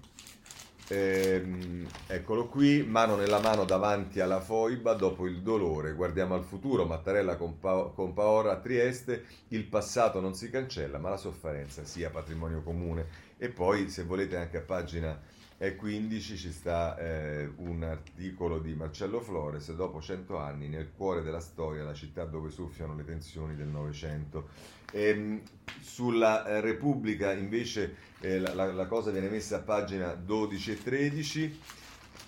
Ehm, 0.89 1.84
eccolo 2.07 2.47
qui, 2.47 2.84
mano 2.84 3.16
nella 3.16 3.41
mano 3.41 3.64
davanti 3.64 4.20
alla 4.20 4.41
foiba, 4.41 4.95
dopo 4.95 5.26
il 5.26 5.43
dolore, 5.43 5.95
guardiamo 5.95 6.34
al 6.34 6.45
futuro, 6.45 6.84
Mattarella 6.87 7.37
con, 7.37 7.59
pa- 7.59 7.91
con 7.93 8.12
Paora 8.12 8.53
a 8.53 8.61
Trieste, 8.61 9.24
il 9.49 9.64
passato 9.64 10.20
non 10.20 10.34
si 10.34 10.49
cancella, 10.49 10.99
ma 10.99 11.11
la 11.11 11.16
sofferenza 11.16 11.84
sia 11.84 12.11
patrimonio 12.11 12.62
comune. 12.62 13.24
E 13.37 13.49
poi, 13.49 13.89
se 13.91 14.05
volete, 14.05 14.37
anche 14.37 14.59
a 14.59 14.62
pagina 14.62 15.20
15 15.59 16.36
ci 16.36 16.52
sta 16.52 16.98
eh, 16.98 17.50
un 17.57 17.82
articolo 17.82 18.59
di 18.59 18.74
Marcello 18.74 19.20
Flores, 19.20 19.72
dopo 19.74 20.02
cento 20.02 20.36
anni, 20.36 20.68
nel 20.68 20.92
cuore 20.94 21.22
della 21.22 21.40
storia, 21.40 21.82
la 21.82 21.94
città 21.94 22.24
dove 22.24 22.50
soffiano 22.50 22.94
le 22.94 23.04
tensioni 23.04 23.57
del 23.57 23.68
Novecento. 23.68 24.48
Ehm, 24.92 25.40
sulla 25.80 26.46
eh, 26.46 26.61
Repubblica 26.61 27.32
invece 27.32 27.96
eh, 28.20 28.38
la, 28.38 28.70
la, 28.72 28.86
cosa 28.86 29.11
viene 29.11 29.30
messa 29.30 29.57
a 29.57 29.61
pagina 29.61 30.12
12 30.12 30.70
e 30.72 30.82
13. 30.82 31.61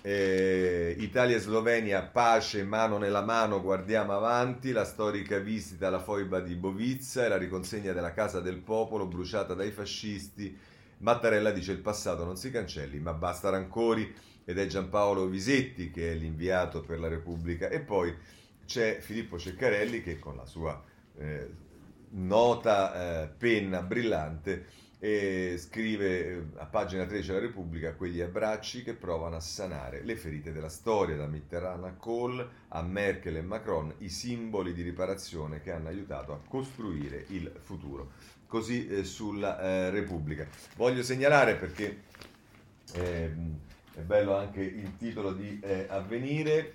Eh, 0.01 0.95
Italia 0.97 1.35
e 1.35 1.39
Slovenia, 1.39 2.01
pace, 2.01 2.63
mano 2.63 2.97
nella 2.97 3.21
mano, 3.21 3.61
guardiamo 3.61 4.13
avanti, 4.13 4.71
la 4.71 4.85
storica 4.85 5.37
visita 5.37 5.87
alla 5.87 5.99
foiba 5.99 6.39
di 6.39 6.55
Bovizza 6.55 7.25
e 7.25 7.27
la 7.27 7.37
riconsegna 7.37 7.91
della 7.91 8.13
Casa 8.13 8.39
del 8.39 8.57
Popolo 8.57 9.05
bruciata 9.05 9.53
dai 9.53 9.71
fascisti. 9.71 10.57
Mattarella 10.99 11.51
dice 11.51 11.71
il 11.71 11.79
passato 11.79 12.23
non 12.23 12.37
si 12.37 12.51
cancelli, 12.51 12.99
ma 12.99 13.13
basta 13.13 13.49
rancori 13.49 14.13
ed 14.43 14.57
è 14.57 14.65
Giampaolo 14.65 15.27
Visetti 15.27 15.91
che 15.91 16.11
è 16.11 16.15
l'inviato 16.15 16.81
per 16.81 16.99
la 16.99 17.07
Repubblica 17.07 17.69
e 17.69 17.79
poi 17.81 18.15
c'è 18.65 18.99
Filippo 18.99 19.37
Ceccarelli 19.37 20.01
che 20.01 20.19
con 20.19 20.35
la 20.35 20.45
sua 20.45 20.81
eh, 21.17 21.49
nota 22.11 23.23
eh, 23.23 23.27
penna 23.27 23.81
brillante 23.81 24.87
e 25.01 25.55
scrive 25.57 26.27
eh, 26.27 26.43
a 26.57 26.65
pagina 26.65 27.05
13 27.05 27.27
della 27.27 27.39
Repubblica 27.39 27.95
quegli 27.95 28.19
abbracci 28.19 28.83
che 28.83 28.93
provano 28.93 29.37
a 29.37 29.39
sanare 29.39 30.03
le 30.03 30.17
ferite 30.17 30.51
della 30.51 30.67
storia, 30.67 31.15
da 31.15 31.25
Mitterrand 31.25 31.85
a 31.85 31.93
Kohl, 31.93 32.47
a 32.67 32.81
Merkel 32.81 33.37
e 33.37 33.41
Macron, 33.41 33.93
i 33.99 34.09
simboli 34.09 34.73
di 34.73 34.81
riparazione 34.81 35.61
che 35.61 35.71
hanno 35.71 35.87
aiutato 35.87 36.33
a 36.33 36.41
costruire 36.45 37.25
il 37.29 37.49
futuro. 37.61 38.11
Così 38.49 38.87
eh, 38.87 39.03
sulla 39.03 39.61
eh, 39.61 39.89
Repubblica. 39.91 40.47
Voglio 40.75 41.03
segnalare 41.03 41.53
perché 41.53 42.01
eh, 42.93 43.31
è 43.93 43.99
bello 43.99 44.35
anche 44.35 44.61
il 44.61 44.97
titolo 44.97 45.33
di 45.33 45.59
eh, 45.61 45.85
Avvenire, 45.87 46.73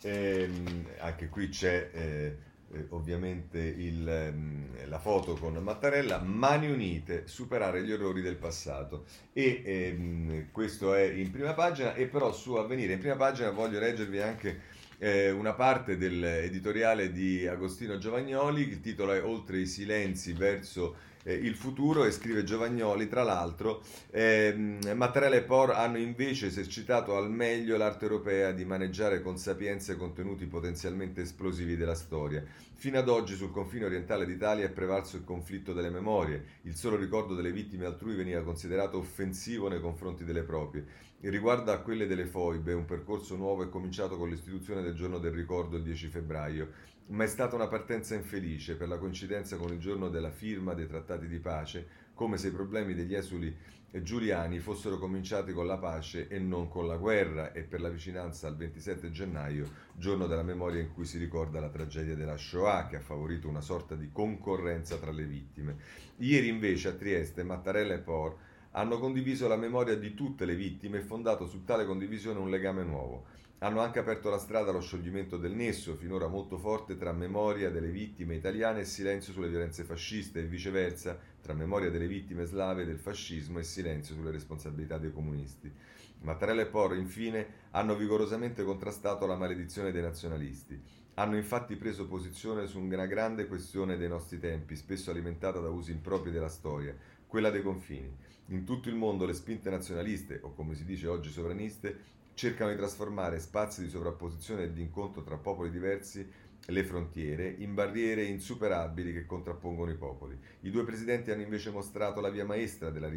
ehm, 0.00 0.86
anche 1.00 1.28
qui 1.28 1.50
c'è 1.50 1.90
eh, 1.92 2.36
eh, 2.72 2.86
ovviamente 2.88 3.58
il, 3.58 4.08
ehm, 4.08 4.88
la 4.88 4.98
foto 4.98 5.34
con 5.34 5.52
Mattarella, 5.56 6.20
Mani 6.20 6.70
Unite, 6.70 7.26
superare 7.26 7.84
gli 7.84 7.92
errori 7.92 8.22
del 8.22 8.36
passato. 8.36 9.04
E 9.34 9.62
ehm, 9.62 10.46
questo 10.52 10.94
è 10.94 11.02
in 11.02 11.30
prima 11.30 11.52
pagina, 11.52 11.92
e 11.92 12.06
però 12.06 12.32
su 12.32 12.54
Avvenire 12.54 12.94
in 12.94 12.98
prima 12.98 13.16
pagina 13.16 13.50
voglio 13.50 13.78
leggervi 13.78 14.20
anche 14.20 14.60
eh, 14.98 15.30
una 15.30 15.52
parte 15.54 15.96
dell'editoriale 15.96 17.12
di 17.12 17.46
Agostino 17.46 17.98
Giovagnoli, 17.98 18.68
il 18.68 18.80
titolo 18.80 19.12
è 19.12 19.22
Oltre 19.22 19.58
i 19.58 19.66
silenzi 19.66 20.32
verso 20.32 21.12
eh, 21.24 21.34
il 21.34 21.54
futuro 21.54 22.04
e 22.04 22.10
scrive 22.10 22.44
Giovagnoli, 22.44 23.08
tra 23.08 23.22
l'altro, 23.22 23.82
ehm, 24.10 24.92
Mattarella 24.94 25.36
e 25.36 25.42
Por 25.42 25.70
hanno 25.70 25.98
invece 25.98 26.46
esercitato 26.46 27.16
al 27.16 27.30
meglio 27.30 27.76
l'arte 27.76 28.04
europea 28.04 28.52
di 28.52 28.64
maneggiare 28.64 29.22
con 29.22 29.38
sapienza 29.38 29.92
i 29.92 29.96
contenuti 29.96 30.46
potenzialmente 30.46 31.22
esplosivi 31.22 31.76
della 31.76 31.94
storia. 31.94 32.44
Fino 32.76 32.98
ad 32.98 33.08
oggi 33.08 33.34
sul 33.34 33.50
confine 33.50 33.86
orientale 33.86 34.26
d'Italia 34.26 34.66
è 34.66 34.70
prevalso 34.70 35.16
il 35.16 35.24
conflitto 35.24 35.72
delle 35.72 35.88
memorie, 35.88 36.44
il 36.62 36.76
solo 36.76 36.96
ricordo 36.96 37.34
delle 37.34 37.52
vittime 37.52 37.86
altrui 37.86 38.14
veniva 38.14 38.42
considerato 38.42 38.98
offensivo 38.98 39.68
nei 39.68 39.80
confronti 39.80 40.24
delle 40.24 40.42
proprie. 40.42 40.84
Riguardo 41.30 41.72
a 41.72 41.78
quelle 41.78 42.06
delle 42.06 42.26
foibe, 42.26 42.74
un 42.74 42.84
percorso 42.84 43.34
nuovo 43.34 43.62
è 43.62 43.70
cominciato 43.70 44.18
con 44.18 44.28
l'istituzione 44.28 44.82
del 44.82 44.92
giorno 44.92 45.18
del 45.18 45.32
ricordo 45.32 45.78
il 45.78 45.82
10 45.82 46.08
febbraio 46.08 46.68
ma 47.06 47.24
è 47.24 47.26
stata 47.26 47.54
una 47.54 47.66
partenza 47.66 48.14
infelice 48.14 48.76
per 48.76 48.88
la 48.88 48.98
coincidenza 48.98 49.56
con 49.56 49.72
il 49.72 49.78
giorno 49.78 50.08
della 50.08 50.30
firma 50.30 50.72
dei 50.72 50.86
trattati 50.86 51.26
di 51.26 51.38
pace, 51.38 51.86
come 52.14 52.38
se 52.38 52.48
i 52.48 52.52
problemi 52.52 52.94
degli 52.94 53.14
esuli 53.14 53.54
giuliani 54.02 54.58
fossero 54.58 54.98
cominciati 54.98 55.52
con 55.52 55.66
la 55.66 55.78
pace 55.78 56.26
e 56.28 56.38
non 56.38 56.68
con 56.68 56.86
la 56.86 56.96
guerra 56.96 57.52
e 57.52 57.62
per 57.62 57.80
la 57.80 57.90
vicinanza 57.90 58.48
al 58.48 58.56
27 58.56 59.10
gennaio, 59.10 59.70
giorno 59.94 60.26
della 60.26 60.42
memoria 60.42 60.80
in 60.80 60.92
cui 60.92 61.04
si 61.04 61.16
ricorda 61.16 61.60
la 61.60 61.68
tragedia 61.68 62.16
della 62.16 62.36
Shoah 62.36 62.86
che 62.86 62.96
ha 62.96 63.00
favorito 63.00 63.48
una 63.48 63.60
sorta 63.60 63.94
di 63.94 64.10
concorrenza 64.10 64.96
tra 64.96 65.12
le 65.12 65.24
vittime. 65.24 65.76
Ieri 66.16 66.48
invece 66.48 66.88
a 66.88 66.92
Trieste 66.92 67.44
Mattarella 67.44 67.94
e 67.94 67.98
Por 67.98 68.36
hanno 68.76 68.98
condiviso 68.98 69.48
la 69.48 69.56
memoria 69.56 69.96
di 69.96 70.14
tutte 70.14 70.44
le 70.44 70.54
vittime 70.54 70.98
e 70.98 71.02
fondato 71.02 71.46
su 71.46 71.64
tale 71.64 71.84
condivisione 71.84 72.38
un 72.38 72.50
legame 72.50 72.84
nuovo 72.84 73.24
hanno 73.64 73.80
anche 73.80 73.98
aperto 73.98 74.28
la 74.28 74.38
strada 74.38 74.70
allo 74.70 74.82
scioglimento 74.82 75.38
del 75.38 75.54
nesso, 75.54 75.94
finora 75.94 76.26
molto 76.26 76.58
forte, 76.58 76.98
tra 76.98 77.12
memoria 77.12 77.70
delle 77.70 77.88
vittime 77.88 78.34
italiane 78.34 78.80
e 78.80 78.84
silenzio 78.84 79.32
sulle 79.32 79.48
violenze 79.48 79.84
fasciste 79.84 80.40
e 80.40 80.44
viceversa, 80.44 81.18
tra 81.40 81.54
memoria 81.54 81.90
delle 81.90 82.06
vittime 82.06 82.44
slave 82.44 82.84
del 82.84 82.98
fascismo 82.98 83.58
e 83.58 83.62
silenzio 83.62 84.14
sulle 84.14 84.32
responsabilità 84.32 84.98
dei 84.98 85.12
comunisti. 85.12 85.72
Mattarella 86.20 86.60
e 86.60 86.66
Porro, 86.66 86.94
infine, 86.94 87.46
hanno 87.70 87.96
vigorosamente 87.96 88.64
contrastato 88.64 89.24
la 89.24 89.36
maledizione 89.36 89.92
dei 89.92 90.02
nazionalisti. 90.02 90.78
Hanno 91.14 91.36
infatti 91.36 91.76
preso 91.76 92.06
posizione 92.06 92.66
su 92.66 92.78
una 92.78 93.06
grande 93.06 93.46
questione 93.46 93.96
dei 93.96 94.08
nostri 94.08 94.38
tempi, 94.38 94.76
spesso 94.76 95.10
alimentata 95.10 95.60
da 95.60 95.70
usi 95.70 95.90
impropri 95.90 96.30
della 96.30 96.48
storia, 96.48 96.94
quella 97.34 97.50
dei 97.50 97.62
confini. 97.62 98.08
In 98.50 98.62
tutto 98.62 98.88
il 98.88 98.94
mondo 98.94 99.26
le 99.26 99.32
spinte 99.32 99.68
nazionaliste, 99.68 100.38
o 100.42 100.54
come 100.54 100.76
si 100.76 100.84
dice 100.84 101.08
oggi 101.08 101.30
sovraniste, 101.30 102.12
cercano 102.34 102.70
di 102.70 102.76
trasformare 102.76 103.40
spazi 103.40 103.82
di 103.82 103.88
sovrapposizione 103.88 104.62
e 104.62 104.72
di 104.72 104.80
incontro 104.82 105.20
tra 105.24 105.36
popoli 105.36 105.72
diversi 105.72 106.24
le 106.66 106.84
frontiere 106.84 107.52
in 107.58 107.74
barriere 107.74 108.22
insuperabili 108.22 109.12
che 109.12 109.26
contrappongono 109.26 109.90
i 109.90 109.96
popoli. 109.96 110.38
I 110.60 110.70
due 110.70 110.84
presidenti 110.84 111.32
hanno 111.32 111.42
invece 111.42 111.70
mostrato 111.70 112.20
la 112.20 112.30
via 112.30 112.44
maestra 112.44 112.90
della 112.90 113.10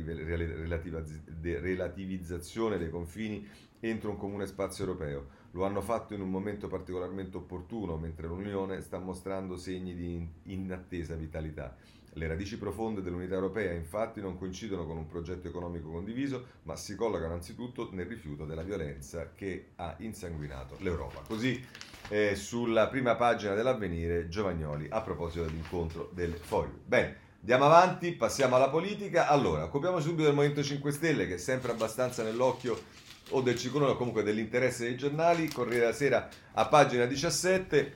relativizzazione 1.42 2.80
dei 2.80 2.90
confini 2.90 3.48
entro 3.80 4.10
un 4.10 4.18
comune 4.18 4.48
spazio 4.48 4.84
europeo. 4.84 5.28
Lo 5.52 5.64
hanno 5.64 5.82
fatto 5.82 6.16
in 6.16 6.22
un 6.22 6.32
momento 6.32 6.68
particolarmente 6.68 7.38
opportuno, 7.38 7.98
mentre 7.98 8.26
l'Unione 8.26 8.82
sta 8.82 8.98
mostrando 8.98 9.58
segni 9.58 9.94
di 9.94 10.28
inattesa 10.46 11.14
vitalità. 11.14 11.78
Le 12.18 12.28
radici 12.28 12.58
profonde 12.58 13.04
dell'unità 13.04 13.36
europea 13.36 13.74
infatti 13.74 14.22
non 14.22 14.40
coincidono 14.40 14.88
con 14.88 14.98
un 14.98 15.06
progetto 15.06 15.48
economico 15.48 15.92
condiviso, 15.92 16.48
ma 16.64 16.76
si 16.76 16.96
collocano 16.96 17.34
anzitutto 17.34 17.90
nel 17.92 18.08
rifiuto 18.08 18.44
della 18.46 18.64
violenza 18.64 19.34
che 19.36 19.68
ha 19.76 19.96
insanguinato 20.00 20.78
l'Europa. 20.80 21.22
Così 21.28 21.64
eh, 22.10 22.36
sulla 22.36 22.88
prima 22.88 23.16
pagina 23.16 23.54
dell'avvenire 23.54 24.30
Giovagnoli 24.30 24.88
a 24.90 25.02
proposito 25.02 25.46
dell'incontro 25.46 26.10
del 26.14 26.34
Foglio. 26.34 26.80
Bene. 26.84 27.26
Andiamo 27.40 27.66
avanti, 27.66 28.14
passiamo 28.14 28.56
alla 28.56 28.70
politica. 28.70 29.28
Allora, 29.28 29.66
occupiamoci 29.66 30.08
subito 30.08 30.24
del 30.24 30.34
Movimento 30.34 30.64
5 30.64 30.92
Stelle, 30.92 31.28
che 31.28 31.36
è 31.36 31.38
sempre 31.38 31.72
abbastanza 31.72 32.24
nell'occhio 32.24 32.78
o 33.30 33.42
del 33.42 33.58
ciclone 33.58 33.92
o 33.92 33.96
comunque 33.96 34.24
dell'interesse 34.24 34.86
dei 34.86 34.98
giornali. 34.98 35.48
Corriere 35.50 35.82
della 35.82 35.94
Sera 35.94 36.28
a 36.54 36.68
pagina 36.68 37.06
17 37.06 37.94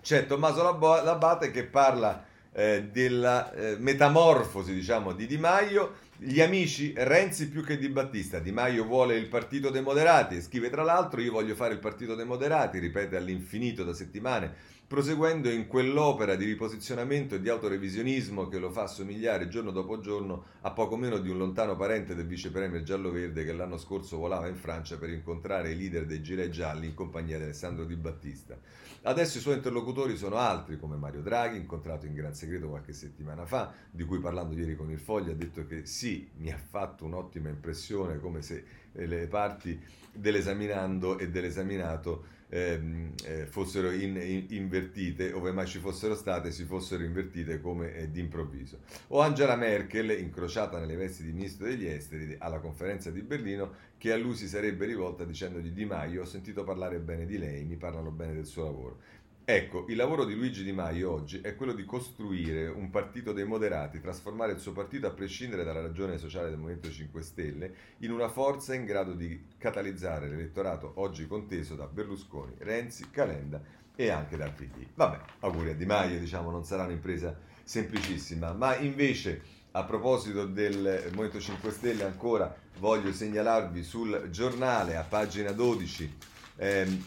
c'è 0.00 0.26
Tommaso 0.26 0.62
Labate 0.62 1.50
che 1.50 1.64
parla 1.64 2.32
eh, 2.54 2.88
della 2.90 3.52
eh, 3.52 3.76
metamorfosi 3.78 4.72
diciamo, 4.72 5.12
di 5.12 5.26
Di 5.26 5.36
Maio. 5.36 6.02
Gli 6.16 6.40
amici 6.40 6.94
Renzi 6.96 7.48
più 7.48 7.64
che 7.64 7.76
Di 7.76 7.88
Battista. 7.88 8.38
Di 8.38 8.52
Maio 8.52 8.84
vuole 8.84 9.16
il 9.16 9.26
partito 9.26 9.70
dei 9.70 9.82
moderati 9.82 10.40
scrive 10.40 10.70
tra 10.70 10.82
l'altro 10.82 11.20
io 11.20 11.32
voglio 11.32 11.54
fare 11.54 11.74
il 11.74 11.80
partito 11.80 12.14
dei 12.14 12.24
moderati, 12.24 12.78
ripete 12.78 13.16
all'infinito 13.16 13.82
da 13.84 13.92
settimane 13.92 14.72
proseguendo 14.94 15.50
in 15.50 15.66
quell'opera 15.66 16.36
di 16.36 16.44
riposizionamento 16.44 17.34
e 17.34 17.40
di 17.40 17.48
autorevisionismo 17.48 18.46
che 18.46 18.60
lo 18.60 18.70
fa 18.70 18.86
somigliare 18.86 19.48
giorno 19.48 19.72
dopo 19.72 19.98
giorno 19.98 20.44
a 20.60 20.70
poco 20.70 20.96
meno 20.96 21.18
di 21.18 21.28
un 21.28 21.36
lontano 21.36 21.74
parente 21.74 22.14
del 22.14 22.28
vice 22.28 22.52
premier 22.52 22.84
giallo-verde 22.84 23.44
che 23.44 23.52
l'anno 23.52 23.76
scorso 23.76 24.18
volava 24.18 24.46
in 24.46 24.54
Francia 24.54 24.96
per 24.96 25.10
incontrare 25.10 25.72
i 25.72 25.76
leader 25.76 26.06
dei 26.06 26.22
gilet 26.22 26.50
gialli 26.50 26.86
in 26.86 26.94
compagnia 26.94 27.38
di 27.38 27.42
Alessandro 27.42 27.84
Di 27.84 27.96
Battista. 27.96 28.56
Adesso 29.02 29.38
i 29.38 29.40
suoi 29.40 29.56
interlocutori 29.56 30.16
sono 30.16 30.36
altri, 30.36 30.78
come 30.78 30.94
Mario 30.94 31.22
Draghi, 31.22 31.56
incontrato 31.56 32.06
in 32.06 32.14
gran 32.14 32.32
segreto 32.32 32.68
qualche 32.68 32.92
settimana 32.92 33.44
fa, 33.46 33.74
di 33.90 34.04
cui 34.04 34.20
parlando 34.20 34.54
ieri 34.54 34.76
con 34.76 34.92
il 34.92 35.00
Foglio 35.00 35.32
ha 35.32 35.34
detto 35.34 35.66
che 35.66 35.86
sì, 35.86 36.30
mi 36.36 36.52
ha 36.52 36.56
fatto 36.56 37.04
un'ottima 37.04 37.48
impressione, 37.48 38.20
come 38.20 38.42
se 38.42 38.64
le 38.92 39.26
parti 39.26 39.76
dell'esaminando 40.12 41.18
e 41.18 41.30
dell'esaminato 41.30 42.42
ehm, 42.54 43.12
eh, 43.24 43.46
fossero 43.46 43.90
in, 43.90 44.16
in, 44.16 44.46
invertite, 44.50 45.32
ove 45.32 45.50
mai 45.50 45.66
ci 45.66 45.80
fossero 45.80 46.14
state, 46.14 46.52
si 46.52 46.64
fossero 46.64 47.02
invertite 47.02 47.60
come 47.60 47.94
eh, 47.94 48.08
d'improvviso. 48.08 48.78
O 49.08 49.20
Angela 49.20 49.56
Merkel, 49.56 50.10
incrociata 50.10 50.78
nelle 50.78 50.94
vesti 50.94 51.24
di 51.24 51.32
ministro 51.32 51.66
degli 51.66 51.86
esteri 51.86 52.36
alla 52.38 52.60
conferenza 52.60 53.10
di 53.10 53.22
Berlino, 53.22 53.92
che 53.98 54.12
a 54.12 54.16
lui 54.16 54.34
si 54.34 54.46
sarebbe 54.46 54.86
rivolta 54.86 55.24
dicendogli 55.24 55.70
Di 55.70 55.84
Maio, 55.84 56.22
ho 56.22 56.26
sentito 56.26 56.62
parlare 56.62 56.98
bene 57.00 57.26
di 57.26 57.38
lei, 57.38 57.64
mi 57.64 57.76
parlano 57.76 58.10
bene 58.10 58.34
del 58.34 58.46
suo 58.46 58.64
lavoro. 58.64 58.98
Ecco, 59.46 59.84
il 59.88 59.96
lavoro 59.96 60.24
di 60.24 60.34
Luigi 60.34 60.64
Di 60.64 60.72
Maio 60.72 61.12
oggi 61.12 61.42
è 61.42 61.54
quello 61.54 61.74
di 61.74 61.84
costruire 61.84 62.66
un 62.66 62.88
partito 62.88 63.34
dei 63.34 63.44
moderati, 63.44 64.00
trasformare 64.00 64.52
il 64.52 64.58
suo 64.58 64.72
partito, 64.72 65.06
a 65.06 65.10
prescindere 65.10 65.64
dalla 65.64 65.82
ragione 65.82 66.16
sociale 66.16 66.48
del 66.48 66.56
Movimento 66.56 66.90
5 66.90 67.20
Stelle, 67.20 67.74
in 67.98 68.10
una 68.10 68.30
forza 68.30 68.74
in 68.74 68.86
grado 68.86 69.12
di 69.12 69.48
catalizzare 69.58 70.28
l'elettorato 70.28 70.92
oggi 70.94 71.26
conteso 71.26 71.74
da 71.74 71.84
Berlusconi, 71.84 72.54
Renzi, 72.56 73.10
Calenda 73.10 73.60
e 73.94 74.08
anche 74.08 74.38
dal 74.38 74.54
PD. 74.54 74.86
Vabbè, 74.94 75.20
auguri 75.40 75.72
a 75.72 75.74
Di 75.74 75.84
Maio, 75.84 76.18
diciamo, 76.18 76.50
non 76.50 76.64
sarà 76.64 76.84
un'impresa 76.84 77.38
semplicissima, 77.64 78.54
ma 78.54 78.78
invece 78.78 79.42
a 79.72 79.84
proposito 79.84 80.46
del 80.46 81.10
Movimento 81.10 81.38
5 81.38 81.70
Stelle 81.70 82.04
ancora 82.04 82.56
voglio 82.78 83.12
segnalarvi 83.12 83.82
sul 83.82 84.28
giornale 84.30 84.96
a 84.96 85.02
pagina 85.02 85.52
12 85.52 86.16
ehm, 86.56 87.04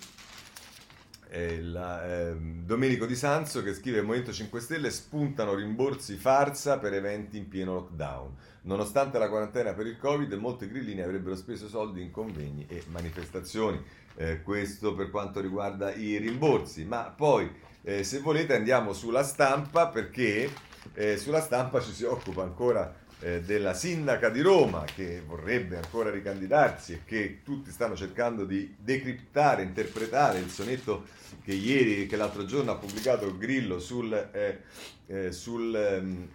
la, 1.32 2.30
eh, 2.30 2.36
Domenico 2.36 3.06
Di 3.06 3.16
Sanzo 3.16 3.62
che 3.64 3.74
scrive 3.74 4.00
il 4.00 4.06
Movimento 4.06 4.32
5 4.32 4.60
Stelle 4.60 4.90
spuntano 4.92 5.54
rimborsi 5.54 6.16
farsa 6.16 6.78
per 6.78 6.94
eventi 6.94 7.38
in 7.38 7.48
pieno 7.48 7.74
lockdown. 7.74 8.36
Nonostante 8.62 9.18
la 9.18 9.30
quarantena 9.30 9.74
per 9.74 9.88
il 9.88 9.98
Covid, 9.98 10.32
molti 10.34 10.68
grillini 10.68 11.02
avrebbero 11.02 11.36
speso 11.36 11.68
soldi 11.68 12.02
in 12.02 12.12
convegni 12.12 12.66
e 12.68 12.84
manifestazioni. 12.88 13.82
Eh, 14.16 14.42
questo 14.42 14.96
per 14.96 15.10
quanto 15.10 15.40
riguarda 15.40 15.94
i 15.94 16.18
rimborsi. 16.18 16.84
Ma 16.86 17.04
poi, 17.16 17.50
eh, 17.84 18.04
se 18.04 18.20
volete, 18.20 18.56
andiamo 18.56 18.94
sulla 18.94 19.24
stampa 19.24 19.88
perché 19.88 20.52
eh, 20.94 21.18
sulla 21.18 21.42
stampa 21.42 21.82
ci 21.82 21.92
si 21.92 22.04
occupa 22.04 22.44
ancora 22.44 23.06
eh, 23.20 23.42
della 23.42 23.74
sindaca 23.74 24.30
di 24.30 24.42
Roma 24.42 24.84
che 24.84 25.22
vorrebbe 25.26 25.78
ancora 25.78 26.10
ricandidarsi 26.12 26.94
e 26.94 27.02
che 27.04 27.40
tutti 27.44 27.72
stanno 27.72 27.96
cercando 27.96 28.46
di 28.46 28.76
decriptare, 28.78 29.64
interpretare 29.64 30.40
il 30.40 30.50
sonetto 30.50 31.06
che 31.44 31.54
ieri, 31.54 32.06
che 32.08 32.16
l'altro 32.16 32.46
giorno 32.46 32.72
ha 32.72 32.76
pubblicato 32.76 33.36
Grillo 33.38 33.80
sul, 33.80 34.14
eh, 34.14 34.62
eh, 35.08 35.32
sul, 35.32 35.76
ehm, 35.76 36.28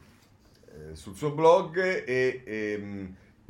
eh, 0.67 0.97
sul 0.97 1.15
suo 1.15 1.31
blog 1.31 1.79
e, 1.79 2.43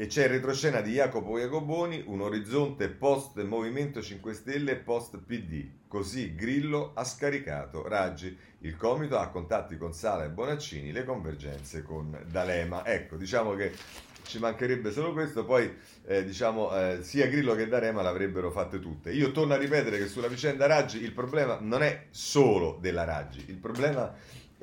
e, 0.02 0.04
e, 0.04 0.06
c'è 0.06 0.24
il 0.24 0.30
retroscena 0.30 0.80
di 0.80 0.94
Jacopo 0.94 1.38
Jacoboni, 1.38 2.02
un 2.06 2.20
orizzonte 2.20 2.88
post 2.88 3.40
Movimento 3.42 4.02
5 4.02 4.34
Stelle 4.34 4.76
post 4.76 5.18
PD. 5.18 5.68
Così 5.86 6.34
Grillo 6.34 6.90
ha 6.94 7.04
scaricato 7.04 7.86
Raggi. 7.86 8.36
Il 8.60 8.76
comito 8.76 9.18
ha 9.18 9.28
contatti 9.28 9.76
con 9.76 9.92
Sala 9.92 10.24
e 10.24 10.28
Bonaccini, 10.28 10.92
le 10.92 11.04
convergenze 11.04 11.82
con 11.82 12.18
D'Alema. 12.28 12.84
Ecco, 12.84 13.16
diciamo 13.16 13.54
che 13.54 13.72
ci 14.24 14.38
mancherebbe 14.38 14.92
solo 14.92 15.12
questo, 15.12 15.44
poi 15.44 15.70
eh, 16.06 16.24
diciamo 16.24 16.74
eh, 16.74 17.02
sia 17.02 17.26
Grillo 17.26 17.54
che 17.54 17.68
D'Alema 17.68 18.02
l'avrebbero 18.02 18.50
fatte 18.50 18.80
tutte. 18.80 19.12
Io 19.12 19.30
torno 19.32 19.54
a 19.54 19.56
ripetere 19.56 19.98
che 19.98 20.06
sulla 20.06 20.28
vicenda 20.28 20.66
Raggi 20.66 21.02
il 21.02 21.12
problema 21.12 21.58
non 21.60 21.82
è 21.82 22.06
solo 22.10 22.78
della 22.80 23.04
Raggi, 23.04 23.44
il 23.48 23.56
problema 23.56 24.14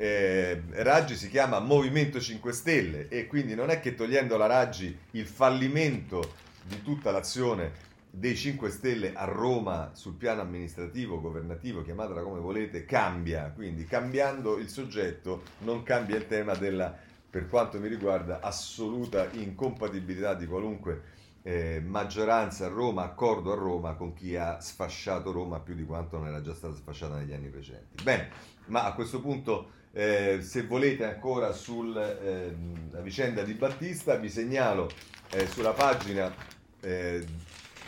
eh, 0.01 0.61
Raggi 0.75 1.17
si 1.17 1.29
chiama 1.29 1.59
Movimento 1.59 2.21
5 2.21 2.53
Stelle 2.53 3.09
e 3.09 3.27
quindi 3.27 3.53
non 3.53 3.69
è 3.69 3.81
che 3.81 3.95
togliendo 3.95 4.37
la 4.37 4.45
Raggi 4.45 4.97
il 5.11 5.25
fallimento 5.25 6.35
di 6.63 6.81
tutta 6.81 7.11
l'azione 7.11 7.87
dei 8.09 8.33
5 8.33 8.69
Stelle 8.69 9.13
a 9.13 9.25
Roma 9.25 9.91
sul 9.91 10.13
piano 10.13 10.39
amministrativo, 10.39 11.19
governativo, 11.19 11.81
chiamatela 11.81 12.21
come 12.21 12.39
volete, 12.39 12.85
cambia. 12.85 13.51
Quindi 13.53 13.83
cambiando 13.83 14.57
il 14.57 14.69
soggetto 14.69 15.43
non 15.59 15.83
cambia 15.83 16.15
il 16.15 16.27
tema 16.27 16.55
della, 16.55 16.95
per 17.29 17.49
quanto 17.49 17.77
mi 17.77 17.89
riguarda, 17.89 18.39
assoluta 18.39 19.27
incompatibilità 19.33 20.33
di 20.33 20.47
qualunque 20.47 21.01
eh, 21.41 21.81
maggioranza 21.85 22.67
a 22.67 22.69
Roma, 22.69 23.03
accordo 23.03 23.51
a 23.51 23.55
Roma 23.55 23.95
con 23.95 24.13
chi 24.13 24.37
ha 24.37 24.61
sfasciato 24.61 25.33
Roma 25.33 25.59
più 25.59 25.75
di 25.75 25.83
quanto 25.83 26.17
non 26.17 26.27
era 26.27 26.41
già 26.41 26.53
stata 26.53 26.73
sfasciata 26.73 27.17
negli 27.17 27.33
anni 27.33 27.49
precedenti. 27.49 28.01
Bene, 28.01 28.29
ma 28.67 28.85
a 28.85 28.93
questo 28.93 29.19
punto, 29.19 29.71
eh, 29.91 30.39
se 30.41 30.63
volete 30.63 31.03
ancora 31.05 31.51
sulla 31.51 32.19
eh, 32.19 32.55
vicenda 33.01 33.43
di 33.43 33.53
Battista, 33.53 34.15
vi 34.15 34.29
segnalo 34.29 34.89
eh, 35.31 35.47
sulla 35.47 35.71
pagina 35.71 36.33
eh, 36.81 37.23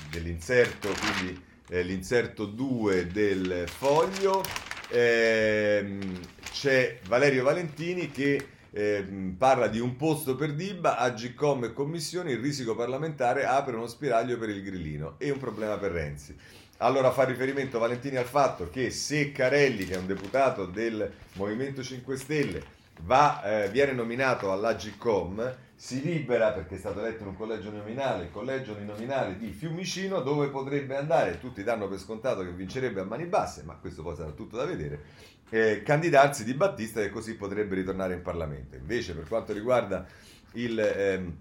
dell'inserto, 0.09 0.89
quindi 0.89 1.41
eh, 1.69 1.83
l'inserto 1.83 2.45
2 2.45 3.07
del 3.07 3.65
foglio, 3.67 4.43
ehm, 4.89 6.19
c'è 6.51 6.99
Valerio 7.07 7.43
Valentini 7.43 8.11
che 8.11 8.47
eh, 8.71 9.33
parla 9.37 9.67
di 9.67 9.79
un 9.79 9.95
posto 9.95 10.35
per 10.35 10.53
Dibba, 10.53 10.97
Agcom 10.97 11.65
e 11.65 11.73
Commissione, 11.73 12.31
il 12.31 12.39
risico 12.39 12.75
parlamentare 12.75 13.45
apre 13.45 13.75
uno 13.75 13.87
spiraglio 13.87 14.37
per 14.37 14.49
il 14.49 14.63
grillino 14.63 15.15
e 15.17 15.29
un 15.29 15.37
problema 15.37 15.77
per 15.77 15.91
Renzi. 15.91 16.35
Allora 16.81 17.11
fa 17.11 17.25
riferimento 17.25 17.77
Valentini 17.77 18.15
al 18.15 18.25
fatto 18.25 18.71
che 18.71 18.89
se 18.89 19.31
Carelli, 19.31 19.85
che 19.85 19.93
è 19.93 19.97
un 19.97 20.07
deputato 20.07 20.65
del 20.65 21.11
Movimento 21.33 21.83
5 21.83 22.17
Stelle, 22.17 22.63
va, 23.01 23.43
eh, 23.43 23.69
viene 23.69 23.91
nominato 23.91 24.51
all'Agcom, 24.51 25.57
si 25.75 26.01
libera 26.01 26.51
perché 26.53 26.75
è 26.75 26.79
stato 26.79 26.99
eletto 26.99 27.21
in 27.21 27.29
un 27.29 27.35
collegio 27.35 27.69
nominale, 27.69 28.23
il 28.23 28.31
collegio 28.31 28.75
nominale 28.83 29.37
di 29.37 29.51
Fiumicino, 29.51 30.21
dove 30.21 30.47
potrebbe 30.47 30.97
andare, 30.97 31.39
tutti 31.39 31.61
danno 31.61 31.87
per 31.87 31.99
scontato 31.99 32.41
che 32.41 32.51
vincerebbe 32.51 33.01
a 33.01 33.05
mani 33.05 33.25
basse, 33.25 33.61
ma 33.61 33.75
questo 33.75 34.01
poi 34.01 34.15
sarà 34.15 34.31
tutto 34.31 34.57
da 34.57 34.65
vedere, 34.65 35.03
eh, 35.51 35.83
candidarsi 35.83 36.43
di 36.43 36.55
Battista 36.55 36.99
e 37.03 37.11
così 37.11 37.35
potrebbe 37.35 37.75
ritornare 37.75 38.15
in 38.15 38.23
Parlamento. 38.23 38.75
Invece 38.75 39.13
per 39.13 39.27
quanto 39.27 39.53
riguarda 39.53 40.07
il... 40.53 40.79
Ehm, 40.79 41.37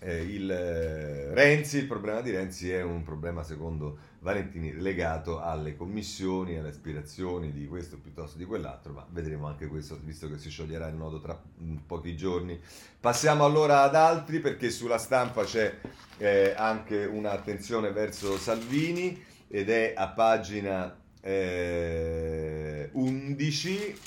eh, 0.00 0.22
il 0.22 0.50
eh, 0.50 1.32
Renzi, 1.32 1.78
il 1.78 1.86
problema 1.86 2.20
di 2.20 2.30
Renzi 2.30 2.70
è 2.70 2.82
un 2.82 3.02
problema 3.04 3.42
secondo 3.42 4.12
Valentini 4.24 4.72
legato 4.72 5.38
alle 5.38 5.76
commissioni, 5.76 6.56
alle 6.56 6.70
aspirazioni 6.70 7.52
di 7.52 7.66
questo 7.66 7.98
piuttosto 7.98 8.38
di 8.38 8.46
quell'altro, 8.46 8.94
ma 8.94 9.06
vedremo 9.10 9.46
anche 9.46 9.66
questo 9.66 10.00
visto 10.02 10.30
che 10.30 10.38
si 10.38 10.48
scioglierà 10.48 10.88
il 10.88 10.94
nodo 10.94 11.20
tra 11.20 11.38
pochi 11.86 12.16
giorni. 12.16 12.58
Passiamo 12.98 13.44
allora 13.44 13.82
ad 13.82 13.94
altri 13.94 14.40
perché 14.40 14.70
sulla 14.70 14.96
stampa 14.96 15.44
c'è 15.44 15.78
eh, 16.16 16.54
anche 16.56 17.04
un'attenzione 17.04 17.92
verso 17.92 18.38
Salvini 18.38 19.22
ed 19.46 19.68
è 19.68 19.92
a 19.94 20.08
pagina 20.08 20.96
eh, 21.20 22.88
11 22.92 24.00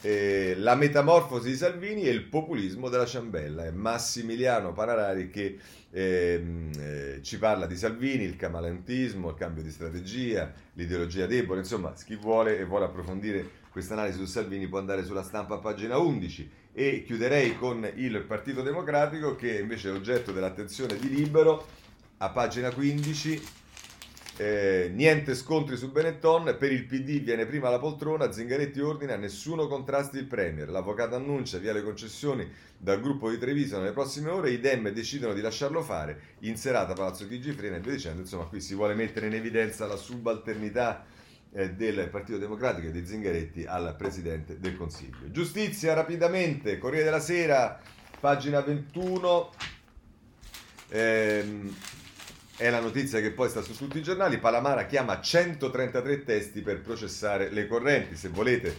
eh, 0.00 0.54
la 0.56 0.74
metamorfosi 0.74 1.50
di 1.50 1.56
Salvini 1.56 2.02
e 2.02 2.10
il 2.10 2.24
populismo 2.24 2.88
della 2.88 3.06
ciambella. 3.06 3.64
È 3.64 3.70
Massimiliano 3.70 4.72
Panarari 4.72 5.30
che 5.30 5.58
ehm, 5.90 6.70
eh, 6.78 7.18
ci 7.22 7.38
parla 7.38 7.66
di 7.66 7.76
Salvini, 7.76 8.24
il 8.24 8.36
camalentismo, 8.36 9.30
il 9.30 9.34
cambio 9.36 9.62
di 9.62 9.70
strategia, 9.70 10.52
l'ideologia 10.74 11.26
debole, 11.26 11.60
insomma, 11.60 11.92
chi 11.92 12.16
vuole 12.16 12.58
e 12.58 12.64
vuole 12.64 12.84
approfondire 12.84 13.66
questa 13.70 13.94
analisi 13.94 14.18
su 14.18 14.24
Salvini 14.24 14.66
può 14.66 14.78
andare 14.78 15.04
sulla 15.04 15.22
stampa 15.22 15.54
a 15.54 15.58
pagina 15.58 15.98
11 15.98 16.50
e 16.72 17.04
chiuderei 17.04 17.56
con 17.56 17.88
il 17.96 18.22
Partito 18.22 18.62
Democratico 18.62 19.36
che 19.36 19.58
invece 19.58 19.90
è 19.90 19.92
oggetto 19.92 20.32
dell'attenzione 20.32 20.96
di 20.96 21.08
Libero 21.08 21.66
a 22.18 22.30
pagina 22.30 22.70
15 22.70 23.42
eh, 24.40 24.88
niente 24.94 25.34
scontri 25.34 25.76
su 25.76 25.90
Benetton, 25.90 26.54
per 26.56 26.70
il 26.70 26.84
PD 26.84 27.20
viene 27.20 27.44
prima 27.44 27.70
la 27.70 27.80
poltrona, 27.80 28.30
Zingaretti 28.30 28.78
ordina, 28.78 29.16
nessuno 29.16 29.66
contrasti 29.66 30.16
il 30.16 30.26
Premier, 30.26 30.68
l'avvocato 30.68 31.16
annuncia 31.16 31.58
via 31.58 31.72
le 31.72 31.82
concessioni 31.82 32.48
dal 32.78 33.00
gruppo 33.00 33.30
di 33.30 33.36
Treviso 33.36 33.78
nelle 33.78 33.90
prossime 33.90 34.30
ore, 34.30 34.50
i 34.50 34.60
Dem 34.60 34.90
decidono 34.90 35.34
di 35.34 35.40
lasciarlo 35.40 35.82
fare, 35.82 36.36
in 36.40 36.56
serata 36.56 36.92
Palazzo 36.92 37.26
Chigi-Frena 37.26 37.76
e 37.76 37.80
via 37.80 37.92
dicendo, 37.94 38.20
insomma 38.20 38.44
qui 38.44 38.60
si 38.60 38.76
vuole 38.76 38.94
mettere 38.94 39.26
in 39.26 39.34
evidenza 39.34 39.86
la 39.86 39.96
subalternità 39.96 41.04
eh, 41.50 41.72
del 41.72 42.08
Partito 42.08 42.38
Democratico 42.38 42.86
e 42.86 42.92
di 42.92 43.04
Zingaretti 43.04 43.64
al 43.64 43.96
Presidente 43.98 44.60
del 44.60 44.76
Consiglio. 44.76 45.32
Giustizia 45.32 45.94
rapidamente, 45.94 46.78
Corriere 46.78 47.06
della 47.06 47.18
Sera, 47.18 47.80
pagina 48.20 48.60
21. 48.60 49.50
Ehm, 50.90 51.74
è 52.58 52.68
la 52.70 52.80
notizia 52.80 53.20
che 53.20 53.30
poi 53.30 53.48
sta 53.48 53.62
su 53.62 53.76
tutti 53.76 53.98
i 53.98 54.02
giornali. 54.02 54.38
Palamara 54.38 54.84
chiama 54.84 55.20
133 55.20 56.24
testi 56.24 56.60
per 56.60 56.80
processare 56.80 57.50
le 57.50 57.68
correnti. 57.68 58.16
Se 58.16 58.28
volete, 58.28 58.76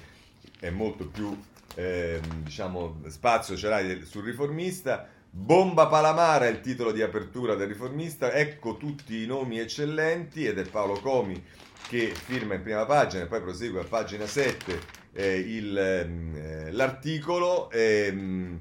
è 0.60 0.70
molto 0.70 1.08
più 1.08 1.36
eh, 1.76 2.20
diciamo, 2.44 3.02
spazio 3.08 3.56
ce 3.56 3.70
l'hai 3.70 4.06
sul 4.06 4.26
riformista. 4.26 5.08
Bomba 5.32 5.88
Palamara 5.88 6.48
è 6.48 6.50
il 6.50 6.60
titolo 6.60 6.92
di 6.92 7.02
apertura 7.02 7.56
del 7.56 7.70
riformista. 7.70 8.34
Ecco 8.34 8.76
tutti 8.76 9.24
i 9.24 9.26
nomi 9.26 9.60
eccellenti 9.60 10.46
ed 10.46 10.60
è 10.60 10.64
Paolo 10.64 11.00
Comi 11.00 11.42
che 11.88 12.14
firma 12.14 12.56
in 12.56 12.62
prima 12.62 12.86
pagina 12.86 13.24
e 13.24 13.28
poi 13.28 13.40
prosegue 13.40 13.80
a 13.80 13.86
pagina 13.86 14.28
7 14.28 14.80
eh, 15.14 15.38
il, 15.38 15.78
ehm, 15.78 16.36
eh, 16.36 16.72
l'articolo. 16.74 17.72
Ehm, 17.72 18.60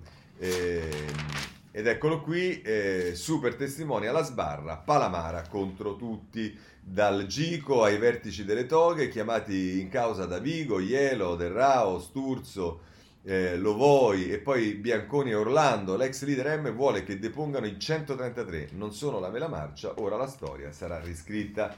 ed 1.79 1.87
eccolo 1.87 2.21
qui, 2.21 2.61
eh, 2.63 3.13
super 3.15 3.55
testimoni 3.55 4.09
alla 4.09 4.25
sbarra, 4.25 4.79
Palamara 4.79 5.47
contro 5.47 5.95
tutti, 5.95 6.59
dal 6.81 7.27
Gico 7.27 7.85
ai 7.85 7.99
vertici 7.99 8.45
delle 8.45 8.67
toghe, 8.67 9.09
chiamati 9.09 9.79
in 9.79 9.89
causa 9.89 10.27
da 10.27 10.41
Vigo, 10.41 10.81
Ielo, 10.81 11.37
Del 11.37 11.53
Rao, 11.53 12.01
Sturzo, 12.01 12.81
eh, 13.23 13.57
Lovoi 13.57 14.29
e 14.29 14.39
poi 14.39 14.75
Bianconi 14.75 15.31
e 15.31 15.37
Orlando. 15.37 15.95
L'ex 15.95 16.25
leader 16.25 16.59
M 16.59 16.73
vuole 16.73 17.05
che 17.05 17.21
depongano 17.21 17.67
i 17.67 17.79
133, 17.79 18.71
non 18.73 18.93
sono 18.93 19.21
la 19.21 19.31
mela 19.31 19.47
marcia, 19.47 20.01
ora 20.01 20.17
la 20.17 20.27
storia 20.27 20.73
sarà 20.73 20.99
riscritta. 20.99 21.77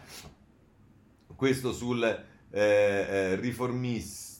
Questo 1.36 1.74
sul 1.74 2.02
eh, 2.04 2.24
eh 2.58 3.36
riformista, 3.36 4.38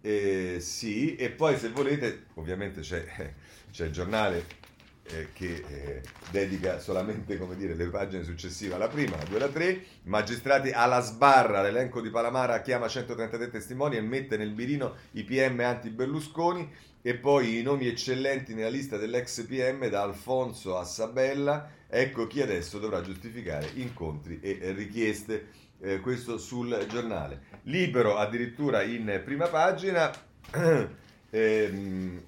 eh, 0.00 0.58
sì, 0.60 1.16
e 1.16 1.30
poi 1.30 1.58
se 1.58 1.70
volete, 1.70 2.26
ovviamente 2.34 2.80
c'è 2.82 3.34
c'è 3.72 3.86
il 3.86 3.92
giornale 3.92 4.60
eh, 5.04 5.28
che 5.32 5.64
eh, 5.66 6.02
dedica 6.30 6.78
solamente 6.78 7.38
dire, 7.56 7.74
le 7.74 7.88
pagine 7.88 8.22
successive 8.22 8.74
alla 8.74 8.88
prima, 8.88 9.16
la 9.16 9.24
2 9.24 9.36
e 9.36 9.38
la 9.40 9.48
3, 9.48 9.84
magistrati 10.04 10.70
alla 10.70 11.00
sbarra, 11.00 11.62
l'elenco 11.62 12.00
di 12.00 12.10
Palamara 12.10 12.60
chiama 12.60 12.86
133 12.86 13.50
testimoni 13.50 13.96
e 13.96 14.00
mette 14.00 14.36
nel 14.36 14.52
mirino 14.52 14.94
i 15.12 15.24
PM 15.24 15.58
anti-Berlusconi 15.60 16.70
e 17.02 17.14
poi 17.16 17.58
i 17.58 17.62
nomi 17.62 17.88
eccellenti 17.88 18.54
nella 18.54 18.68
lista 18.68 18.96
dell'ex 18.96 19.44
PM 19.46 19.88
da 19.88 20.02
Alfonso 20.02 20.78
a 20.78 20.84
Sabella, 20.84 21.68
ecco 21.88 22.28
chi 22.28 22.40
adesso 22.40 22.78
dovrà 22.78 23.00
giustificare 23.00 23.70
incontri 23.74 24.38
e 24.40 24.72
richieste, 24.72 25.48
eh, 25.80 25.98
questo 25.98 26.38
sul 26.38 26.86
giornale. 26.88 27.60
Libero 27.64 28.16
addirittura 28.16 28.82
in 28.82 29.20
prima 29.24 29.48
pagina. 29.48 30.12
ehm, 31.30 32.22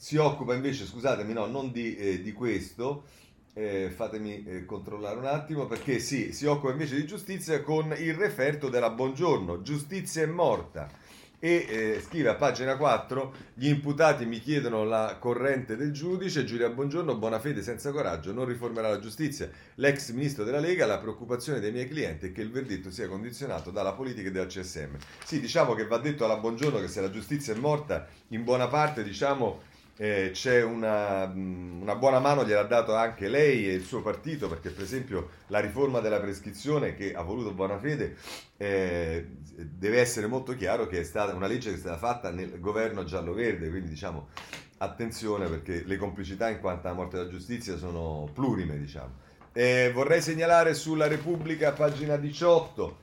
si 0.00 0.16
occupa 0.16 0.54
invece, 0.54 0.86
scusatemi, 0.86 1.34
no, 1.34 1.44
non 1.44 1.70
di, 1.72 1.94
eh, 1.94 2.22
di 2.22 2.32
questo, 2.32 3.04
eh, 3.52 3.92
fatemi 3.94 4.42
eh, 4.46 4.64
controllare 4.64 5.18
un 5.18 5.26
attimo, 5.26 5.66
perché 5.66 5.98
sì, 5.98 6.32
si 6.32 6.46
occupa 6.46 6.72
invece 6.72 6.96
di 6.96 7.04
giustizia 7.06 7.60
con 7.60 7.94
il 7.98 8.14
referto 8.14 8.70
della 8.70 8.88
Buongiorno, 8.88 9.60
giustizia 9.60 10.22
è 10.22 10.26
morta. 10.26 10.88
E 11.42 11.66
eh, 11.68 12.02
scrive 12.02 12.30
a 12.30 12.34
pagina 12.34 12.78
4, 12.78 13.34
gli 13.52 13.68
imputati 13.68 14.24
mi 14.24 14.40
chiedono 14.40 14.84
la 14.84 15.18
corrente 15.18 15.76
del 15.76 15.92
giudice, 15.92 16.44
Giulia 16.44 16.70
Buongiorno, 16.70 17.16
buona 17.16 17.38
fede 17.38 17.62
senza 17.62 17.92
coraggio, 17.92 18.32
non 18.32 18.46
riformerà 18.46 18.88
la 18.88 19.00
giustizia. 19.00 19.50
L'ex 19.74 20.12
ministro 20.12 20.44
della 20.44 20.60
Lega, 20.60 20.86
la 20.86 20.98
preoccupazione 20.98 21.60
dei 21.60 21.72
miei 21.72 21.88
clienti 21.88 22.28
è 22.28 22.32
che 22.32 22.40
il 22.40 22.50
verdetto 22.50 22.90
sia 22.90 23.06
condizionato 23.06 23.70
dalla 23.70 23.92
politica 23.92 24.28
e 24.28 24.32
dal 24.32 24.46
CSM. 24.46 24.96
Sì, 25.24 25.40
diciamo 25.40 25.74
che 25.74 25.86
va 25.86 25.98
detto 25.98 26.24
alla 26.24 26.36
Buongiorno 26.36 26.80
che 26.80 26.88
se 26.88 27.02
la 27.02 27.10
giustizia 27.10 27.52
è 27.52 27.58
morta, 27.58 28.06
in 28.28 28.44
buona 28.44 28.68
parte, 28.68 29.02
diciamo, 29.02 29.68
eh, 30.00 30.30
c'è 30.32 30.62
una, 30.62 31.26
mm, 31.26 31.82
una, 31.82 31.94
buona 31.94 32.20
mano 32.20 32.46
gliel'ha 32.46 32.62
dato 32.62 32.94
anche 32.94 33.28
lei 33.28 33.68
e 33.68 33.74
il 33.74 33.84
suo 33.84 34.00
partito, 34.00 34.48
perché 34.48 34.70
per 34.70 34.84
esempio 34.84 35.28
la 35.48 35.60
riforma 35.60 36.00
della 36.00 36.18
prescrizione 36.18 36.94
che 36.94 37.12
ha 37.12 37.20
voluto 37.20 37.52
Buonafede 37.52 38.16
eh, 38.56 39.26
deve 39.28 40.00
essere 40.00 40.26
molto 40.26 40.56
chiaro 40.56 40.86
che 40.86 41.00
è 41.00 41.04
stata 41.04 41.34
una 41.34 41.46
legge 41.46 41.68
che 41.68 41.76
è 41.76 41.78
stata 41.78 41.98
fatta 41.98 42.30
nel 42.30 42.60
governo 42.60 43.04
giallo-verde, 43.04 43.68
quindi 43.68 43.90
diciamo 43.90 44.28
attenzione 44.78 45.46
perché 45.48 45.82
le 45.84 45.98
complicità 45.98 46.48
in 46.48 46.60
quanto 46.60 46.86
alla 46.86 46.96
morte 46.96 47.18
della 47.18 47.28
giustizia 47.28 47.76
sono 47.76 48.26
plurime, 48.32 48.78
diciamo. 48.78 49.28
Eh, 49.52 49.90
vorrei 49.92 50.22
segnalare 50.22 50.72
sulla 50.72 51.08
Repubblica, 51.08 51.72
pagina 51.72 52.16
18, 52.16 52.98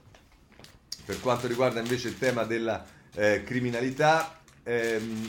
per 1.05 1.19
quanto 1.19 1.45
riguarda 1.45 1.79
invece 1.79 2.07
il 2.07 2.17
tema 2.17 2.43
della 2.43 2.83
eh, 3.13 3.43
criminalità, 3.43 4.39
ehm, 4.63 5.27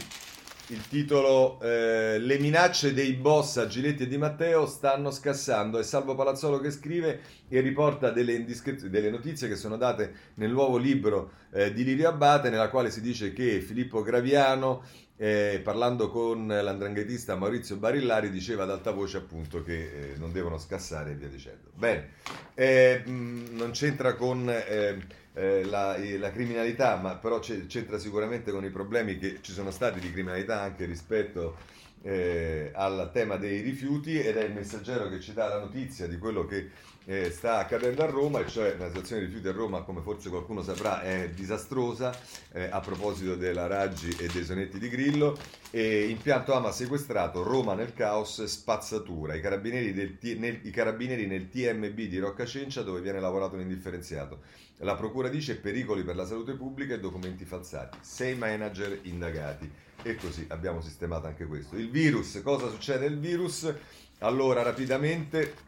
il 0.71 0.87
titolo 0.87 1.59
eh, 1.61 2.19
Le 2.19 2.39
minacce 2.39 2.93
dei 2.93 3.15
boss 3.15 3.57
a 3.57 3.67
Giletti 3.67 4.03
e 4.03 4.07
Di 4.07 4.19
Matteo 4.19 4.67
stanno 4.67 5.11
scassando. 5.11 5.79
È 5.79 5.83
Salvo 5.83 6.15
Palazzolo 6.15 6.59
che 6.61 6.71
scrive 6.71 7.21
e 7.49 7.61
riporta 7.61 8.11
delle, 8.11 8.35
indiscrez- 8.35 8.87
delle 8.87 9.11
notizie 9.11 9.49
che 9.49 9.57
sono 9.57 9.77
date 9.77 10.33
nel 10.35 10.51
nuovo 10.51 10.77
libro 10.77 11.33
eh, 11.53 11.73
di 11.73 11.85
Lirio 11.85 12.09
Abate, 12.09 12.51
nella 12.51 12.69
quale 12.69 12.91
si 12.91 13.01
dice 13.01 13.33
che 13.33 13.61
Filippo 13.61 14.03
Graviano, 14.03 14.83
eh, 15.21 15.61
parlando 15.65 16.11
con 16.11 16.47
l'andranghetista 16.47 17.35
Maurizio 17.35 17.77
Barillari, 17.77 18.31
diceva 18.31 18.63
ad 18.63 18.71
alta 18.71 18.93
voce 18.93 19.17
appunto 19.17 19.65
che 19.65 20.13
eh, 20.13 20.17
non 20.17 20.33
devono 20.33 20.59
scassare 20.59 21.11
e 21.11 21.15
via 21.15 21.29
dicendo. 21.29 21.71
Bene, 21.75 22.13
eh, 22.55 23.03
mh, 23.05 23.49
non 23.51 23.73
c'entra 23.73 24.15
con 24.15 24.49
eh, 24.49 24.97
eh, 25.35 25.65
la, 25.65 25.97
la, 26.19 26.31
criminalità, 26.31 26.97
ma 26.97 27.17
però 27.17 27.41
c'entra 27.41 27.99
sicuramente 27.99 28.53
con 28.53 28.65
i 28.65 28.71
problemi 28.71 29.19
che 29.19 29.39
ci 29.41 29.53
sono 29.53 29.73
stati 29.73 29.99
di 29.99 30.13
criminalità 30.13 30.61
anche 30.61 30.85
rispetto 30.85 31.57
eh, 32.03 32.71
al 32.75 33.11
tema 33.13 33.37
dei 33.37 33.61
rifiuti 33.61 34.21
ed 34.21 34.37
è 34.37 34.45
il 34.45 34.53
messaggero 34.53 35.09
che 35.09 35.21
ci 35.21 35.33
dà 35.33 35.49
la 35.49 35.59
notizia 35.59 36.07
di 36.07 36.17
quello 36.17 36.47
che 36.47 36.71
eh, 37.09 37.31
sta 37.31 37.57
accadendo 37.57 38.03
a 38.03 38.07
Roma, 38.07 38.41
e 38.41 38.49
cioè 38.49 38.77
la 38.77 38.89
situazione 38.89 39.23
dei 39.23 39.31
rifiuti 39.31 39.49
a 39.49 39.53
Roma, 39.53 39.81
come 39.81 40.03
forse 40.03 40.29
qualcuno 40.29 40.63
saprà, 40.63 41.01
è 41.01 41.31
disastrosa 41.31 42.15
eh, 42.53 42.69
a 42.71 42.81
proposito 42.81 43.35
della 43.35 43.67
Raggi 43.67 44.11
e 44.11 44.27
dei 44.27 44.45
sonetti 44.45 44.79
di 44.79 44.91
Grillo. 44.91 45.35
E 45.71 46.09
impianto 46.09 46.53
AMA 46.53 46.71
sequestrato, 46.71 47.43
Roma 47.43 47.73
nel 47.73 47.95
caos, 47.95 48.45
spazzatura. 48.45 49.35
I 49.35 49.41
carabinieri, 49.41 49.95
del, 49.95 50.19
nel, 50.39 50.61
i 50.65 50.71
carabinieri 50.71 51.27
nel 51.27 51.49
TMB 51.49 51.95
di 51.95 52.19
Rocca 52.19 52.45
Cencia 52.45 52.83
dove 52.83 53.01
viene 53.01 53.21
lavorato 53.21 53.57
l'indifferenziato. 53.57 54.41
La 54.81 54.95
procura 54.95 55.31
dice 55.31 55.57
pericoli 55.57 56.03
per 56.03 56.15
la 56.15 56.27
salute 56.27 56.53
pubblica 56.53 56.93
e 56.93 57.01
documenti 57.01 57.47
falsati. 57.47 57.97
Sei 58.03 58.35
manager 58.35 58.99
indagati. 59.05 59.71
E 60.03 60.15
così 60.17 60.45
abbiamo 60.51 60.83
sistemato 60.83 61.27
anche 61.27 61.47
questo. 61.47 61.75
Il 61.75 61.89
virus, 61.89 62.39
cosa 62.45 62.69
succede 62.69 63.07
al 63.07 63.19
virus? 63.19 63.73
Allora, 64.19 64.63
rapidamente 64.63 65.67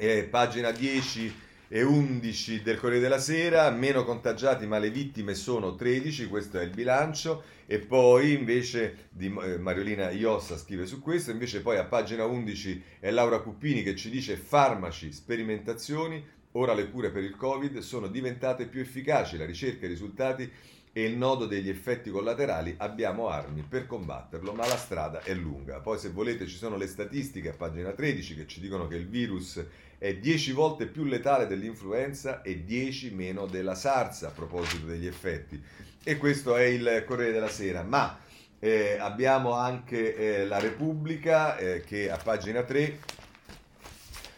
eh, 0.00 0.24
pagina 0.24 0.70
10 0.70 1.48
e 1.68 1.82
11 1.82 2.62
del 2.62 2.78
Corriere 2.78 3.02
della 3.02 3.18
Sera, 3.18 3.70
meno 3.70 4.02
contagiati 4.02 4.66
ma 4.66 4.78
le 4.78 4.90
vittime 4.90 5.34
sono 5.34 5.74
13, 5.74 6.26
questo 6.26 6.58
è 6.58 6.64
il 6.64 6.70
bilancio, 6.70 7.42
e 7.66 7.78
poi 7.80 8.32
invece 8.32 9.08
di 9.10 9.26
eh, 9.26 9.58
Mariolina 9.58 10.10
Iossa 10.10 10.56
scrive 10.56 10.86
su 10.86 11.00
questo, 11.00 11.30
invece 11.30 11.60
poi 11.60 11.76
a 11.76 11.84
pagina 11.84 12.24
11 12.24 12.82
è 12.98 13.10
Laura 13.10 13.40
Cuppini 13.40 13.82
che 13.82 13.94
ci 13.94 14.08
dice 14.08 14.36
farmaci, 14.36 15.12
sperimentazioni, 15.12 16.24
ora 16.52 16.72
le 16.72 16.90
cure 16.90 17.10
per 17.10 17.22
il 17.22 17.36
Covid 17.36 17.78
sono 17.78 18.08
diventate 18.08 18.66
più 18.66 18.80
efficaci, 18.80 19.36
la 19.36 19.44
ricerca 19.44 19.84
i 19.84 19.88
risultati 19.90 20.50
e 20.92 21.04
il 21.04 21.16
nodo 21.16 21.46
degli 21.46 21.68
effetti 21.68 22.10
collaterali 22.10 22.74
abbiamo 22.78 23.28
armi 23.28 23.62
per 23.62 23.86
combatterlo, 23.86 24.52
ma 24.52 24.66
la 24.66 24.76
strada 24.76 25.22
è 25.22 25.34
lunga. 25.34 25.78
Poi 25.78 25.98
se 25.98 26.10
volete 26.10 26.46
ci 26.46 26.56
sono 26.56 26.76
le 26.76 26.88
statistiche 26.88 27.50
a 27.50 27.54
pagina 27.54 27.92
13 27.92 28.34
che 28.34 28.46
ci 28.46 28.60
dicono 28.60 28.88
che 28.88 28.96
il 28.96 29.06
virus 29.06 29.64
è 30.00 30.16
10 30.16 30.52
volte 30.52 30.86
più 30.86 31.04
letale 31.04 31.46
dell'influenza 31.46 32.40
e 32.40 32.64
10 32.64 33.10
meno 33.10 33.44
della 33.44 33.74
SARS 33.74 34.22
a 34.22 34.30
proposito 34.30 34.86
degli 34.86 35.06
effetti. 35.06 35.62
E 36.02 36.16
questo 36.16 36.56
è 36.56 36.62
il 36.62 37.04
Corriere 37.06 37.32
della 37.32 37.50
Sera. 37.50 37.82
Ma 37.82 38.18
eh, 38.58 38.96
abbiamo 38.98 39.52
anche 39.52 40.16
eh, 40.16 40.46
la 40.46 40.58
Repubblica 40.58 41.58
eh, 41.58 41.84
che 41.84 42.10
a 42.10 42.16
pagina 42.16 42.62
3 42.62 42.98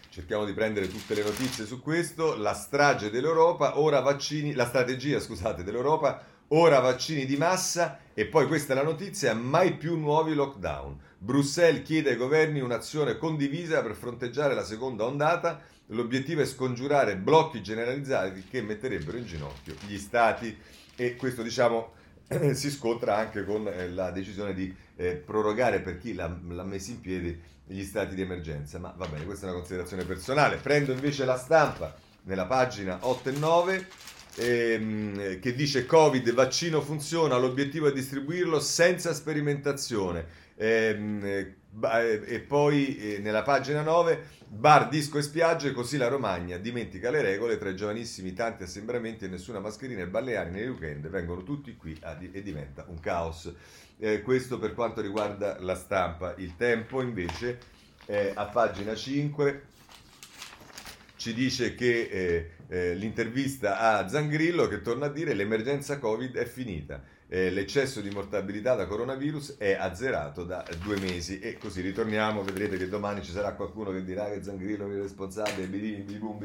cerchiamo 0.09 0.45
di 0.45 0.53
prendere 0.53 0.89
tutte 0.89 1.15
le 1.15 1.23
notizie 1.23 1.65
su 1.65 1.81
questo, 1.81 2.37
la 2.37 2.55
strage 2.55 3.11
dell'Europa, 3.11 3.79
ora 3.79 4.01
vaccini, 4.01 4.55
la 4.55 4.67
strategia 4.67 5.21
scusate, 5.21 5.63
dell'Europa, 5.63 6.25
ora 6.49 6.81
vaccini 6.81 7.25
di 7.25 7.37
massa 7.37 8.01
e 8.15 8.27
poi 8.27 8.49
questa 8.49 8.73
è 8.73 8.77
la 8.77 8.83
notizia, 8.83 9.33
mai 9.33 9.77
più 9.77 9.97
nuovi 9.97 10.35
lockdown. 10.35 10.99
Bruxelles 11.23 11.85
chiede 11.85 12.11
ai 12.11 12.17
governi 12.17 12.59
un'azione 12.59 13.17
condivisa 13.17 13.81
per 13.81 13.95
fronteggiare 13.95 14.55
la 14.55 14.65
seconda 14.65 15.05
ondata, 15.05 15.63
l'obiettivo 15.87 16.41
è 16.41 16.45
scongiurare 16.45 17.17
blocchi 17.17 17.63
generalizzati 17.63 18.43
che 18.51 18.61
metterebbero 18.61 19.17
in 19.17 19.25
ginocchio 19.25 19.77
gli 19.87 19.99
stati 19.99 20.59
e 20.97 21.15
questo 21.15 21.43
diciamo 21.43 21.93
si 22.55 22.71
scontra 22.73 23.19
anche 23.19 23.45
con 23.45 23.69
eh, 23.69 23.89
la 23.91 24.11
decisione 24.11 24.53
di 24.53 24.75
eh, 24.97 25.13
prorogare 25.15 25.81
per 25.81 25.97
chi 25.97 26.13
l'ha, 26.13 26.37
l'ha 26.49 26.65
messo 26.65 26.91
in 26.91 27.01
piedi 27.01 27.41
gli 27.67 27.85
stati 27.85 28.17
di 28.17 28.23
emergenza. 28.23 28.81
Ma 28.81 28.93
va 28.97 29.07
bene, 29.07 29.25
questa 29.25 29.47
è 29.47 29.51
una 29.51 29.59
considerazione 29.59 30.05
personale. 30.05 30.57
Prendo 30.57 30.91
invece 30.91 31.25
la 31.25 31.39
stampa 31.39 31.95
nella 32.25 32.47
pagina 32.47 32.99
8 33.01 33.29
e 33.29 33.33
9 33.33 33.89
ehm, 34.35 35.39
che 35.39 35.55
dice 35.55 35.87
Covid, 35.87 36.33
vaccino 36.33 36.81
funziona, 36.81 37.37
l'obiettivo 37.37 37.87
è 37.87 37.93
distribuirlo 37.93 38.59
senza 38.59 39.15
sperimentazione. 39.15 40.41
Ehm, 40.63 41.25
eh, 41.25 42.23
e 42.25 42.39
poi 42.39 42.97
eh, 42.97 43.19
nella 43.19 43.43
pagina 43.43 43.83
9 43.83 44.27
bar, 44.47 44.89
disco 44.89 45.19
e 45.19 45.23
spiagge, 45.23 45.73
così 45.73 45.97
la 45.97 46.07
Romagna 46.07 46.57
dimentica 46.57 47.11
le 47.11 47.21
regole 47.21 47.59
tra 47.59 47.69
i 47.71 47.75
giovanissimi 47.75 48.33
tanti 48.33 48.63
assembramenti 48.63 49.25
e 49.25 49.29
nessuna 49.29 49.59
mascherina 49.59 50.03
e 50.03 50.07
balneari 50.07 50.51
nei 50.51 50.69
weekend 50.69 51.09
vengono 51.09 51.43
tutti 51.43 51.75
qui 51.75 51.99
e 52.31 52.43
diventa 52.43 52.85
un 52.89 53.01
caos. 53.01 53.53
Eh, 53.99 54.23
questo 54.23 54.61
per 54.61 54.75
quanto 54.75 55.01
riguarda 55.01 55.57
la 55.61 55.75
stampa. 55.75 56.35
Il 56.37 56.55
tempo 56.57 57.03
invece 57.03 57.59
eh, 58.07 58.31
a 58.33 58.45
pagina 58.47 58.95
5 58.95 59.63
ci 61.17 61.35
dice 61.35 61.75
che 61.75 62.03
eh, 62.03 62.51
eh, 62.69 62.95
l'intervista 62.95 63.79
a 63.79 64.09
Zangrillo 64.09 64.69
che 64.69 64.81
torna 64.81 65.07
a 65.07 65.11
dire 65.11 65.35
l'emergenza 65.35 65.99
Covid 65.99 66.37
è 66.37 66.45
finita 66.45 67.03
eh, 67.33 67.49
l'eccesso 67.49 68.03
di 68.03 68.11
mortabilità 68.11 68.75
da 68.75 68.85
coronavirus 68.85 69.57
è 69.57 69.73
azzerato 69.73 70.45
da 70.45 70.63
due 70.83 71.01
mesi. 71.01 71.39
E 71.39 71.57
così 71.57 71.81
ritorniamo, 71.81 72.43
vedrete 72.43 72.77
che 72.77 72.91
domani 72.91 73.23
ci 73.23 73.33
sarà 73.33 73.55
qualcuno 73.55 73.91
che 73.91 74.05
dirà 74.05 74.29
che 74.29 74.43
Zangrillo 74.43 74.87
è 74.87 75.01
responsabile, 75.01 75.67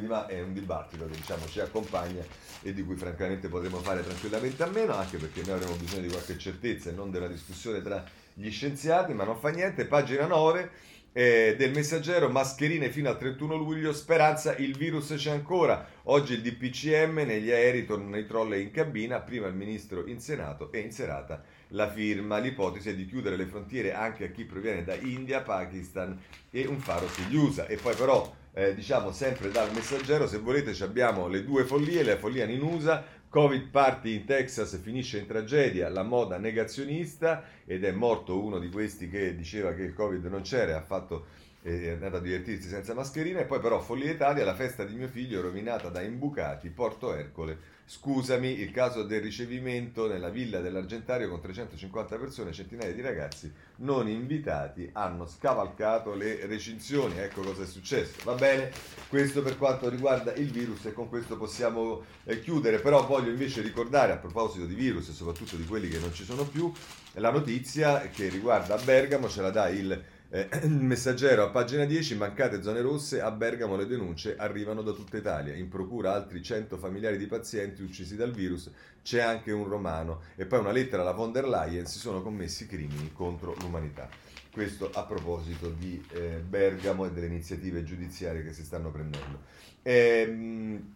ma 0.08 0.28
è 0.28 0.42
un 0.42 0.54
dibattito 0.54 1.06
che 1.08 1.18
diciamo, 1.18 1.46
ci 1.48 1.60
accompagna 1.60 2.24
e 2.62 2.74
di 2.74 2.86
cui 2.86 2.96
francamente 2.96 3.50
potremo 3.50 3.80
fare 3.80 4.02
tranquillamente 4.02 4.64
a 4.64 4.68
meno, 4.68 4.94
anche 4.94 5.18
perché 5.18 5.42
noi 5.42 5.56
avremo 5.56 5.76
bisogno 5.76 6.04
di 6.04 6.08
qualche 6.08 6.38
certezza 6.38 6.90
e 6.90 6.94
non 6.94 7.12
della 7.12 7.28
discussione 7.28 7.82
tra 7.82 8.02
gli 8.34 8.50
scienziati, 8.50 9.12
ma 9.12 9.26
non 9.26 9.38
fa 9.38 9.50
niente, 9.50 9.88
pagina 9.88 10.26
9 10.26 10.72
eh, 11.18 11.56
del 11.58 11.72
messaggero, 11.72 12.30
mascherine 12.30 12.92
fino 12.92 13.10
al 13.10 13.18
31 13.18 13.56
luglio, 13.56 13.92
speranza, 13.92 14.56
il 14.58 14.78
virus 14.78 15.16
c'è 15.16 15.32
ancora. 15.32 15.84
Oggi 16.04 16.34
il 16.34 16.44
DPCM, 16.44 17.24
negli 17.26 17.50
aerei 17.50 17.88
tornano 17.88 18.20
i 18.20 18.28
trolley 18.28 18.62
in 18.62 18.70
cabina, 18.70 19.20
prima 19.22 19.48
il 19.48 19.56
ministro 19.56 20.06
in 20.06 20.20
Senato 20.20 20.72
e 20.72 20.78
in 20.78 20.92
serata 20.92 21.42
la 21.70 21.90
firma. 21.90 22.38
L'ipotesi 22.38 22.90
è 22.90 22.96
di 22.96 23.08
chiudere 23.08 23.36
le 23.36 23.48
frontiere 23.48 23.96
anche 23.96 24.26
a 24.26 24.28
chi 24.28 24.46
proviene 24.46 24.84
da 24.84 24.94
India, 24.94 25.42
Pakistan 25.42 26.22
e 26.52 26.68
un 26.68 26.78
faro 26.78 27.08
sugli 27.08 27.36
USA. 27.36 27.66
E 27.66 27.78
poi 27.78 27.96
però, 27.96 28.32
eh, 28.54 28.76
diciamo 28.76 29.12
sempre 29.12 29.50
dal 29.50 29.74
messaggero, 29.74 30.28
se 30.28 30.38
volete 30.38 30.76
abbiamo 30.84 31.28
le 31.28 31.44
due 31.44 31.64
follie, 31.64 32.04
la 32.04 32.18
follia 32.18 32.46
in 32.46 32.62
USA, 32.62 33.04
Covid 33.30 33.68
party 33.70 34.16
in 34.16 34.26
Texas 34.26 34.80
finisce 34.82 35.18
in 35.18 35.28
tragedia, 35.28 35.90
la 35.90 36.04
moda 36.04 36.38
negazionista 36.38 37.44
ed 37.66 37.84
è 37.84 37.92
morto 37.92 38.42
uno 38.42 38.58
di 38.58 38.70
questi 38.70 39.10
che 39.10 39.36
diceva 39.36 39.74
che 39.74 39.84
il 39.84 39.94
Covid 39.94 40.26
non 40.26 40.42
c'era 40.42 40.72
e 40.72 40.76
ha 40.76 40.82
fatto 40.82 41.26
è 41.62 41.90
andato 41.90 42.18
a 42.18 42.20
divertirsi 42.22 42.70
senza 42.70 42.94
mascherina 42.94 43.40
e 43.40 43.46
poi 43.46 43.60
però 43.60 43.82
Follia 43.82 44.12
Italia, 44.12 44.46
la 44.46 44.56
festa 44.56 44.86
di 44.86 44.96
mio 44.96 45.10
figlio 45.10 45.42
rovinata 45.42 45.90
da 45.90 46.02
imbucati, 46.02 46.70
Porto 46.70 47.14
Ercole. 47.14 47.76
Scusami, 47.90 48.60
il 48.60 48.72
caso 48.72 49.04
del 49.04 49.22
ricevimento 49.22 50.10
nella 50.10 50.28
villa 50.28 50.60
dell'Argentario 50.60 51.30
con 51.30 51.40
350 51.40 52.18
persone, 52.18 52.52
centinaia 52.52 52.92
di 52.92 53.00
ragazzi 53.00 53.50
non 53.78 54.10
invitati 54.10 54.90
hanno 54.92 55.26
scavalcato 55.26 56.14
le 56.14 56.46
recinzioni. 56.48 57.18
Ecco 57.18 57.44
cosa 57.44 57.64
è 57.64 57.66
successo. 57.66 58.18
Va 58.26 58.34
bene, 58.34 58.72
questo 59.08 59.42
per 59.42 59.58
quanto 59.58 59.88
riguarda 59.88 60.34
il 60.34 60.52
virus 60.52 60.84
e 60.84 60.92
con 60.92 61.08
questo 61.08 61.38
possiamo 61.38 62.04
eh, 62.26 62.42
chiudere, 62.42 62.80
però 62.80 63.08
voglio 63.08 63.30
invece 63.30 63.62
ricordare 63.62 64.12
a 64.12 64.18
proposito 64.18 64.66
di 64.66 64.76
virus 64.76 65.08
e 65.08 65.14
soprattutto 65.14 65.56
di 65.56 65.64
quelli 65.64 65.88
che 65.88 66.00
non 66.00 66.12
ci 66.12 66.26
sono 66.26 66.44
più, 66.44 66.70
la 67.14 67.32
notizia 67.32 68.02
che 68.10 68.28
riguarda 68.28 68.76
Bergamo, 68.76 69.30
ce 69.30 69.42
la 69.42 69.50
dà 69.50 69.70
il 69.70 70.04
eh, 70.30 70.50
messaggero 70.68 71.44
a 71.44 71.50
pagina 71.50 71.86
10, 71.86 72.16
mancate 72.16 72.62
zone 72.62 72.82
rosse, 72.82 73.22
a 73.22 73.32
Bergamo 73.32 73.76
le 73.76 73.88
denunce 73.88 74.36
arrivano 74.36 74.82
da 74.82 74.92
tutta 74.92 75.18
Italia, 75.18 75.54
in 75.54 75.70
procura 75.70 76.14
altri 76.14 76.42
100 76.42 76.78
familiari 76.78 77.18
di 77.18 77.28
pazienti 77.28 77.82
uccisi 77.82 78.16
dal 78.16 78.32
virus, 78.32 78.70
c'è 79.04 79.22
anche 79.22 79.52
un 79.52 79.66
romano 79.66 80.22
e 80.36 80.46
poi 80.46 80.60
una 80.60 80.72
lettera 80.72 81.02
alla 81.02 81.14
von 81.14 81.32
der 81.32 81.48
Leyen, 81.48 81.86
si 81.86 82.00
sono 82.00 82.22
commessi 82.22 82.68
crimini 82.68 83.12
contro 83.14 83.56
l'umanità. 83.60 84.10
Questo 84.52 84.90
a 84.92 85.04
proposito 85.04 85.70
di 85.70 86.04
eh, 86.14 86.42
Bergamo 86.46 87.06
e 87.06 87.12
delle 87.12 87.28
iniziative 87.28 87.84
giudiziarie 87.84 88.44
che 88.44 88.54
si 88.54 88.64
stanno 88.64 88.90
prendendo. 88.90 89.40
Ehm, 89.84 90.96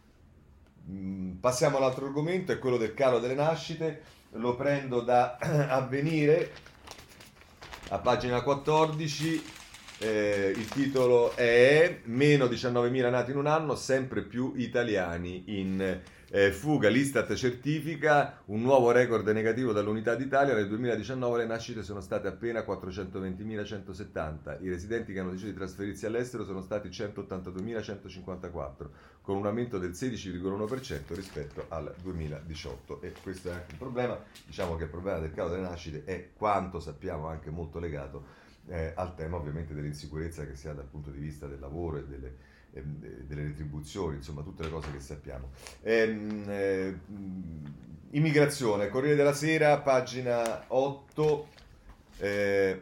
mm, 0.89 1.31
passiamo 1.33 1.77
all'altro 1.77 2.07
argomento, 2.07 2.51
è 2.51 2.59
quello 2.59 2.77
del 2.77 2.95
calo 2.95 3.19
delle 3.19 3.35
nascite, 3.35 4.01
lo 4.31 4.55
prendo 4.55 5.01
da 5.01 5.37
avvenire 5.69 6.51
a 7.91 7.99
pagina 7.99 8.41
14 8.41 9.43
eh, 9.99 10.53
il 10.55 10.65
titolo 10.69 11.35
è 11.35 11.99
Meno 12.05 12.45
19.000 12.45 13.09
nati 13.09 13.31
in 13.31 13.37
un 13.37 13.47
anno, 13.47 13.75
sempre 13.75 14.21
più 14.21 14.53
italiani 14.55 15.43
in 15.47 15.99
eh, 16.31 16.51
fuga. 16.51 16.89
L'Istat 16.89 17.31
certifica 17.33 18.41
un 18.45 18.61
nuovo 18.61 18.91
record 18.91 19.27
negativo 19.27 19.73
dall'Unità 19.73 20.15
d'Italia. 20.15 20.55
Nel 20.55 20.69
2019 20.69 21.39
le 21.39 21.45
nascite 21.45 21.83
sono 21.83 21.99
state 21.99 22.27
appena 22.27 22.61
420.170. 22.61 24.63
I 24.63 24.69
residenti 24.69 25.11
che 25.13 25.19
hanno 25.19 25.31
deciso 25.31 25.49
di 25.49 25.53
trasferirsi 25.53 26.05
all'estero 26.05 26.45
sono 26.45 26.61
stati 26.61 26.87
182.154, 26.87 28.87
con 29.21 29.35
un 29.35 29.45
aumento 29.45 29.77
del 29.77 29.91
16,1% 29.91 31.13
rispetto 31.13 31.65
al 31.67 31.93
2018. 32.01 33.01
E 33.01 33.11
questo 33.21 33.49
è 33.49 33.53
anche 33.53 33.73
un 33.73 33.77
problema. 33.77 34.17
Diciamo 34.45 34.77
che 34.77 34.85
il 34.85 34.89
problema 34.89 35.19
del 35.19 35.33
calo 35.33 35.49
delle 35.49 35.63
nascite 35.63 36.05
è 36.05 36.29
quanto 36.33 36.79
sappiamo 36.79 37.27
anche 37.27 37.49
molto 37.49 37.77
legato 37.79 38.39
eh, 38.67 38.93
al 38.95 39.15
tema 39.15 39.35
ovviamente 39.37 39.73
dell'insicurezza 39.73 40.45
che 40.45 40.55
si 40.55 40.69
ha 40.69 40.73
dal 40.73 40.85
punto 40.85 41.09
di 41.09 41.19
vista 41.19 41.47
del 41.47 41.59
lavoro 41.59 41.97
e 41.97 42.05
delle 42.05 42.50
delle 42.71 43.43
retribuzioni, 43.43 44.17
insomma 44.17 44.41
tutte 44.41 44.63
le 44.63 44.69
cose 44.69 44.91
che 44.91 44.99
sappiamo. 44.99 45.51
Ehm, 45.81 46.43
eh, 46.47 46.99
immigrazione, 48.11 48.87
Corriere 48.89 49.15
della 49.15 49.33
Sera, 49.33 49.79
pagina 49.79 50.65
8. 50.67 51.47
Eh, 52.17 52.81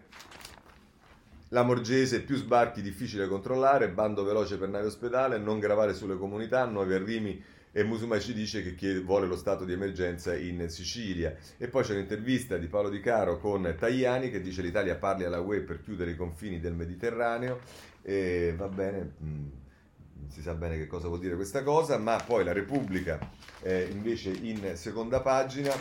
la 1.52 1.64
Morgese, 1.64 2.22
più 2.22 2.36
sbarchi 2.36 2.82
difficile 2.82 3.24
da 3.24 3.30
controllare, 3.30 3.90
bando 3.90 4.24
veloce 4.24 4.58
per 4.58 4.70
navi 4.70 4.86
ospedale, 4.86 5.40
non 5.40 5.58
gravare 5.58 5.96
sulle 5.96 6.16
comunità, 6.16 6.66
nuovi 6.66 6.94
arrimi 6.94 7.44
e 7.72 7.84
Musuma 7.84 8.20
ci 8.20 8.34
dice 8.34 8.76
che 8.76 9.00
vuole 9.02 9.28
lo 9.28 9.36
stato 9.36 9.64
di 9.64 9.74
emergenza 9.74 10.36
in 10.36 10.70
Sicilia. 10.70 11.36
E 11.58 11.68
poi 11.68 11.84
c'è 11.84 11.94
un'intervista 11.94 12.58
di 12.58 12.68
Paolo 12.68 12.90
Di 12.90 13.00
Caro 13.00 13.40
con 13.40 13.76
Tajani 13.78 14.30
che 14.30 14.42
dice 14.42 14.62
l'Italia 14.62 14.96
parli 14.96 15.24
alla 15.24 15.40
UE 15.40 15.62
per 15.62 15.82
chiudere 15.82 16.12
i 16.12 16.16
confini 16.16 16.60
del 16.60 16.74
Mediterraneo. 16.74 17.60
E 18.02 18.54
va 18.58 18.68
bene, 18.68 19.14
mh, 19.18 19.46
si 20.28 20.42
sa 20.42 20.54
bene 20.54 20.78
che 20.78 20.88
cosa 20.88 21.08
vuol 21.08 21.20
dire 21.20 21.36
questa 21.36 21.64
cosa, 21.64 21.98
ma 21.98 22.18
poi 22.18 22.44
la 22.44 22.54
Repubblica 22.54 23.20
eh, 23.62 23.88
invece 23.92 24.30
in 24.30 24.72
seconda 24.76 25.22
pagina, 25.22 25.74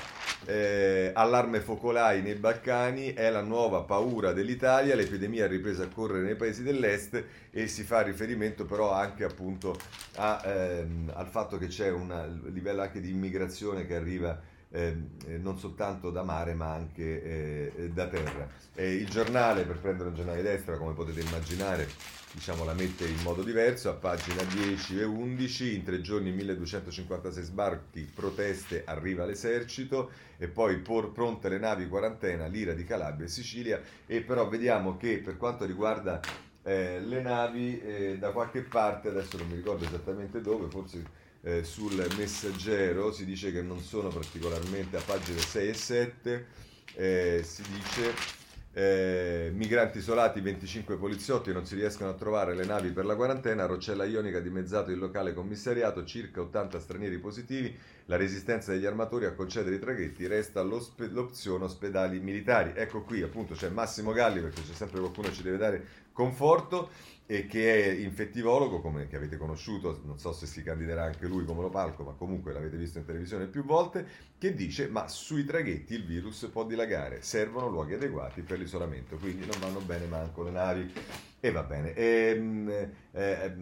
eh, 0.44 1.10
allarme 1.14 1.60
focolai 1.60 2.22
nei 2.22 2.34
Balcani, 2.34 3.12
è 3.12 3.30
la 3.30 3.42
nuova 3.42 3.82
paura 3.82 4.32
dell'Italia, 4.32 4.94
l'epidemia 4.94 5.44
è 5.44 5.48
ripresa 5.48 5.84
a 5.84 5.88
correre 5.88 6.24
nei 6.24 6.36
paesi 6.36 6.62
dell'est 6.62 7.22
e 7.50 7.66
si 7.66 7.82
fa 7.82 8.02
riferimento 8.02 8.64
però 8.64 8.92
anche 8.92 9.24
appunto 9.24 9.76
a, 10.16 10.42
ehm, 10.44 11.12
al 11.14 11.26
fatto 11.26 11.58
che 11.58 11.66
c'è 11.66 11.90
un 11.90 12.40
livello 12.52 12.82
anche 12.82 13.00
di 13.00 13.10
immigrazione 13.10 13.86
che 13.86 13.94
arriva 13.94 14.56
eh, 14.70 14.94
non 15.38 15.58
soltanto 15.58 16.10
da 16.10 16.22
mare 16.22 16.54
ma 16.54 16.72
anche 16.72 17.72
eh, 17.74 17.90
da 17.90 18.08
terra. 18.08 18.48
il 18.76 19.08
giornale, 19.08 19.64
per 19.64 19.78
prendere 19.78 20.10
un 20.10 20.14
giornale 20.14 20.42
destra, 20.42 20.76
come 20.76 20.92
potete 20.92 21.20
immaginare, 21.20 21.88
diciamo, 22.32 22.64
la 22.64 22.74
mette 22.74 23.06
in 23.06 23.20
modo 23.22 23.42
diverso, 23.42 23.88
a 23.88 23.94
pagina 23.94 24.42
10 24.42 25.00
e 25.00 25.04
11, 25.04 25.74
in 25.74 25.82
tre 25.84 26.00
giorni 26.00 26.30
1256 26.32 27.42
sbarchi, 27.42 28.10
proteste, 28.14 28.84
arriva 28.84 29.24
l'esercito 29.24 30.10
e 30.36 30.48
poi 30.48 30.78
por, 30.78 31.12
pronte 31.12 31.48
le 31.48 31.58
navi 31.58 31.88
quarantena, 31.88 32.46
l'ira 32.46 32.74
di 32.74 32.84
Calabria 32.84 33.26
e 33.26 33.30
Sicilia 33.30 33.80
e 34.06 34.20
però 34.20 34.48
vediamo 34.48 34.96
che 34.96 35.18
per 35.18 35.36
quanto 35.36 35.64
riguarda 35.64 36.20
eh, 36.62 37.00
le 37.00 37.22
navi 37.22 37.80
eh, 37.80 38.18
da 38.18 38.30
qualche 38.30 38.60
parte, 38.60 39.08
adesso 39.08 39.38
non 39.38 39.48
mi 39.48 39.56
ricordo 39.56 39.84
esattamente 39.84 40.40
dove, 40.40 40.68
forse 40.68 41.17
eh, 41.42 41.64
sul 41.64 42.06
messaggero 42.16 43.12
si 43.12 43.24
dice 43.24 43.52
che 43.52 43.62
non 43.62 43.80
sono 43.80 44.08
particolarmente 44.08 44.96
a 44.96 45.02
pagine 45.04 45.38
6 45.38 45.68
e 45.68 45.74
7, 45.74 46.46
eh, 46.94 47.40
si 47.44 47.62
dice 47.62 48.36
eh, 48.78 49.50
migranti 49.54 49.98
isolati, 49.98 50.40
25 50.40 50.96
poliziotti, 50.98 51.52
non 51.52 51.66
si 51.66 51.74
riescono 51.74 52.10
a 52.10 52.14
trovare 52.14 52.54
le 52.54 52.64
navi 52.64 52.90
per 52.90 53.06
la 53.06 53.16
quarantena, 53.16 53.66
Roccella 53.66 54.04
Ionica 54.04 54.40
dimezzato 54.40 54.90
il 54.90 54.98
locale 54.98 55.34
commissariato, 55.34 56.04
circa 56.04 56.42
80 56.42 56.78
stranieri 56.78 57.18
positivi, 57.18 57.76
la 58.04 58.16
resistenza 58.16 58.70
degli 58.70 58.86
armatori 58.86 59.24
a 59.24 59.32
concedere 59.32 59.74
i 59.74 59.80
traghetti, 59.80 60.26
resta 60.26 60.62
l'opzione 60.62 61.64
ospedali 61.64 62.20
militari. 62.20 62.72
Ecco 62.74 63.02
qui 63.02 63.22
appunto 63.22 63.54
c'è 63.54 63.68
Massimo 63.68 64.12
Galli 64.12 64.40
perché 64.40 64.62
c'è 64.62 64.74
sempre 64.74 65.00
qualcuno 65.00 65.28
che 65.28 65.34
ci 65.34 65.42
deve 65.42 65.56
dare 65.56 65.86
conforto 66.12 66.90
e 67.30 67.46
che 67.46 67.84
è 67.84 67.88
infettivologo, 67.90 68.80
come 68.80 69.06
che 69.06 69.16
avete 69.16 69.36
conosciuto, 69.36 70.00
non 70.06 70.18
so 70.18 70.32
se 70.32 70.46
si 70.46 70.62
candiderà 70.62 71.04
anche 71.04 71.26
lui 71.26 71.44
come 71.44 71.60
lo 71.60 71.68
palco, 71.68 72.02
ma 72.02 72.12
comunque 72.12 72.54
l'avete 72.54 72.78
visto 72.78 72.96
in 72.96 73.04
televisione 73.04 73.44
più 73.44 73.66
volte, 73.66 74.06
che 74.38 74.54
dice 74.54 74.88
ma 74.88 75.08
sui 75.08 75.44
traghetti 75.44 75.92
il 75.92 76.06
virus 76.06 76.48
può 76.50 76.64
dilagare, 76.64 77.20
servono 77.20 77.68
luoghi 77.68 77.92
adeguati 77.92 78.40
per 78.40 78.58
l'isolamento, 78.58 79.16
quindi 79.16 79.44
non 79.44 79.60
vanno 79.60 79.80
bene 79.80 80.06
manco 80.06 80.42
le 80.42 80.50
navi. 80.50 80.92
E 81.38 81.50
va 81.50 81.62
bene. 81.64 81.92
E, 81.94 82.34
ehm, 82.34 82.90
eh, 83.12 83.52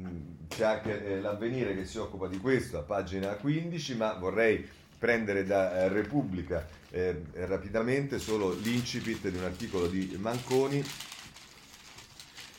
c'è 0.47 0.65
anche 0.65 1.05
eh, 1.05 1.21
l'avvenire 1.21 1.75
che 1.75 1.85
si 1.85 1.99
occupa 1.99 2.29
di 2.29 2.39
questo 2.39 2.79
a 2.79 2.83
pagina 2.83 3.35
15, 3.35 3.97
ma 3.97 4.15
vorrei 4.15 4.65
prendere 4.97 5.45
da 5.45 5.83
eh, 5.83 5.89
Repubblica 5.89 6.69
eh, 6.91 7.21
rapidamente 7.33 8.21
solo 8.21 8.53
l'incipit 8.53 9.29
di 9.29 9.37
un 9.37 9.45
articolo 9.45 9.89
di 9.89 10.17
Manconi 10.21 10.85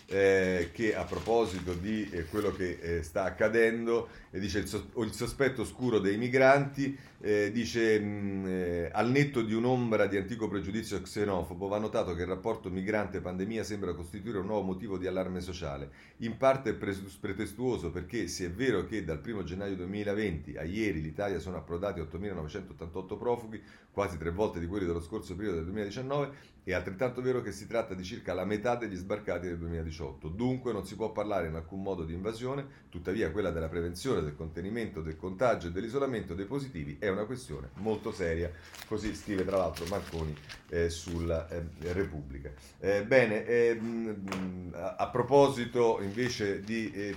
eh, 0.08 0.70
che 0.74 0.96
a 0.96 1.04
proposito 1.04 1.74
di 1.74 2.10
eh, 2.10 2.26
quello 2.26 2.52
che 2.52 2.80
eh, 2.82 3.04
sta 3.04 3.24
accadendo, 3.24 4.08
eh, 4.32 4.40
dice 4.40 4.60
il, 4.60 4.68
sos- 4.68 4.88
il, 4.98 5.14
sospetto 5.14 5.62
oscuro 5.62 6.00
dei 6.00 6.18
migranti, 6.18 6.98
eh, 7.20 7.52
dice 7.52 8.00
mh, 8.00 8.46
eh, 8.48 8.90
al 8.92 9.10
netto 9.10 9.42
di 9.42 9.54
un'ombra 9.54 10.06
di 10.08 10.18
antico 10.18 10.48
pregiudizio 10.48 11.02
xenofobo 11.02 11.68
va 11.68 11.78
notato 11.78 12.14
che 12.14 12.22
il 12.22 12.28
rapporto 12.28 12.70
migrante-pandemia 12.70 13.64
sembra 13.64 13.94
costituire 13.94 14.40
un 14.40 14.46
nuovo 14.46 14.64
motivo 14.64 14.98
di 14.98 15.08
allarme 15.08 15.42
sociale, 15.42 15.90
in 16.18 16.38
parte 16.38 16.74
pretestuoso 16.74 17.92
perché 17.92 18.28
se 18.28 18.46
è 18.46 18.52
vero 18.52 18.86
che 18.86 19.04
dal 19.04 19.22
1 19.26 19.44
gennaio 19.44 19.76
2020 19.76 20.58
a 20.58 20.64
ieri 20.64 21.02
l'Italia 21.02 21.40
sono 21.40 21.58
approdati 21.58 22.00
8.988 22.02 23.18
profughi, 23.18 23.62
quasi 23.92 24.18
tre 24.18 24.32
volte 24.32 24.60
di 24.60 24.68
quelli 24.68 24.86
dello 24.86 25.02
scorso 25.02 25.36
periodo 25.36 25.58
del 25.58 25.66
2019, 25.66 26.56
è 26.64 26.74
altrettanto 26.74 27.22
vero 27.22 27.42
che 27.42 27.54
si 27.54 27.66
tratta 27.66 27.94
di 27.94 28.04
circa 28.04 28.34
la 28.34 28.44
metà 28.44 28.76
degli 28.76 28.96
sbarcati 28.96 29.48
del 29.48 29.58
2018. 29.58 30.28
Dunque 30.28 30.74
non 30.74 30.86
si 30.86 30.96
può 30.96 31.14
parlare 31.14 31.48
in 31.48 31.56
alcun 31.56 31.82
modo 31.82 32.04
di 32.04 32.14
invasione, 32.14 32.68
tuttavia 32.90 33.32
quella 33.32 33.52
della 33.52 33.70
prevenzione, 33.70 34.17
del 34.22 34.36
contenimento 34.36 35.02
del 35.02 35.18
contagio 35.18 35.68
e 35.68 35.72
dell'isolamento 35.72 36.34
dei 36.34 36.46
positivi 36.46 36.98
è 37.00 37.10
una 37.10 37.26
questione 37.26 37.70
molto 37.76 38.12
seria. 38.12 38.52
Così 38.88 39.16
scrive 39.16 39.46
tra 39.46 39.58
l'altro 39.58 39.86
Marconi 39.88 40.36
eh, 40.70 40.90
sulla 40.90 41.48
eh, 41.50 41.64
Repubblica. 41.94 42.52
Eh, 42.80 43.04
bene, 43.04 43.46
ehm, 43.46 44.72
a, 44.74 44.96
a, 44.96 45.10
proposito 45.10 46.00
invece 46.02 46.62
di 46.62 46.92
eh, 46.92 47.16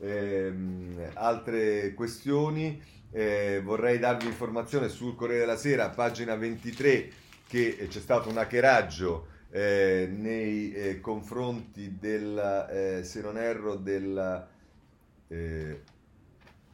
ehm, 0.00 1.10
altre 1.14 1.94
questioni, 1.94 2.82
eh, 3.12 3.60
vorrei 3.62 3.98
darvi 3.98 4.26
informazione 4.26 4.88
sul 4.88 5.14
Corriere 5.14 5.40
della 5.40 5.56
Sera, 5.56 5.88
pagina 5.88 6.36
23 6.36 7.10
che 7.48 7.86
c'è 7.88 8.00
stato 8.00 8.28
un 8.28 8.38
hackeraggio 8.38 9.26
eh, 9.50 10.08
nei 10.10 11.00
confronti 11.00 11.96
del, 11.98 13.00
se 13.02 13.20
non 13.20 13.36
erro, 13.36 13.74
del... 13.74 14.46
Eh, 15.28 15.80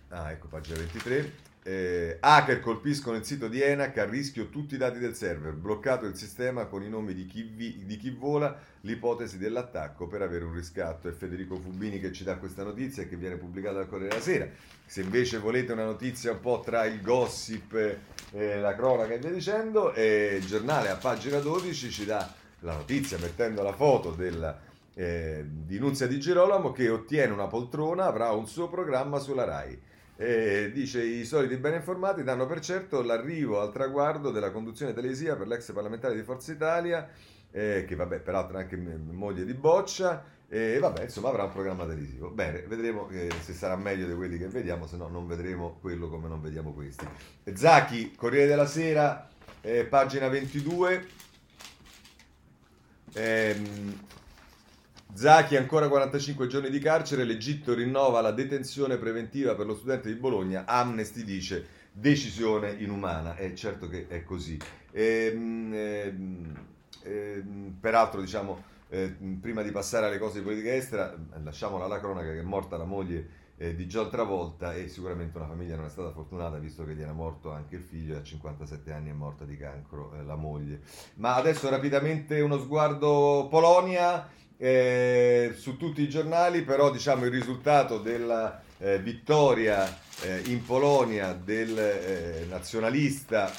ah, 0.09 0.31
ecco, 0.31 0.47
pagina 0.49 0.79
23. 0.79 1.45
Eh, 1.63 2.19
hacker 2.21 2.61
colpiscono 2.61 3.17
il 3.17 3.25
sito 3.25 3.49
di 3.49 3.61
ENAC 3.61 3.99
a 3.99 4.05
rischio 4.05 4.51
tutti 4.51 4.77
i 4.77 4.79
dati 4.79 5.01
del 5.01 5.17
server, 5.17 5.53
bloccato 5.53 6.07
il 6.07 6.15
sistema 6.15 6.67
con 6.67 6.85
i 6.85 6.89
nomi 6.89 7.13
di 7.13 7.27
chi, 7.27 7.43
vi, 7.43 7.85
di 7.85 7.97
chi 7.97 8.11
vola, 8.11 8.57
l'ipotesi 8.83 9.37
dell'attacco 9.37 10.07
per 10.07 10.23
avere 10.23 10.45
un 10.45 10.55
riscatto. 10.55 11.09
È 11.09 11.13
Federico 11.13 11.57
Fubini 11.57 11.99
che 11.99 12.13
ci 12.13 12.23
dà 12.23 12.37
questa 12.37 12.63
notizia 12.63 13.07
che 13.07 13.17
viene 13.17 13.37
pubblicata 13.37 13.79
dal 13.79 13.89
Corriere 13.89 14.11
della 14.11 14.23
Sera. 14.23 14.49
Se 14.85 15.01
invece 15.01 15.39
volete 15.39 15.73
una 15.73 15.85
notizia 15.85 16.31
un 16.31 16.41
po' 16.41 16.63
tra 16.65 16.85
il 16.85 17.01
gossip 17.01 17.75
eh, 18.33 18.61
la 18.61 18.75
cronaca 18.77 19.15
e 19.15 19.19
via 19.19 19.31
dicendo, 19.31 19.93
e 19.93 20.37
il 20.39 20.47
giornale 20.47 20.89
a 20.89 20.97
pagina 20.97 21.41
12 21.41 21.91
ci 21.91 22.05
dà 22.05 22.33
la 22.61 22.75
notizia 22.75 23.19
mettendo 23.19 23.63
la 23.63 23.73
foto 23.73 24.13
della, 24.13 24.57
eh, 24.95 25.45
di 25.47 25.79
Nunzia 25.79 26.07
di 26.07 26.19
Girolamo 26.19 26.73
che 26.73 26.89
ottiene 26.89 27.33
una 27.33 27.47
poltrona, 27.47 28.07
avrà 28.07 28.31
un 28.31 28.47
suo 28.47 28.69
programma 28.69 29.19
sulla 29.19 29.45
RAI. 29.45 29.95
E 30.17 30.71
dice 30.73 31.03
i 31.03 31.25
soliti 31.25 31.57
ben 31.57 31.75
informati 31.75 32.23
danno 32.23 32.47
per 32.47 32.61
certo 32.61 33.03
l'arrivo 33.03 33.61
al 33.61 33.71
traguardo 33.71 34.31
della 34.31 34.51
conduzione 34.51 34.95
televisiva 34.95 35.37
per 35.37 35.47
l'ex 35.47 35.71
parlamentare 35.73 36.15
di 36.15 36.23
Forza 36.23 36.53
Italia, 36.53 37.09
eh, 37.51 37.85
che 37.87 37.95
vabbè 37.95 38.21
peraltro 38.21 38.57
è 38.57 38.63
anche 38.63 38.77
moglie 38.77 39.45
di 39.45 39.55
Boccia, 39.55 40.25
e 40.49 40.79
vabbè, 40.79 41.03
insomma, 41.03 41.29
avrà 41.29 41.45
un 41.45 41.53
programma 41.53 41.85
televisivo. 41.85 42.31
Bene, 42.31 42.63
vedremo 42.63 43.09
eh, 43.11 43.29
se 43.43 43.53
sarà 43.53 43.77
meglio 43.77 44.07
di 44.07 44.15
quelli 44.15 44.39
che 44.39 44.47
vediamo, 44.47 44.87
se 44.87 44.97
no 44.97 45.09
non 45.09 45.27
vedremo 45.27 45.79
quello 45.81 46.09
come 46.09 46.29
non 46.29 46.41
vediamo 46.41 46.73
questi. 46.73 47.07
Zacchi, 47.53 48.15
Corriere 48.15 48.47
della 48.47 48.67
Sera, 48.67 49.29
eh, 49.61 49.85
pagina 49.85 50.29
22. 50.29 51.07
Ehm, 53.15 53.99
Zacchi 55.17 55.57
ancora 55.57 55.89
45 55.89 56.47
giorni 56.47 56.69
di 56.69 56.79
carcere, 56.79 57.25
l'Egitto 57.25 57.73
rinnova 57.73 58.21
la 58.21 58.33
detenzione 58.33 58.99
preventiva 58.99 59.55
per 59.55 59.65
lo 59.65 59.75
studente 59.75 60.09
di 60.09 60.15
Bologna, 60.15 60.67
Amnesty 60.67 61.25
dice 61.25 61.67
decisione 61.91 62.73
inumana, 62.73 63.35
è 63.35 63.55
certo 63.55 63.89
che 63.89 64.09
è 64.09 64.23
così. 64.25 64.59
Ehm, 64.93 65.73
ehm, 65.73 66.67
ehm, 67.05 67.77
peraltro 67.81 68.21
diciamo 68.21 68.63
eh, 68.91 69.17
prima 69.41 69.63
di 69.63 69.71
passare 69.71 70.05
alle 70.05 70.19
cose 70.19 70.41
di 70.41 70.45
politica 70.45 70.75
estera, 70.75 71.17
lasciamola 71.43 71.87
alla 71.87 71.99
cronaca 71.99 72.33
che 72.33 72.41
è 72.41 72.43
morta 72.43 72.77
la 72.77 72.85
moglie 72.85 73.45
eh, 73.57 73.75
di 73.75 73.87
John 73.87 74.11
Travolta 74.11 74.75
e 74.75 74.89
sicuramente 74.89 75.39
una 75.39 75.47
famiglia 75.47 75.77
non 75.77 75.87
è 75.87 75.91
stata 75.91 76.11
fortunata 76.11 76.59
visto 76.59 76.85
che 76.85 76.95
gli 76.95 77.01
era 77.01 77.15
morto 77.15 77.51
anche 77.51 77.77
il 77.77 77.83
figlio 77.83 78.17
e 78.17 78.19
a 78.19 78.23
57 78.23 78.93
anni 78.93 79.09
è 79.09 79.15
morta 79.15 79.47
di 79.47 79.57
cancro 79.57 80.13
eh, 80.13 80.25
la 80.25 80.37
moglie. 80.37 80.83
Ma 81.15 81.37
adesso 81.37 81.71
rapidamente 81.71 82.39
uno 82.43 82.59
sguardo 82.59 83.47
Polonia 83.49 84.29
eh, 84.57 85.55
su 85.57 85.77
tutti 85.77 86.03
i 86.03 86.09
giornali, 86.09 86.63
però 86.63 86.91
diciamo 86.91 87.25
il 87.25 87.31
risultato 87.31 87.99
della 87.99 88.63
eh, 88.79 88.99
vittoria 88.99 89.87
eh, 90.23 90.43
in 90.47 90.65
Polonia 90.65 91.33
del 91.33 92.47
nazionalista 92.49 93.53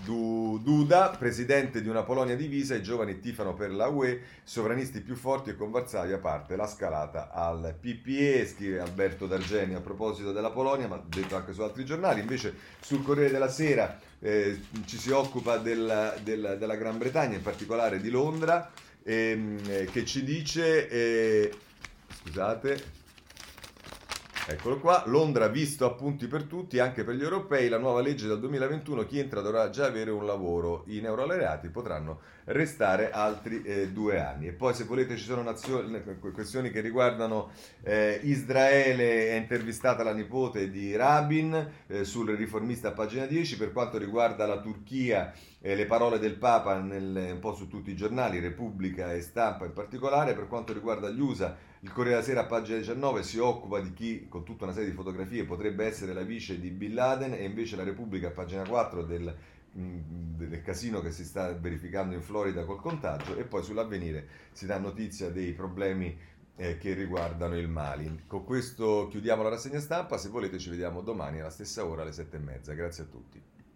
Duda, 0.00 1.16
presidente 1.18 1.82
di 1.82 1.88
una 1.88 2.04
Polonia 2.04 2.36
divisa, 2.36 2.76
i 2.76 2.82
giovani 2.82 3.18
tifano 3.18 3.54
per 3.54 3.72
la 3.72 3.88
UE, 3.88 4.20
sovranisti 4.44 5.00
più 5.00 5.16
forti 5.16 5.50
e 5.50 5.56
con 5.56 5.72
Varsavia 5.72 6.18
parte 6.18 6.54
la 6.54 6.68
scalata 6.68 7.32
al 7.32 7.74
PPE, 7.78 8.46
scrive 8.46 8.78
Alberto 8.78 9.26
D'Argeni 9.26 9.74
a 9.74 9.80
proposito 9.80 10.30
della 10.30 10.50
Polonia, 10.50 10.86
ma 10.86 11.02
detto 11.04 11.34
anche 11.34 11.52
su 11.52 11.62
altri 11.62 11.84
giornali. 11.84 12.20
Invece 12.20 12.54
sul 12.78 13.02
Corriere 13.02 13.32
della 13.32 13.48
Sera 13.48 13.98
eh, 14.20 14.60
ci 14.84 14.98
si 14.98 15.10
occupa 15.10 15.56
della, 15.56 16.14
della, 16.22 16.54
della, 16.54 16.76
Gran 16.76 16.96
Bretagna, 16.96 17.34
in 17.34 17.42
particolare 17.42 18.00
di 18.00 18.08
Londra, 18.08 18.70
ehm, 19.02 19.58
eh, 19.66 19.84
che 19.90 20.04
ci 20.04 20.24
dice... 20.24 20.88
Eh, 20.88 21.52
scusate, 22.22 22.96
Eccolo 24.50 24.80
qua, 24.80 25.02
Londra 25.04 25.46
visto 25.48 25.84
appunti 25.84 26.26
per 26.26 26.44
tutti, 26.44 26.78
anche 26.78 27.04
per 27.04 27.16
gli 27.16 27.22
europei, 27.22 27.68
la 27.68 27.76
nuova 27.76 28.00
legge 28.00 28.26
del 28.26 28.38
2021, 28.40 29.04
chi 29.04 29.18
entra 29.18 29.42
dovrà 29.42 29.68
già 29.68 29.84
avere 29.84 30.10
un 30.10 30.24
lavoro, 30.24 30.84
i 30.86 31.00
neurolaureati 31.00 31.68
potranno 31.68 32.20
restare 32.44 33.10
altri 33.10 33.62
eh, 33.62 33.90
due 33.90 34.18
anni. 34.18 34.46
E 34.46 34.52
poi 34.52 34.72
se 34.72 34.84
volete 34.84 35.18
ci 35.18 35.24
sono 35.24 35.42
nazioni, 35.42 36.02
questioni 36.32 36.70
che 36.70 36.80
riguardano 36.80 37.50
eh, 37.82 38.20
Israele, 38.22 39.32
è 39.32 39.34
intervistata 39.34 40.02
la 40.02 40.14
nipote 40.14 40.70
di 40.70 40.96
Rabin 40.96 41.70
eh, 41.86 42.04
sul 42.04 42.30
riformista 42.30 42.88
a 42.88 42.92
pagina 42.92 43.26
10, 43.26 43.58
per 43.58 43.70
quanto 43.70 43.98
riguarda 43.98 44.46
la 44.46 44.60
Turchia 44.60 45.30
eh, 45.60 45.74
le 45.74 45.86
parole 45.86 46.18
del 46.18 46.36
Papa 46.36 46.80
nel, 46.80 47.32
un 47.32 47.38
po' 47.40 47.54
su 47.54 47.68
tutti 47.68 47.90
i 47.90 47.96
giornali, 47.96 48.38
Repubblica 48.38 49.12
e 49.12 49.20
Stampa 49.20 49.64
in 49.64 49.72
particolare, 49.72 50.34
per 50.34 50.48
quanto 50.48 50.72
riguarda 50.72 51.10
gli 51.10 51.20
USA 51.20 51.56
il 51.80 51.92
Corriere 51.92 52.16
della 52.16 52.26
Sera 52.26 52.40
a 52.40 52.46
pagina 52.46 52.78
19 52.78 53.22
si 53.22 53.38
occupa 53.38 53.78
di 53.78 53.92
chi 53.92 54.26
con 54.28 54.44
tutta 54.44 54.64
una 54.64 54.72
serie 54.72 54.90
di 54.90 54.96
fotografie 54.96 55.44
potrebbe 55.44 55.84
essere 55.86 56.12
la 56.12 56.22
vice 56.22 56.58
di 56.58 56.70
Bin 56.70 56.94
Laden 56.94 57.34
e 57.34 57.44
invece 57.44 57.76
la 57.76 57.84
Repubblica 57.84 58.28
a 58.28 58.32
pagina 58.32 58.66
4 58.66 59.04
del 59.04 59.36
del 59.70 60.62
casino 60.62 61.00
che 61.00 61.12
si 61.12 61.24
sta 61.24 61.52
verificando 61.52 62.14
in 62.14 62.22
Florida 62.22 62.64
col 62.64 62.80
contagio 62.80 63.36
e 63.36 63.44
poi 63.44 63.62
sull'avvenire 63.62 64.26
si 64.50 64.66
dà 64.66 64.78
notizia 64.78 65.30
dei 65.30 65.52
problemi 65.52 66.16
eh, 66.56 66.78
che 66.78 66.94
riguardano 66.94 67.56
il 67.56 67.68
Mali. 67.68 68.24
Con 68.26 68.44
questo 68.44 69.06
chiudiamo 69.08 69.42
la 69.42 69.50
rassegna 69.50 69.78
stampa, 69.78 70.18
se 70.18 70.28
volete 70.28 70.58
ci 70.58 70.70
vediamo 70.70 71.02
domani 71.02 71.40
alla 71.40 71.50
stessa 71.50 71.84
ora 71.84 72.02
alle 72.02 72.12
sette 72.12 72.36
e 72.36 72.40
mezza. 72.40 72.72
Grazie 72.72 73.04
a 73.04 73.06
tutti. 73.06 73.57